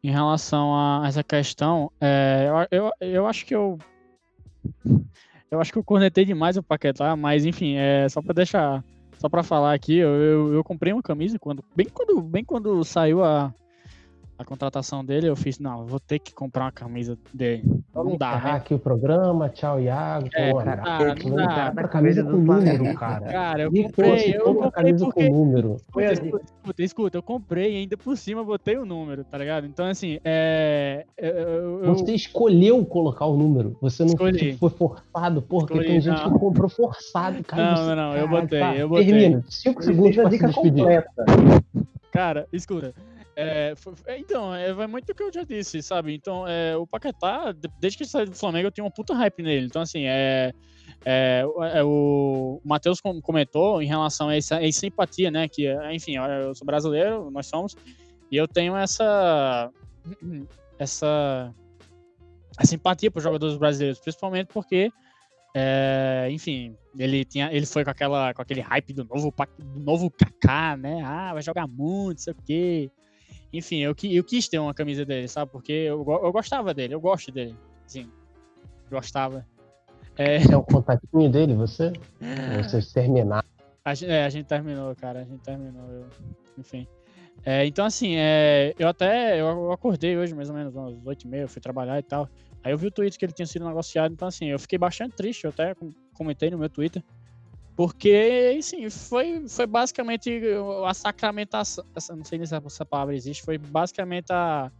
em 0.03 0.11
relação 0.11 0.73
a 0.73 1.03
essa 1.07 1.23
questão, 1.23 1.91
é... 2.01 2.47
eu, 2.71 2.83
eu, 2.83 2.91
eu 3.01 3.27
acho 3.27 3.45
que 3.45 3.55
eu. 3.55 3.77
Eu 5.51 5.61
acho 5.61 5.71
que 5.71 5.77
eu 5.77 5.83
cornetei 5.83 6.25
demais 6.25 6.57
o 6.57 6.63
Paquetá, 6.63 7.15
mas 7.15 7.45
enfim, 7.45 7.75
é 7.75 8.09
só 8.09 8.21
para 8.21 8.33
deixar, 8.33 8.83
só 9.19 9.29
para 9.29 9.43
falar 9.43 9.73
aqui, 9.73 9.95
eu, 9.95 10.09
eu, 10.09 10.53
eu, 10.55 10.63
comprei 10.63 10.91
uma 10.91 11.03
camisa 11.03 11.37
quando 11.39 11.63
bem 11.75 11.87
quando 11.87 12.19
bem 12.19 12.43
quando 12.43 12.83
saiu 12.83 13.23
a 13.23 13.53
a 14.37 14.43
contratação 14.43 15.03
dele, 15.03 15.29
eu 15.29 15.35
fiz, 15.35 15.59
não, 15.59 15.79
eu 15.81 15.85
vou 15.85 15.99
ter 15.99 16.19
que 16.19 16.33
comprar 16.33 16.65
uma 16.65 16.71
camisa 16.71 17.17
dele. 17.33 17.63
Vamos 17.93 18.11
não 18.11 18.17
dá, 18.17 18.31
encerrar 18.31 18.51
né? 18.51 18.57
aqui 18.57 18.73
o 18.73 18.79
programa. 18.79 19.49
Tchau, 19.49 19.79
Iago. 19.79 20.27
É, 20.33 20.51
Pô, 20.51 20.57
cara, 20.57 20.81
cara, 20.81 21.15
não 21.15 21.35
dá. 21.35 21.69
compra 21.69 21.87
camisa 21.87 22.23
com 22.23 22.31
número, 22.31 22.93
cara. 22.95 23.25
Cara, 23.27 23.63
eu 23.63 23.71
comprei, 23.71 24.35
eu 24.35 24.43
comprei 24.43 24.71
camisa 24.71 25.05
porque... 25.05 25.27
com 25.27 25.33
número. 25.33 25.75
Escuta, 25.77 26.11
escuta, 26.13 26.83
escuta, 26.83 27.17
eu 27.17 27.23
comprei 27.23 27.73
e 27.73 27.77
ainda 27.77 27.95
por 27.95 28.17
cima 28.17 28.43
botei 28.43 28.77
o 28.77 28.85
número, 28.85 29.23
tá 29.23 29.37
ligado? 29.37 29.65
Então, 29.67 29.85
assim, 29.85 30.19
é... 30.25 31.05
Eu, 31.17 31.83
eu- 31.83 31.95
Você 31.95 32.13
escolheu 32.13 32.85
colocar 32.85 33.25
o 33.25 33.37
número. 33.37 33.77
Você 33.81 34.03
não 34.03 34.09
Escolhi. 34.09 34.57
foi 34.57 34.69
forçado, 34.69 35.41
porque 35.41 35.73
Escolhi, 35.73 35.87
tem 35.87 36.01
gente 36.01 36.21
não. 36.21 36.33
que 36.33 36.39
comprou 36.39 36.69
forçado, 36.69 37.41
cara. 37.43 37.75
Não, 37.75 37.85
não, 37.87 37.95
não, 37.95 38.17
eu 38.17 38.27
botei, 38.27 38.59
tá, 38.59 38.75
eu 38.75 38.89
botei. 38.89 39.05
Termina. 39.05 39.43
Cinco 39.47 39.81
segundos 39.81 40.15
Precisa 40.15 40.21
pra 40.21 40.29
dica 40.29 40.47
se 40.47 40.53
despedir. 40.53 40.83
completa. 40.83 41.13
Cara, 42.11 42.47
escuta. 42.51 42.93
É, 43.35 43.73
é, 44.07 44.17
então, 44.19 44.53
é, 44.55 44.71
vai 44.73 44.87
muito 44.87 45.05
do 45.07 45.13
que 45.13 45.23
eu 45.23 45.31
já 45.33 45.43
disse, 45.43 45.81
sabe? 45.81 46.13
Então, 46.15 46.47
é, 46.47 46.75
o 46.77 46.87
Paquetá, 46.87 47.51
de- 47.51 47.69
desde 47.79 47.97
que 47.97 48.03
ele 48.03 48.09
saiu 48.09 48.25
do 48.27 48.35
Flamengo, 48.35 48.67
eu 48.67 48.71
tenho 48.71 48.85
uma 48.85 48.91
puta 48.93 49.13
hype 49.13 49.43
nele. 49.43 49.65
Então, 49.65 49.81
assim, 49.81 50.05
é, 50.05 50.53
é, 51.03 51.43
é, 51.73 51.83
o 51.83 52.61
Matheus 52.63 53.01
com- 53.01 53.19
comentou 53.21 53.81
em 53.81 53.87
relação 53.87 54.29
a 54.29 54.35
essa, 54.35 54.57
a 54.57 54.65
essa 54.67 54.85
empatia, 54.87 55.29
né? 55.29 55.47
Que, 55.49 55.67
é, 55.67 55.93
enfim, 55.93 56.15
eu 56.15 56.55
sou 56.55 56.65
brasileiro, 56.65 57.29
nós 57.29 57.47
somos, 57.47 57.75
e 58.31 58.37
eu 58.37 58.47
tenho 58.47 58.75
essa. 58.75 59.69
essa. 60.79 61.53
essa 62.57 62.75
empatia 62.75 63.11
por 63.11 63.21
jogadores 63.21 63.57
brasileiros, 63.57 63.99
principalmente 63.99 64.47
porque. 64.53 64.89
é, 65.53 66.27
enfim, 66.31 66.75
ele 66.97 67.23
tinha, 67.25 67.51
ele 67.51 67.65
foi 67.65 67.83
com 67.83 67.89
aquela, 67.91 68.33
com 68.33 68.41
aquele 68.41 68.61
hype 68.61 68.93
do 68.93 69.03
novo, 69.05 69.33
do 69.59 69.79
novo 69.79 70.09
Kaká, 70.11 70.77
né? 70.77 71.01
Ah, 71.03 71.33
vai 71.33 71.41
jogar 71.41 71.67
muito, 71.67 72.21
sei 72.21 72.33
o 72.33 72.37
quê. 72.45 72.89
Enfim, 73.57 73.77
eu, 73.79 73.95
eu 74.03 74.23
quis 74.23 74.47
ter 74.47 74.59
uma 74.59 74.73
camisa 74.73 75.05
dele, 75.05 75.27
sabe? 75.27 75.51
Porque 75.51 75.71
eu, 75.71 76.05
eu 76.23 76.31
gostava 76.31 76.73
dele, 76.73 76.93
eu 76.95 77.01
gosto 77.01 77.31
dele, 77.31 77.55
sim, 77.87 78.09
gostava. 78.89 79.45
É, 80.17 80.39
Você 80.39 80.53
é 80.53 80.57
o 80.57 80.63
contatinho 80.63 81.29
dele, 81.29 81.53
você? 81.53 81.91
Vocês 82.61 82.91
terminaram. 82.91 83.47
a, 83.83 83.93
gen- 83.93 84.09
é, 84.09 84.25
a 84.25 84.29
gente 84.29 84.45
terminou, 84.45 84.95
cara, 84.95 85.21
a 85.21 85.23
gente 85.23 85.41
terminou, 85.41 85.89
eu- 85.91 86.07
enfim. 86.57 86.87
É, 87.45 87.65
então, 87.65 87.85
assim, 87.85 88.15
é, 88.15 88.73
eu 88.79 88.87
até, 88.87 89.39
eu, 89.39 89.71
acordei 89.71 90.17
hoje, 90.17 90.33
mais 90.33 90.49
ou 90.49 90.55
menos, 90.55 90.73
umas 90.73 90.95
oito 91.05 91.25
e 91.25 91.27
meia, 91.27 91.47
fui 91.47 91.61
trabalhar 91.61 91.99
e 91.99 92.03
tal. 92.03 92.27
Aí 92.63 92.71
eu 92.71 92.77
vi 92.77 92.87
o 92.87 92.91
tweet 92.91 93.17
que 93.19 93.25
ele 93.25 93.33
tinha 93.33 93.45
sido 93.45 93.67
negociado, 93.67 94.11
então, 94.13 94.27
assim, 94.27 94.45
eu 94.45 94.57
fiquei 94.57 94.79
bastante 94.79 95.15
triste, 95.15 95.43
eu 95.43 95.49
até 95.51 95.75
com- 95.75 95.89
comentei 96.13 96.49
no 96.49 96.57
meu 96.57 96.69
Twitter. 96.69 97.03
Porque, 97.75 98.55
assim, 98.57 98.89
foi, 98.89 99.47
foi 99.49 99.67
basicamente 99.67 100.41
a 100.85 100.93
sacramentação. 100.93 101.83
Não 102.15 102.23
sei 102.23 102.37
nem 102.37 102.47
se 102.47 102.55
essa 102.55 102.85
palavra 102.85 103.15
existe. 103.15 103.43
Foi 103.43 103.57
basicamente 103.57 104.31
a, 104.31 104.71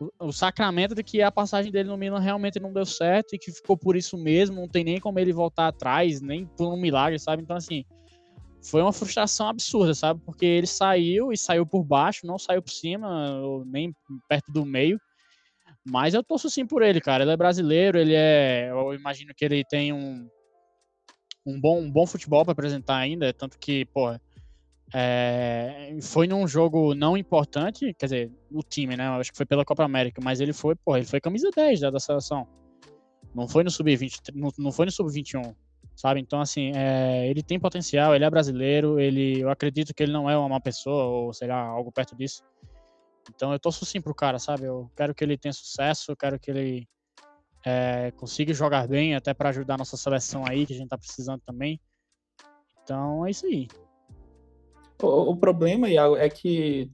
o, 0.00 0.28
o 0.28 0.32
sacramento 0.32 0.94
de 0.94 1.02
que 1.02 1.20
a 1.20 1.30
passagem 1.30 1.70
dele 1.70 1.90
no 1.90 1.98
Milan 1.98 2.18
realmente 2.18 2.58
não 2.58 2.72
deu 2.72 2.86
certo 2.86 3.34
e 3.34 3.38
que 3.38 3.52
ficou 3.52 3.76
por 3.76 3.94
isso 3.94 4.16
mesmo. 4.16 4.56
Não 4.56 4.68
tem 4.68 4.82
nem 4.82 4.98
como 4.98 5.18
ele 5.18 5.34
voltar 5.34 5.68
atrás, 5.68 6.22
nem 6.22 6.46
por 6.46 6.72
um 6.72 6.80
milagre, 6.80 7.18
sabe? 7.18 7.42
Então, 7.42 7.56
assim, 7.56 7.84
foi 8.62 8.80
uma 8.80 8.92
frustração 8.92 9.46
absurda, 9.46 9.92
sabe? 9.92 10.20
Porque 10.24 10.46
ele 10.46 10.66
saiu 10.66 11.32
e 11.32 11.36
saiu 11.36 11.66
por 11.66 11.84
baixo, 11.84 12.26
não 12.26 12.38
saiu 12.38 12.62
por 12.62 12.72
cima, 12.72 13.38
nem 13.66 13.92
perto 14.26 14.50
do 14.50 14.64
meio. 14.64 14.98
Mas 15.84 16.14
eu 16.14 16.24
torço 16.24 16.48
sim 16.48 16.66
por 16.66 16.80
ele, 16.82 17.02
cara. 17.02 17.22
Ele 17.22 17.32
é 17.32 17.36
brasileiro, 17.36 17.98
ele 17.98 18.14
é. 18.14 18.70
Eu 18.70 18.94
imagino 18.94 19.34
que 19.36 19.44
ele 19.44 19.62
tem 19.62 19.92
um 19.92 20.26
um 21.44 21.60
bom, 21.60 21.80
um 21.80 21.90
bom 21.90 22.06
futebol 22.06 22.44
para 22.44 22.52
apresentar 22.52 22.96
ainda, 22.96 23.32
tanto 23.32 23.58
que, 23.58 23.84
pô, 23.86 24.14
é, 24.92 25.96
foi 26.02 26.26
num 26.26 26.46
jogo 26.46 26.94
não 26.94 27.16
importante, 27.16 27.94
quer 27.94 28.06
dizer, 28.06 28.32
o 28.50 28.62
time, 28.62 28.96
né? 28.96 29.08
Acho 29.08 29.30
que 29.30 29.36
foi 29.36 29.46
pela 29.46 29.64
Copa 29.64 29.84
América, 29.84 30.20
mas 30.22 30.40
ele 30.40 30.52
foi, 30.52 30.74
pô, 30.74 30.96
ele 30.96 31.06
foi 31.06 31.20
camisa 31.20 31.50
10 31.54 31.80
da, 31.80 31.90
da 31.90 32.00
seleção. 32.00 32.46
Não 33.34 33.46
foi 33.46 33.62
no 33.62 33.70
sub-20, 33.70 34.34
não, 34.34 34.50
não 34.58 34.72
foi 34.72 34.86
no 34.86 34.92
sub-21, 34.92 35.54
sabe? 35.94 36.20
Então, 36.20 36.40
assim, 36.40 36.72
é, 36.74 37.28
ele 37.28 37.42
tem 37.42 37.60
potencial, 37.60 38.14
ele 38.14 38.24
é 38.24 38.30
brasileiro, 38.30 38.98
ele, 38.98 39.40
eu 39.40 39.50
acredito 39.50 39.94
que 39.94 40.02
ele 40.02 40.12
não 40.12 40.28
é 40.28 40.36
uma 40.36 40.48
má 40.48 40.60
pessoa, 40.60 41.04
ou 41.04 41.32
sei 41.32 41.46
lá, 41.46 41.60
algo 41.60 41.92
perto 41.92 42.16
disso. 42.16 42.42
Então, 43.32 43.52
eu 43.52 43.60
torço 43.60 43.84
sim 43.84 44.00
pro 44.00 44.14
cara, 44.14 44.40
sabe? 44.40 44.64
Eu 44.64 44.90
quero 44.96 45.14
que 45.14 45.22
ele 45.22 45.38
tenha 45.38 45.52
sucesso, 45.52 46.10
eu 46.10 46.16
quero 46.16 46.38
que 46.38 46.50
ele 46.50 46.88
é, 47.64 48.10
consiga 48.12 48.54
jogar 48.54 48.88
bem, 48.88 49.14
até 49.14 49.34
para 49.34 49.50
ajudar 49.50 49.74
a 49.74 49.78
nossa 49.78 49.96
seleção 49.96 50.44
aí, 50.46 50.66
que 50.66 50.72
a 50.72 50.76
gente 50.76 50.88
tá 50.88 50.98
precisando 50.98 51.40
também. 51.44 51.80
Então 52.82 53.26
é 53.26 53.30
isso 53.30 53.46
aí. 53.46 53.68
O, 55.02 55.32
o 55.32 55.36
problema, 55.36 55.88
Iago, 55.88 56.16
é 56.16 56.28
que 56.28 56.90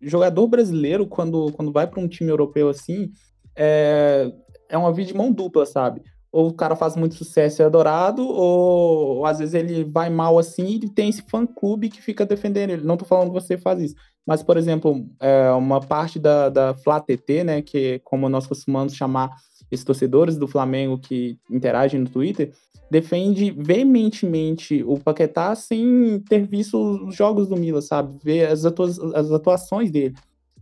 jogador 0.00 0.46
brasileiro, 0.46 1.06
quando, 1.06 1.52
quando 1.52 1.72
vai 1.72 1.86
para 1.86 2.00
um 2.00 2.08
time 2.08 2.30
europeu 2.30 2.68
assim, 2.68 3.10
é, 3.54 4.30
é 4.68 4.76
uma 4.76 4.92
via 4.92 5.04
de 5.04 5.14
mão 5.14 5.32
dupla, 5.32 5.64
sabe? 5.64 6.02
Ou 6.30 6.48
o 6.48 6.54
cara 6.54 6.76
faz 6.76 6.96
muito 6.96 7.14
sucesso 7.14 7.60
e 7.60 7.62
é 7.62 7.66
adorado, 7.66 8.22
ou, 8.26 9.18
ou 9.18 9.26
às 9.26 9.38
vezes 9.38 9.54
ele 9.54 9.84
vai 9.84 10.10
mal 10.10 10.38
assim 10.38 10.80
e 10.82 10.88
tem 10.88 11.08
esse 11.08 11.22
fã-clube 11.22 11.88
que 11.88 12.02
fica 12.02 12.26
defendendo 12.26 12.70
ele. 12.70 12.84
Não 12.84 12.96
tô 12.96 13.04
falando 13.04 13.28
que 13.28 13.40
você 13.40 13.56
faz 13.56 13.80
isso. 13.80 13.94
Mas, 14.26 14.42
por 14.42 14.56
exemplo, 14.56 15.08
é, 15.20 15.50
uma 15.52 15.80
parte 15.80 16.18
da, 16.18 16.48
da 16.48 16.74
Flá 16.74 17.00
TT, 17.00 17.44
né, 17.44 17.62
que 17.62 18.00
como 18.00 18.28
nós 18.28 18.46
costumamos 18.46 18.94
chamar 18.94 19.30
esses 19.70 19.84
torcedores 19.84 20.36
do 20.36 20.46
Flamengo 20.46 20.98
que 20.98 21.38
interagem 21.50 22.00
no 22.00 22.08
Twitter, 22.08 22.52
defende 22.90 23.50
veementemente 23.50 24.82
o 24.84 24.98
Paquetá 24.98 25.54
sem 25.54 26.22
ter 26.28 26.46
visto 26.46 26.78
os 27.06 27.14
jogos 27.14 27.48
do 27.48 27.56
Milan, 27.56 27.80
sabe? 27.80 28.16
Ver 28.22 28.46
as, 28.46 28.64
atua 28.64 28.86
as 28.86 29.30
atuações 29.30 29.90
dele. 29.90 30.14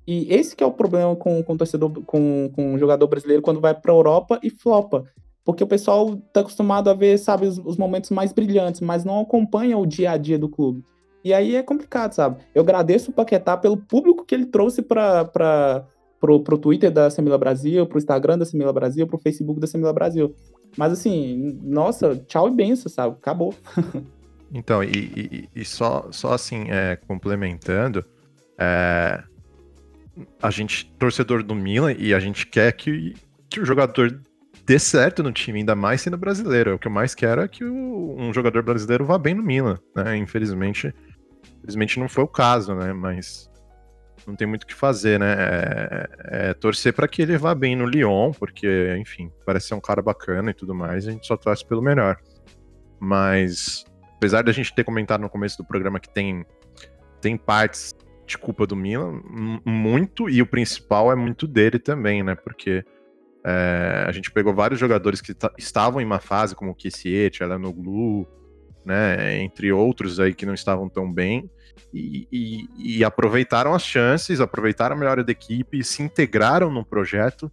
E 0.06 0.32
esse 0.32 0.54
que 0.54 0.62
é 0.62 0.66
o 0.66 0.72
problema 0.72 1.14
com, 1.16 1.42
com 1.42 1.54
o 1.54 1.56
torcedor, 1.56 1.90
com, 2.04 2.50
com 2.54 2.74
o 2.74 2.78
jogador 2.78 3.06
brasileiro 3.06 3.42
quando 3.42 3.60
vai 3.60 3.74
para 3.74 3.92
a 3.92 3.96
Europa 3.96 4.38
e 4.42 4.50
flopa. 4.50 5.04
Porque 5.44 5.62
o 5.62 5.66
pessoal 5.66 6.16
tá 6.32 6.40
acostumado 6.40 6.88
a 6.88 6.94
ver, 6.94 7.18
sabe, 7.18 7.46
os, 7.46 7.58
os 7.58 7.76
momentos 7.76 8.10
mais 8.10 8.32
brilhantes, 8.32 8.80
mas 8.80 9.04
não 9.04 9.20
acompanha 9.20 9.76
o 9.76 9.86
dia 9.86 10.12
a 10.12 10.16
dia 10.16 10.38
do 10.38 10.48
clube. 10.48 10.82
E 11.22 11.32
aí 11.32 11.56
é 11.56 11.62
complicado, 11.62 12.12
sabe? 12.12 12.42
Eu 12.54 12.62
agradeço 12.62 13.10
o 13.10 13.14
Paquetá 13.14 13.56
pelo 13.56 13.78
público 13.78 14.24
que 14.26 14.34
ele 14.34 14.46
trouxe 14.46 14.82
para 14.82 15.86
pro, 16.24 16.40
pro 16.40 16.56
Twitter 16.56 16.90
da 16.90 17.10
Semila 17.10 17.36
Brasil, 17.36 17.86
pro 17.86 17.98
Instagram 17.98 18.38
da 18.38 18.46
Semila 18.46 18.72
Brasil, 18.72 19.06
pro 19.06 19.18
Facebook 19.18 19.60
da 19.60 19.66
Semila 19.66 19.92
Brasil. 19.92 20.34
Mas 20.74 20.90
assim, 20.94 21.58
nossa, 21.62 22.16
tchau 22.26 22.48
e 22.48 22.50
benção, 22.50 22.90
sabe? 22.90 23.14
Acabou. 23.20 23.54
Então, 24.56 24.84
e, 24.84 24.86
e- 24.86 25.48
e 25.56 25.64
só, 25.64 26.06
só 26.12 26.32
assim, 26.32 26.66
é, 26.70 26.94
complementando, 27.08 28.04
é, 28.56 29.20
a 30.40 30.48
gente, 30.48 30.88
torcedor 30.96 31.42
do 31.42 31.56
Milan, 31.56 31.92
e 31.98 32.14
a 32.14 32.20
gente 32.20 32.46
quer 32.46 32.70
que, 32.72 33.14
que 33.50 33.58
o 33.58 33.64
jogador 33.64 34.20
dê 34.64 34.78
certo 34.78 35.24
no 35.24 35.32
time, 35.32 35.58
ainda 35.58 35.74
mais 35.74 36.02
sendo 36.02 36.16
brasileiro. 36.16 36.76
O 36.76 36.78
que 36.78 36.86
eu 36.86 36.92
mais 36.92 37.16
quero 37.16 37.40
é 37.40 37.48
que 37.48 37.64
o- 37.64 38.14
um 38.16 38.32
jogador 38.32 38.62
brasileiro 38.62 39.04
vá 39.04 39.18
bem 39.18 39.34
no 39.34 39.42
Milan, 39.42 39.76
né? 39.96 40.16
Infelizmente, 40.16 40.94
infelizmente 41.58 41.98
não 41.98 42.08
foi 42.08 42.22
o 42.22 42.28
caso, 42.28 42.76
né? 42.76 42.92
Mas 42.92 43.50
não 44.26 44.36
tem 44.36 44.46
muito 44.46 44.64
o 44.64 44.66
que 44.66 44.74
fazer, 44.74 45.18
né? 45.18 45.34
É, 45.38 46.50
é 46.50 46.54
torcer 46.54 46.92
para 46.92 47.08
que 47.08 47.22
ele 47.22 47.36
vá 47.36 47.54
bem 47.54 47.76
no 47.76 47.86
Lyon, 47.86 48.32
porque, 48.32 48.96
enfim, 48.98 49.30
parece 49.44 49.68
ser 49.68 49.74
um 49.74 49.80
cara 49.80 50.02
bacana 50.02 50.50
e 50.50 50.54
tudo 50.54 50.74
mais, 50.74 51.06
a 51.06 51.10
gente 51.10 51.26
só 51.26 51.36
torce 51.36 51.66
pelo 51.66 51.82
melhor. 51.82 52.16
Mas, 52.98 53.84
apesar 54.16 54.42
da 54.42 54.52
gente 54.52 54.74
ter 54.74 54.84
comentado 54.84 55.20
no 55.20 55.28
começo 55.28 55.58
do 55.58 55.64
programa 55.64 56.00
que 56.00 56.08
tem, 56.08 56.44
tem 57.20 57.36
partes 57.36 57.94
de 58.26 58.38
culpa 58.38 58.66
do 58.66 58.74
Milan, 58.74 59.20
muito, 59.64 60.30
e 60.30 60.40
o 60.40 60.46
principal 60.46 61.12
é 61.12 61.14
muito 61.14 61.46
dele 61.46 61.78
também, 61.78 62.22
né? 62.22 62.34
Porque 62.34 62.84
é, 63.44 64.04
a 64.06 64.12
gente 64.12 64.30
pegou 64.30 64.54
vários 64.54 64.80
jogadores 64.80 65.20
que 65.20 65.34
ta- 65.34 65.52
estavam 65.58 66.00
em 66.00 66.04
uma 66.04 66.20
fase, 66.20 66.54
como 66.54 66.70
o 66.70 66.74
Kessiet, 66.74 67.42
Elanoglu, 67.42 68.26
né? 68.84 69.38
Entre 69.38 69.70
outros 69.72 70.18
aí 70.18 70.32
que 70.32 70.46
não 70.46 70.54
estavam 70.54 70.88
tão 70.88 71.12
bem, 71.12 71.50
e, 71.92 72.26
e- 72.32 72.98
e 72.98 73.04
aproveitaram 73.04 73.74
as 73.74 73.82
chances, 73.82 74.40
aproveitaram 74.40 74.96
a 74.96 74.98
melhora 74.98 75.22
da 75.24 75.32
equipe, 75.32 75.82
se 75.84 76.02
integraram 76.02 76.70
no 76.70 76.84
projeto 76.84 77.50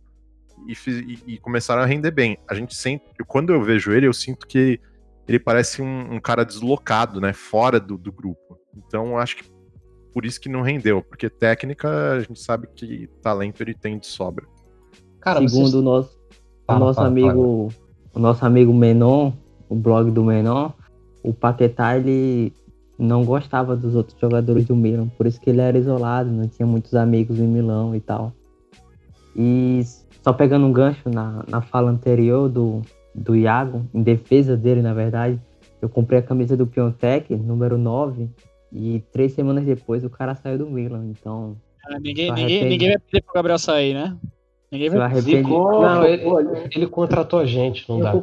e, 0.68 0.76
fiz- 0.76 1.00
e- 1.02 1.34
e 1.34 1.38
começaram 1.38 1.82
a 1.82 1.86
render 1.86 2.12
bem. 2.12 2.38
A 2.50 2.54
gente 2.54 2.76
sempre, 2.76 3.08
quando 3.28 3.54
eu 3.54 3.62
vejo 3.62 3.92
ele, 3.92 4.08
eu 4.08 4.14
sinto 4.14 4.48
que 4.48 4.80
ele 5.28 5.40
parece 5.40 5.82
um, 5.82 6.16
um 6.16 6.20
cara 6.20 6.44
deslocado, 6.44 7.22
né? 7.22 7.34
Fora 7.34 7.80
do, 7.80 7.98
do 7.98 8.12
grupo. 8.12 8.58
Então 8.76 9.18
acho 9.18 9.38
que 9.38 9.52
por 10.14 10.26
isso 10.26 10.42
que 10.42 10.50
não 10.50 10.62
rendeu, 10.62 11.02
porque 11.02 11.30
técnica 11.30 12.14
a 12.14 12.20
gente 12.20 12.40
sabe 12.40 12.68
que 12.76 13.08
talento 13.22 13.62
ele 13.62 13.74
tem 13.74 13.98
de 13.98 14.08
sobra. 14.08 14.46
Cara, 15.22 15.40
Segundo 15.40 15.62
vocês... 15.70 15.74
o 15.76 15.82
nosso, 15.82 16.20
o 16.68 16.74
nosso 16.76 16.96
fala, 16.96 17.08
amigo, 17.08 17.70
o 18.14 18.20
nosso 18.20 18.46
amigo 18.46 18.74
Menon, 18.74 19.32
o 19.70 19.76
blog 19.76 20.12
do 20.12 20.24
Menon, 20.24 20.72
o 21.24 21.34
Paquetá 21.34 21.96
ele 21.96 22.54
não 23.02 23.26
gostava 23.26 23.76
dos 23.76 23.96
outros 23.96 24.16
jogadores 24.20 24.66
do 24.66 24.76
Milan, 24.76 25.08
por 25.18 25.26
isso 25.26 25.42
que 25.42 25.50
ele 25.50 25.60
era 25.60 25.76
isolado, 25.76 26.30
não 26.30 26.48
tinha 26.48 26.68
muitos 26.68 26.94
amigos 26.94 27.40
em 27.40 27.48
Milão 27.48 27.96
e 27.96 28.00
tal. 28.00 28.32
E 29.36 29.82
só 30.24 30.32
pegando 30.32 30.68
um 30.68 30.72
gancho 30.72 31.10
na, 31.10 31.44
na 31.48 31.62
fala 31.62 31.90
anterior 31.90 32.48
do, 32.48 32.82
do 33.16 33.36
Iago, 33.36 33.84
em 33.92 34.04
defesa 34.04 34.56
dele, 34.56 34.84
na 34.84 34.94
verdade, 34.94 35.42
eu 35.82 35.90
comprei 35.90 36.20
a 36.20 36.22
camisa 36.22 36.56
do 36.56 36.68
Piontek, 36.68 37.36
número 37.36 37.76
9, 37.76 38.30
e 38.72 39.04
três 39.12 39.34
semanas 39.34 39.66
depois 39.66 40.04
o 40.04 40.10
cara 40.10 40.36
saiu 40.36 40.60
do 40.60 40.70
Milan, 40.70 41.08
então 41.08 41.58
ninguém, 42.02 42.32
ninguém, 42.32 42.70
ninguém 42.70 42.90
vai 42.90 43.00
pedir 43.00 43.24
pro 43.24 43.34
Gabriel 43.34 43.58
sair, 43.58 43.96
né? 43.96 44.16
Ninguém 44.72 44.92
vai 44.92 45.00
arrependi... 45.00 45.50
Não, 45.50 46.06
ele, 46.06 46.24
ele 46.72 46.88
contratou 46.88 47.40
a 47.40 47.46
gente, 47.46 47.90
não 47.90 48.00
dá. 48.00 48.14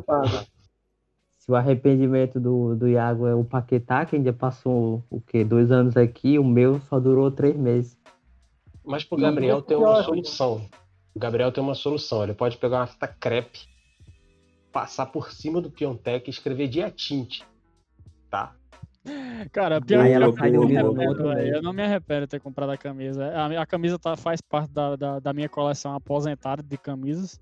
Se 1.48 1.52
o 1.52 1.56
arrependimento 1.56 2.38
do, 2.38 2.76
do 2.76 2.86
Iago 2.86 3.26
é 3.26 3.34
o 3.34 3.42
Paquetá, 3.42 4.04
que 4.04 4.14
ainda 4.14 4.34
passou 4.34 5.02
o 5.08 5.18
quê? 5.18 5.42
Dois 5.42 5.72
anos 5.72 5.96
aqui, 5.96 6.38
o 6.38 6.44
meu 6.44 6.78
só 6.80 7.00
durou 7.00 7.30
três 7.30 7.56
meses. 7.56 7.98
Mas 8.84 9.02
pro 9.02 9.16
Gabriel 9.16 9.62
tem 9.62 9.74
uma 9.74 10.02
solução. 10.02 10.68
O 11.14 11.18
Gabriel 11.18 11.50
tem 11.50 11.64
uma 11.64 11.74
solução. 11.74 12.22
Ele 12.22 12.34
pode 12.34 12.58
pegar 12.58 12.80
uma 12.80 12.86
fita 12.86 13.08
crepe, 13.08 13.60
passar 14.70 15.06
por 15.06 15.32
cima 15.32 15.58
do 15.58 15.70
Piontec 15.70 16.28
e 16.28 16.30
escrever 16.30 16.68
diatinte. 16.68 17.42
Tá? 18.30 18.54
Cara, 19.50 19.80
pior 19.80 20.04
que 20.04 20.10
eu, 20.10 21.54
eu, 21.54 21.62
não 21.62 21.72
me 21.72 21.82
arrependo 21.82 22.26
de 22.26 22.26
ter 22.26 22.40
comprado 22.40 22.72
a 22.72 22.76
camisa. 22.76 23.24
A, 23.26 23.62
a 23.62 23.64
camisa 23.64 23.98
tá, 23.98 24.18
faz 24.18 24.42
parte 24.42 24.70
da, 24.70 24.96
da, 24.96 25.18
da, 25.18 25.32
minha 25.32 25.48
coleção 25.48 25.94
aposentada 25.94 26.62
de 26.62 26.76
camisas. 26.76 27.40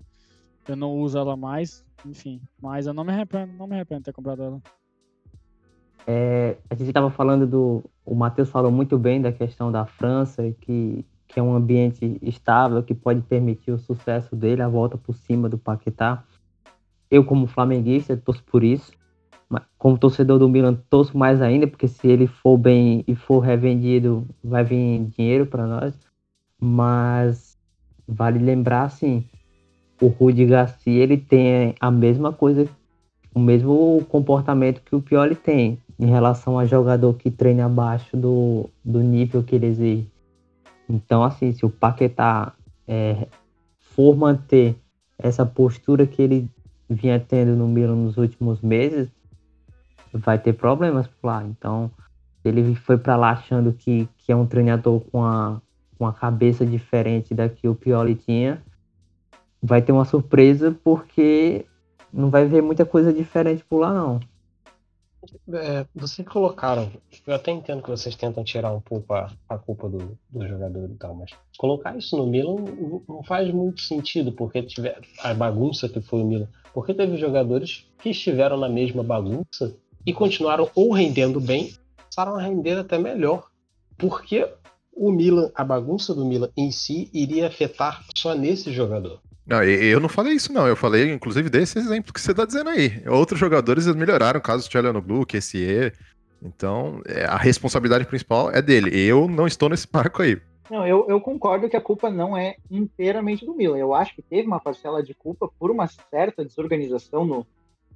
Eu 0.67 0.75
não 0.75 0.93
uso 0.95 1.17
ela 1.17 1.35
mais, 1.35 1.83
enfim. 2.05 2.41
Mas 2.61 2.87
eu 2.87 2.93
não 2.93 3.03
me 3.03 3.11
arrependo, 3.11 3.53
não 3.53 3.67
me 3.67 3.75
arrependo 3.75 4.01
de 4.01 4.05
ter 4.05 4.13
comprado 4.13 4.43
ela. 4.43 4.61
É, 6.05 6.57
a 6.69 6.75
gente 6.75 6.87
estava 6.87 7.09
falando 7.09 7.45
do. 7.45 7.83
O 8.05 8.15
Matheus 8.15 8.49
falou 8.49 8.71
muito 8.71 8.97
bem 8.97 9.21
da 9.21 9.31
questão 9.31 9.71
da 9.71 9.85
França, 9.85 10.43
que, 10.61 11.05
que 11.27 11.39
é 11.39 11.43
um 11.43 11.53
ambiente 11.53 12.17
estável, 12.21 12.81
que 12.81 12.93
pode 12.93 13.21
permitir 13.21 13.71
o 13.71 13.79
sucesso 13.79 14.35
dele, 14.35 14.61
a 14.61 14.69
volta 14.69 14.97
por 14.97 15.13
cima 15.15 15.49
do 15.49 15.57
Paquetá. 15.57 16.23
Eu, 17.09 17.23
como 17.23 17.47
flamenguista, 17.47 18.15
torço 18.17 18.43
por 18.43 18.63
isso 18.63 18.97
como 19.77 19.97
torcedor 19.97 20.39
do 20.39 20.49
Milan, 20.49 20.75
torço 20.89 21.17
mais 21.17 21.41
ainda, 21.41 21.67
porque 21.67 21.87
se 21.87 22.07
ele 22.07 22.27
for 22.27 22.57
bem 22.57 23.03
e 23.07 23.15
for 23.15 23.39
revendido, 23.39 24.27
vai 24.43 24.63
vir 24.63 25.05
dinheiro 25.05 25.45
para 25.45 25.65
nós. 25.65 25.97
Mas 26.59 27.57
vale 28.07 28.39
lembrar, 28.39 28.83
assim, 28.83 29.23
o 30.01 30.07
Rudi 30.07 30.45
Garcia, 30.45 31.03
ele 31.03 31.17
tem 31.17 31.75
a 31.79 31.89
mesma 31.89 32.31
coisa, 32.31 32.67
o 33.33 33.39
mesmo 33.39 34.05
comportamento 34.09 34.81
que 34.81 34.95
o 34.95 35.01
Pioli 35.01 35.35
tem 35.35 35.79
em 35.99 36.05
relação 36.05 36.59
a 36.59 36.65
jogador 36.65 37.13
que 37.15 37.31
treina 37.31 37.65
abaixo 37.65 38.15
do, 38.15 38.69
do 38.83 38.99
nível 38.99 39.43
que 39.43 39.55
ele 39.55 39.67
exige. 39.67 40.07
Então, 40.87 41.23
assim, 41.23 41.51
se 41.51 41.65
o 41.65 41.69
Paquetá 41.69 42.53
é, 42.87 43.27
for 43.79 44.15
manter 44.15 44.75
essa 45.17 45.45
postura 45.45 46.05
que 46.05 46.21
ele 46.21 46.49
vinha 46.89 47.19
tendo 47.19 47.55
no 47.55 47.67
Milan 47.67 47.95
nos 47.95 48.17
últimos 48.17 48.61
meses, 48.61 49.09
vai 50.13 50.37
ter 50.37 50.53
problemas 50.53 51.07
por 51.07 51.27
lá. 51.27 51.43
Então, 51.43 51.91
ele 52.45 52.75
foi 52.75 52.97
para 52.97 53.15
lá 53.15 53.31
achando 53.31 53.73
que, 53.73 54.07
que 54.19 54.31
é 54.31 54.35
um 54.35 54.45
treinador 54.45 55.01
com 55.11 55.23
a, 55.23 55.59
com 55.97 56.05
a 56.05 56.13
cabeça 56.13 56.65
diferente 56.65 57.33
da 57.33 57.49
que 57.49 57.67
o 57.67 57.75
Pioli 57.75 58.15
tinha, 58.15 58.61
vai 59.61 59.81
ter 59.81 59.91
uma 59.91 60.05
surpresa 60.05 60.75
porque 60.83 61.65
não 62.11 62.29
vai 62.29 62.45
ver 62.45 62.61
muita 62.61 62.85
coisa 62.85 63.11
diferente 63.11 63.63
por 63.65 63.79
lá, 63.79 63.93
não. 63.93 64.19
É, 65.53 65.85
vocês 65.93 66.27
colocaram, 66.27 66.89
eu 67.25 67.33
até 67.33 67.51
entendo 67.51 67.81
que 67.81 67.89
vocês 67.89 68.15
tentam 68.15 68.43
tirar 68.43 68.71
um 68.71 68.79
pouco 68.79 69.13
a, 69.13 69.31
a 69.49 69.57
culpa 69.57 69.89
do, 69.89 70.17
do 70.29 70.47
jogador 70.47 70.89
e 70.89 70.95
tal, 70.95 71.15
mas 71.15 71.31
colocar 71.57 71.97
isso 71.97 72.15
no 72.15 72.27
Milan 72.27 72.55
não, 72.55 73.03
não 73.07 73.23
faz 73.23 73.51
muito 73.51 73.81
sentido, 73.81 74.31
porque 74.31 74.63
tiver 74.63 74.99
a 75.19 75.33
bagunça 75.33 75.89
que 75.89 76.01
foi 76.01 76.21
o 76.21 76.25
Milan. 76.25 76.47
Porque 76.73 76.93
teve 76.93 77.17
jogadores 77.17 77.87
que 77.99 78.09
estiveram 78.09 78.57
na 78.57 78.69
mesma 78.69 79.03
bagunça 79.03 79.75
e 80.05 80.13
continuaram 80.13 80.69
ou 80.75 80.93
rendendo 80.93 81.41
bem, 81.41 81.73
passaram 81.97 82.35
a 82.35 82.41
render 82.41 82.77
até 82.77 82.97
melhor. 82.97 83.49
Porque 83.97 84.47
o 84.93 85.11
Milan, 85.11 85.51
a 85.53 85.63
bagunça 85.63 86.13
do 86.13 86.25
Milan 86.25 86.49
em 86.55 86.71
si, 86.71 87.09
iria 87.13 87.47
afetar 87.47 88.05
só 88.15 88.33
nesse 88.33 88.71
jogador. 88.71 89.19
Não, 89.47 89.63
eu 89.63 89.99
não 89.99 90.09
falei 90.09 90.33
isso, 90.33 90.51
não. 90.51 90.67
Eu 90.67 90.75
falei, 90.75 91.11
inclusive, 91.11 91.49
desse 91.49 91.79
exemplo 91.79 92.13
que 92.13 92.19
você 92.19 92.31
está 92.31 92.43
dizendo 92.43 92.69
aí. 92.69 93.01
Outros 93.07 93.39
jogadores 93.39 93.87
melhoraram, 93.95 94.41
caso 94.41 94.69
Blue, 95.01 95.25
QSE. 95.25 95.93
Então, 96.41 97.01
é, 97.07 97.23
a 97.23 97.37
responsabilidade 97.37 98.05
principal 98.05 98.51
é 98.51 98.61
dele. 98.61 98.99
Eu 98.99 99.27
não 99.27 99.47
estou 99.47 99.69
nesse 99.69 99.87
barco 99.89 100.21
aí. 100.21 100.39
Não, 100.69 100.85
eu, 100.85 101.05
eu 101.07 101.21
concordo 101.21 101.69
que 101.69 101.77
a 101.77 101.81
culpa 101.81 102.09
não 102.09 102.35
é 102.35 102.57
inteiramente 102.69 103.45
do 103.45 103.55
Milan. 103.55 103.77
Eu 103.77 103.93
acho 103.93 104.13
que 104.13 104.21
teve 104.21 104.45
uma 104.45 104.59
parcela 104.59 105.01
de 105.01 105.13
culpa 105.13 105.49
por 105.57 105.71
uma 105.71 105.87
certa 105.87 106.43
desorganização 106.43 107.25
no, 107.25 107.47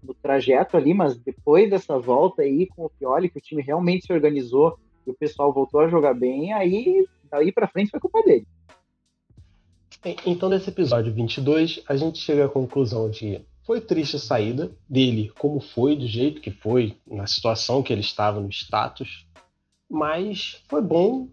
no 0.02 0.14
trajeto 0.14 0.78
ali, 0.78 0.94
mas 0.94 1.18
depois 1.18 1.70
dessa 1.70 2.00
volta 2.00 2.44
aí 2.44 2.68
com 2.68 2.86
o 2.86 2.90
Pioli, 2.90 3.30
que 3.30 3.40
o 3.40 3.42
time 3.42 3.62
realmente 3.62 4.06
se 4.06 4.14
organizou 4.14 4.80
e 5.06 5.12
o 5.12 5.14
pessoal 5.14 5.52
voltou 5.52 5.82
a 5.82 5.90
jogar 5.90 6.14
bem, 6.14 6.54
aí 6.54 7.06
daí 7.30 7.52
para 7.52 7.68
frente 7.68 7.92
foi 7.92 8.00
culpa 8.00 8.22
dele. 8.24 8.48
Então, 10.26 10.50
nesse 10.50 10.70
episódio 10.70 11.14
22, 11.14 11.82
a 11.88 11.96
gente 11.96 12.18
chega 12.18 12.46
à 12.46 12.50
conclusão 12.50 13.10
de 13.10 13.42
foi 13.64 13.80
triste 13.80 14.16
a 14.16 14.20
saída 14.20 14.72
dele, 14.90 15.32
como 15.38 15.60
foi, 15.60 15.96
do 15.96 16.08
jeito 16.08 16.42
que 16.42 16.50
foi, 16.50 16.98
na 17.06 17.28
situação 17.28 17.84
que 17.84 17.94
ele 17.94 18.02
estava, 18.02 18.40
no 18.40 18.50
status, 18.50 19.28
mas 19.90 20.62
foi 20.68 20.82
bom 20.82 21.30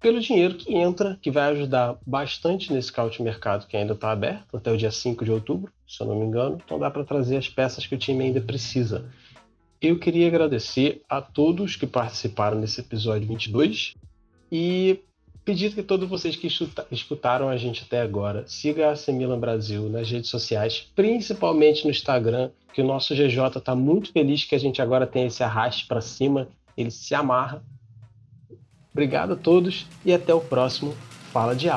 pelo 0.00 0.18
dinheiro 0.20 0.54
que 0.54 0.74
entra, 0.74 1.18
que 1.20 1.30
vai 1.30 1.50
ajudar 1.50 1.98
bastante 2.06 2.72
nesse 2.72 2.90
caute 2.90 3.22
mercado 3.22 3.66
que 3.66 3.76
ainda 3.76 3.92
está 3.92 4.10
aberto 4.10 4.56
até 4.56 4.72
o 4.72 4.76
dia 4.76 4.90
5 4.90 5.24
de 5.24 5.30
outubro, 5.30 5.70
se 5.86 6.02
eu 6.02 6.06
não 6.06 6.18
me 6.18 6.24
engano. 6.24 6.58
Então 6.64 6.78
dá 6.78 6.90
para 6.90 7.04
trazer 7.04 7.36
as 7.36 7.48
peças 7.48 7.86
que 7.86 7.94
o 7.94 7.98
time 7.98 8.24
ainda 8.24 8.40
precisa. 8.40 9.10
Eu 9.80 9.98
queria 9.98 10.26
agradecer 10.26 11.02
a 11.08 11.20
todos 11.20 11.76
que 11.76 11.86
participaram 11.86 12.58
nesse 12.58 12.80
episódio 12.80 13.28
22 13.28 13.94
e 14.50 15.00
pedir 15.50 15.74
que 15.74 15.82
todos 15.82 16.08
vocês 16.08 16.36
que 16.36 16.46
escutaram 16.92 17.48
a 17.48 17.56
gente 17.56 17.82
até 17.82 18.00
agora 18.00 18.44
sigam 18.46 18.88
a 18.88 18.92
AC 18.92 19.08
Milan 19.08 19.38
Brasil 19.38 19.88
nas 19.88 20.08
redes 20.08 20.30
sociais, 20.30 20.86
principalmente 20.94 21.84
no 21.84 21.90
Instagram, 21.90 22.50
que 22.72 22.80
o 22.80 22.84
nosso 22.84 23.16
GJ 23.16 23.58
está 23.58 23.74
muito 23.74 24.12
feliz 24.12 24.44
que 24.44 24.54
a 24.54 24.60
gente 24.60 24.80
agora 24.80 25.08
tem 25.08 25.26
esse 25.26 25.42
arraste 25.42 25.86
para 25.86 26.00
cima, 26.00 26.46
ele 26.76 26.92
se 26.92 27.16
amarra. 27.16 27.64
Obrigado 28.92 29.32
a 29.32 29.36
todos 29.36 29.86
e 30.04 30.12
até 30.12 30.32
o 30.32 30.40
próximo 30.40 30.94
Fala 31.32 31.54
de 31.54 31.68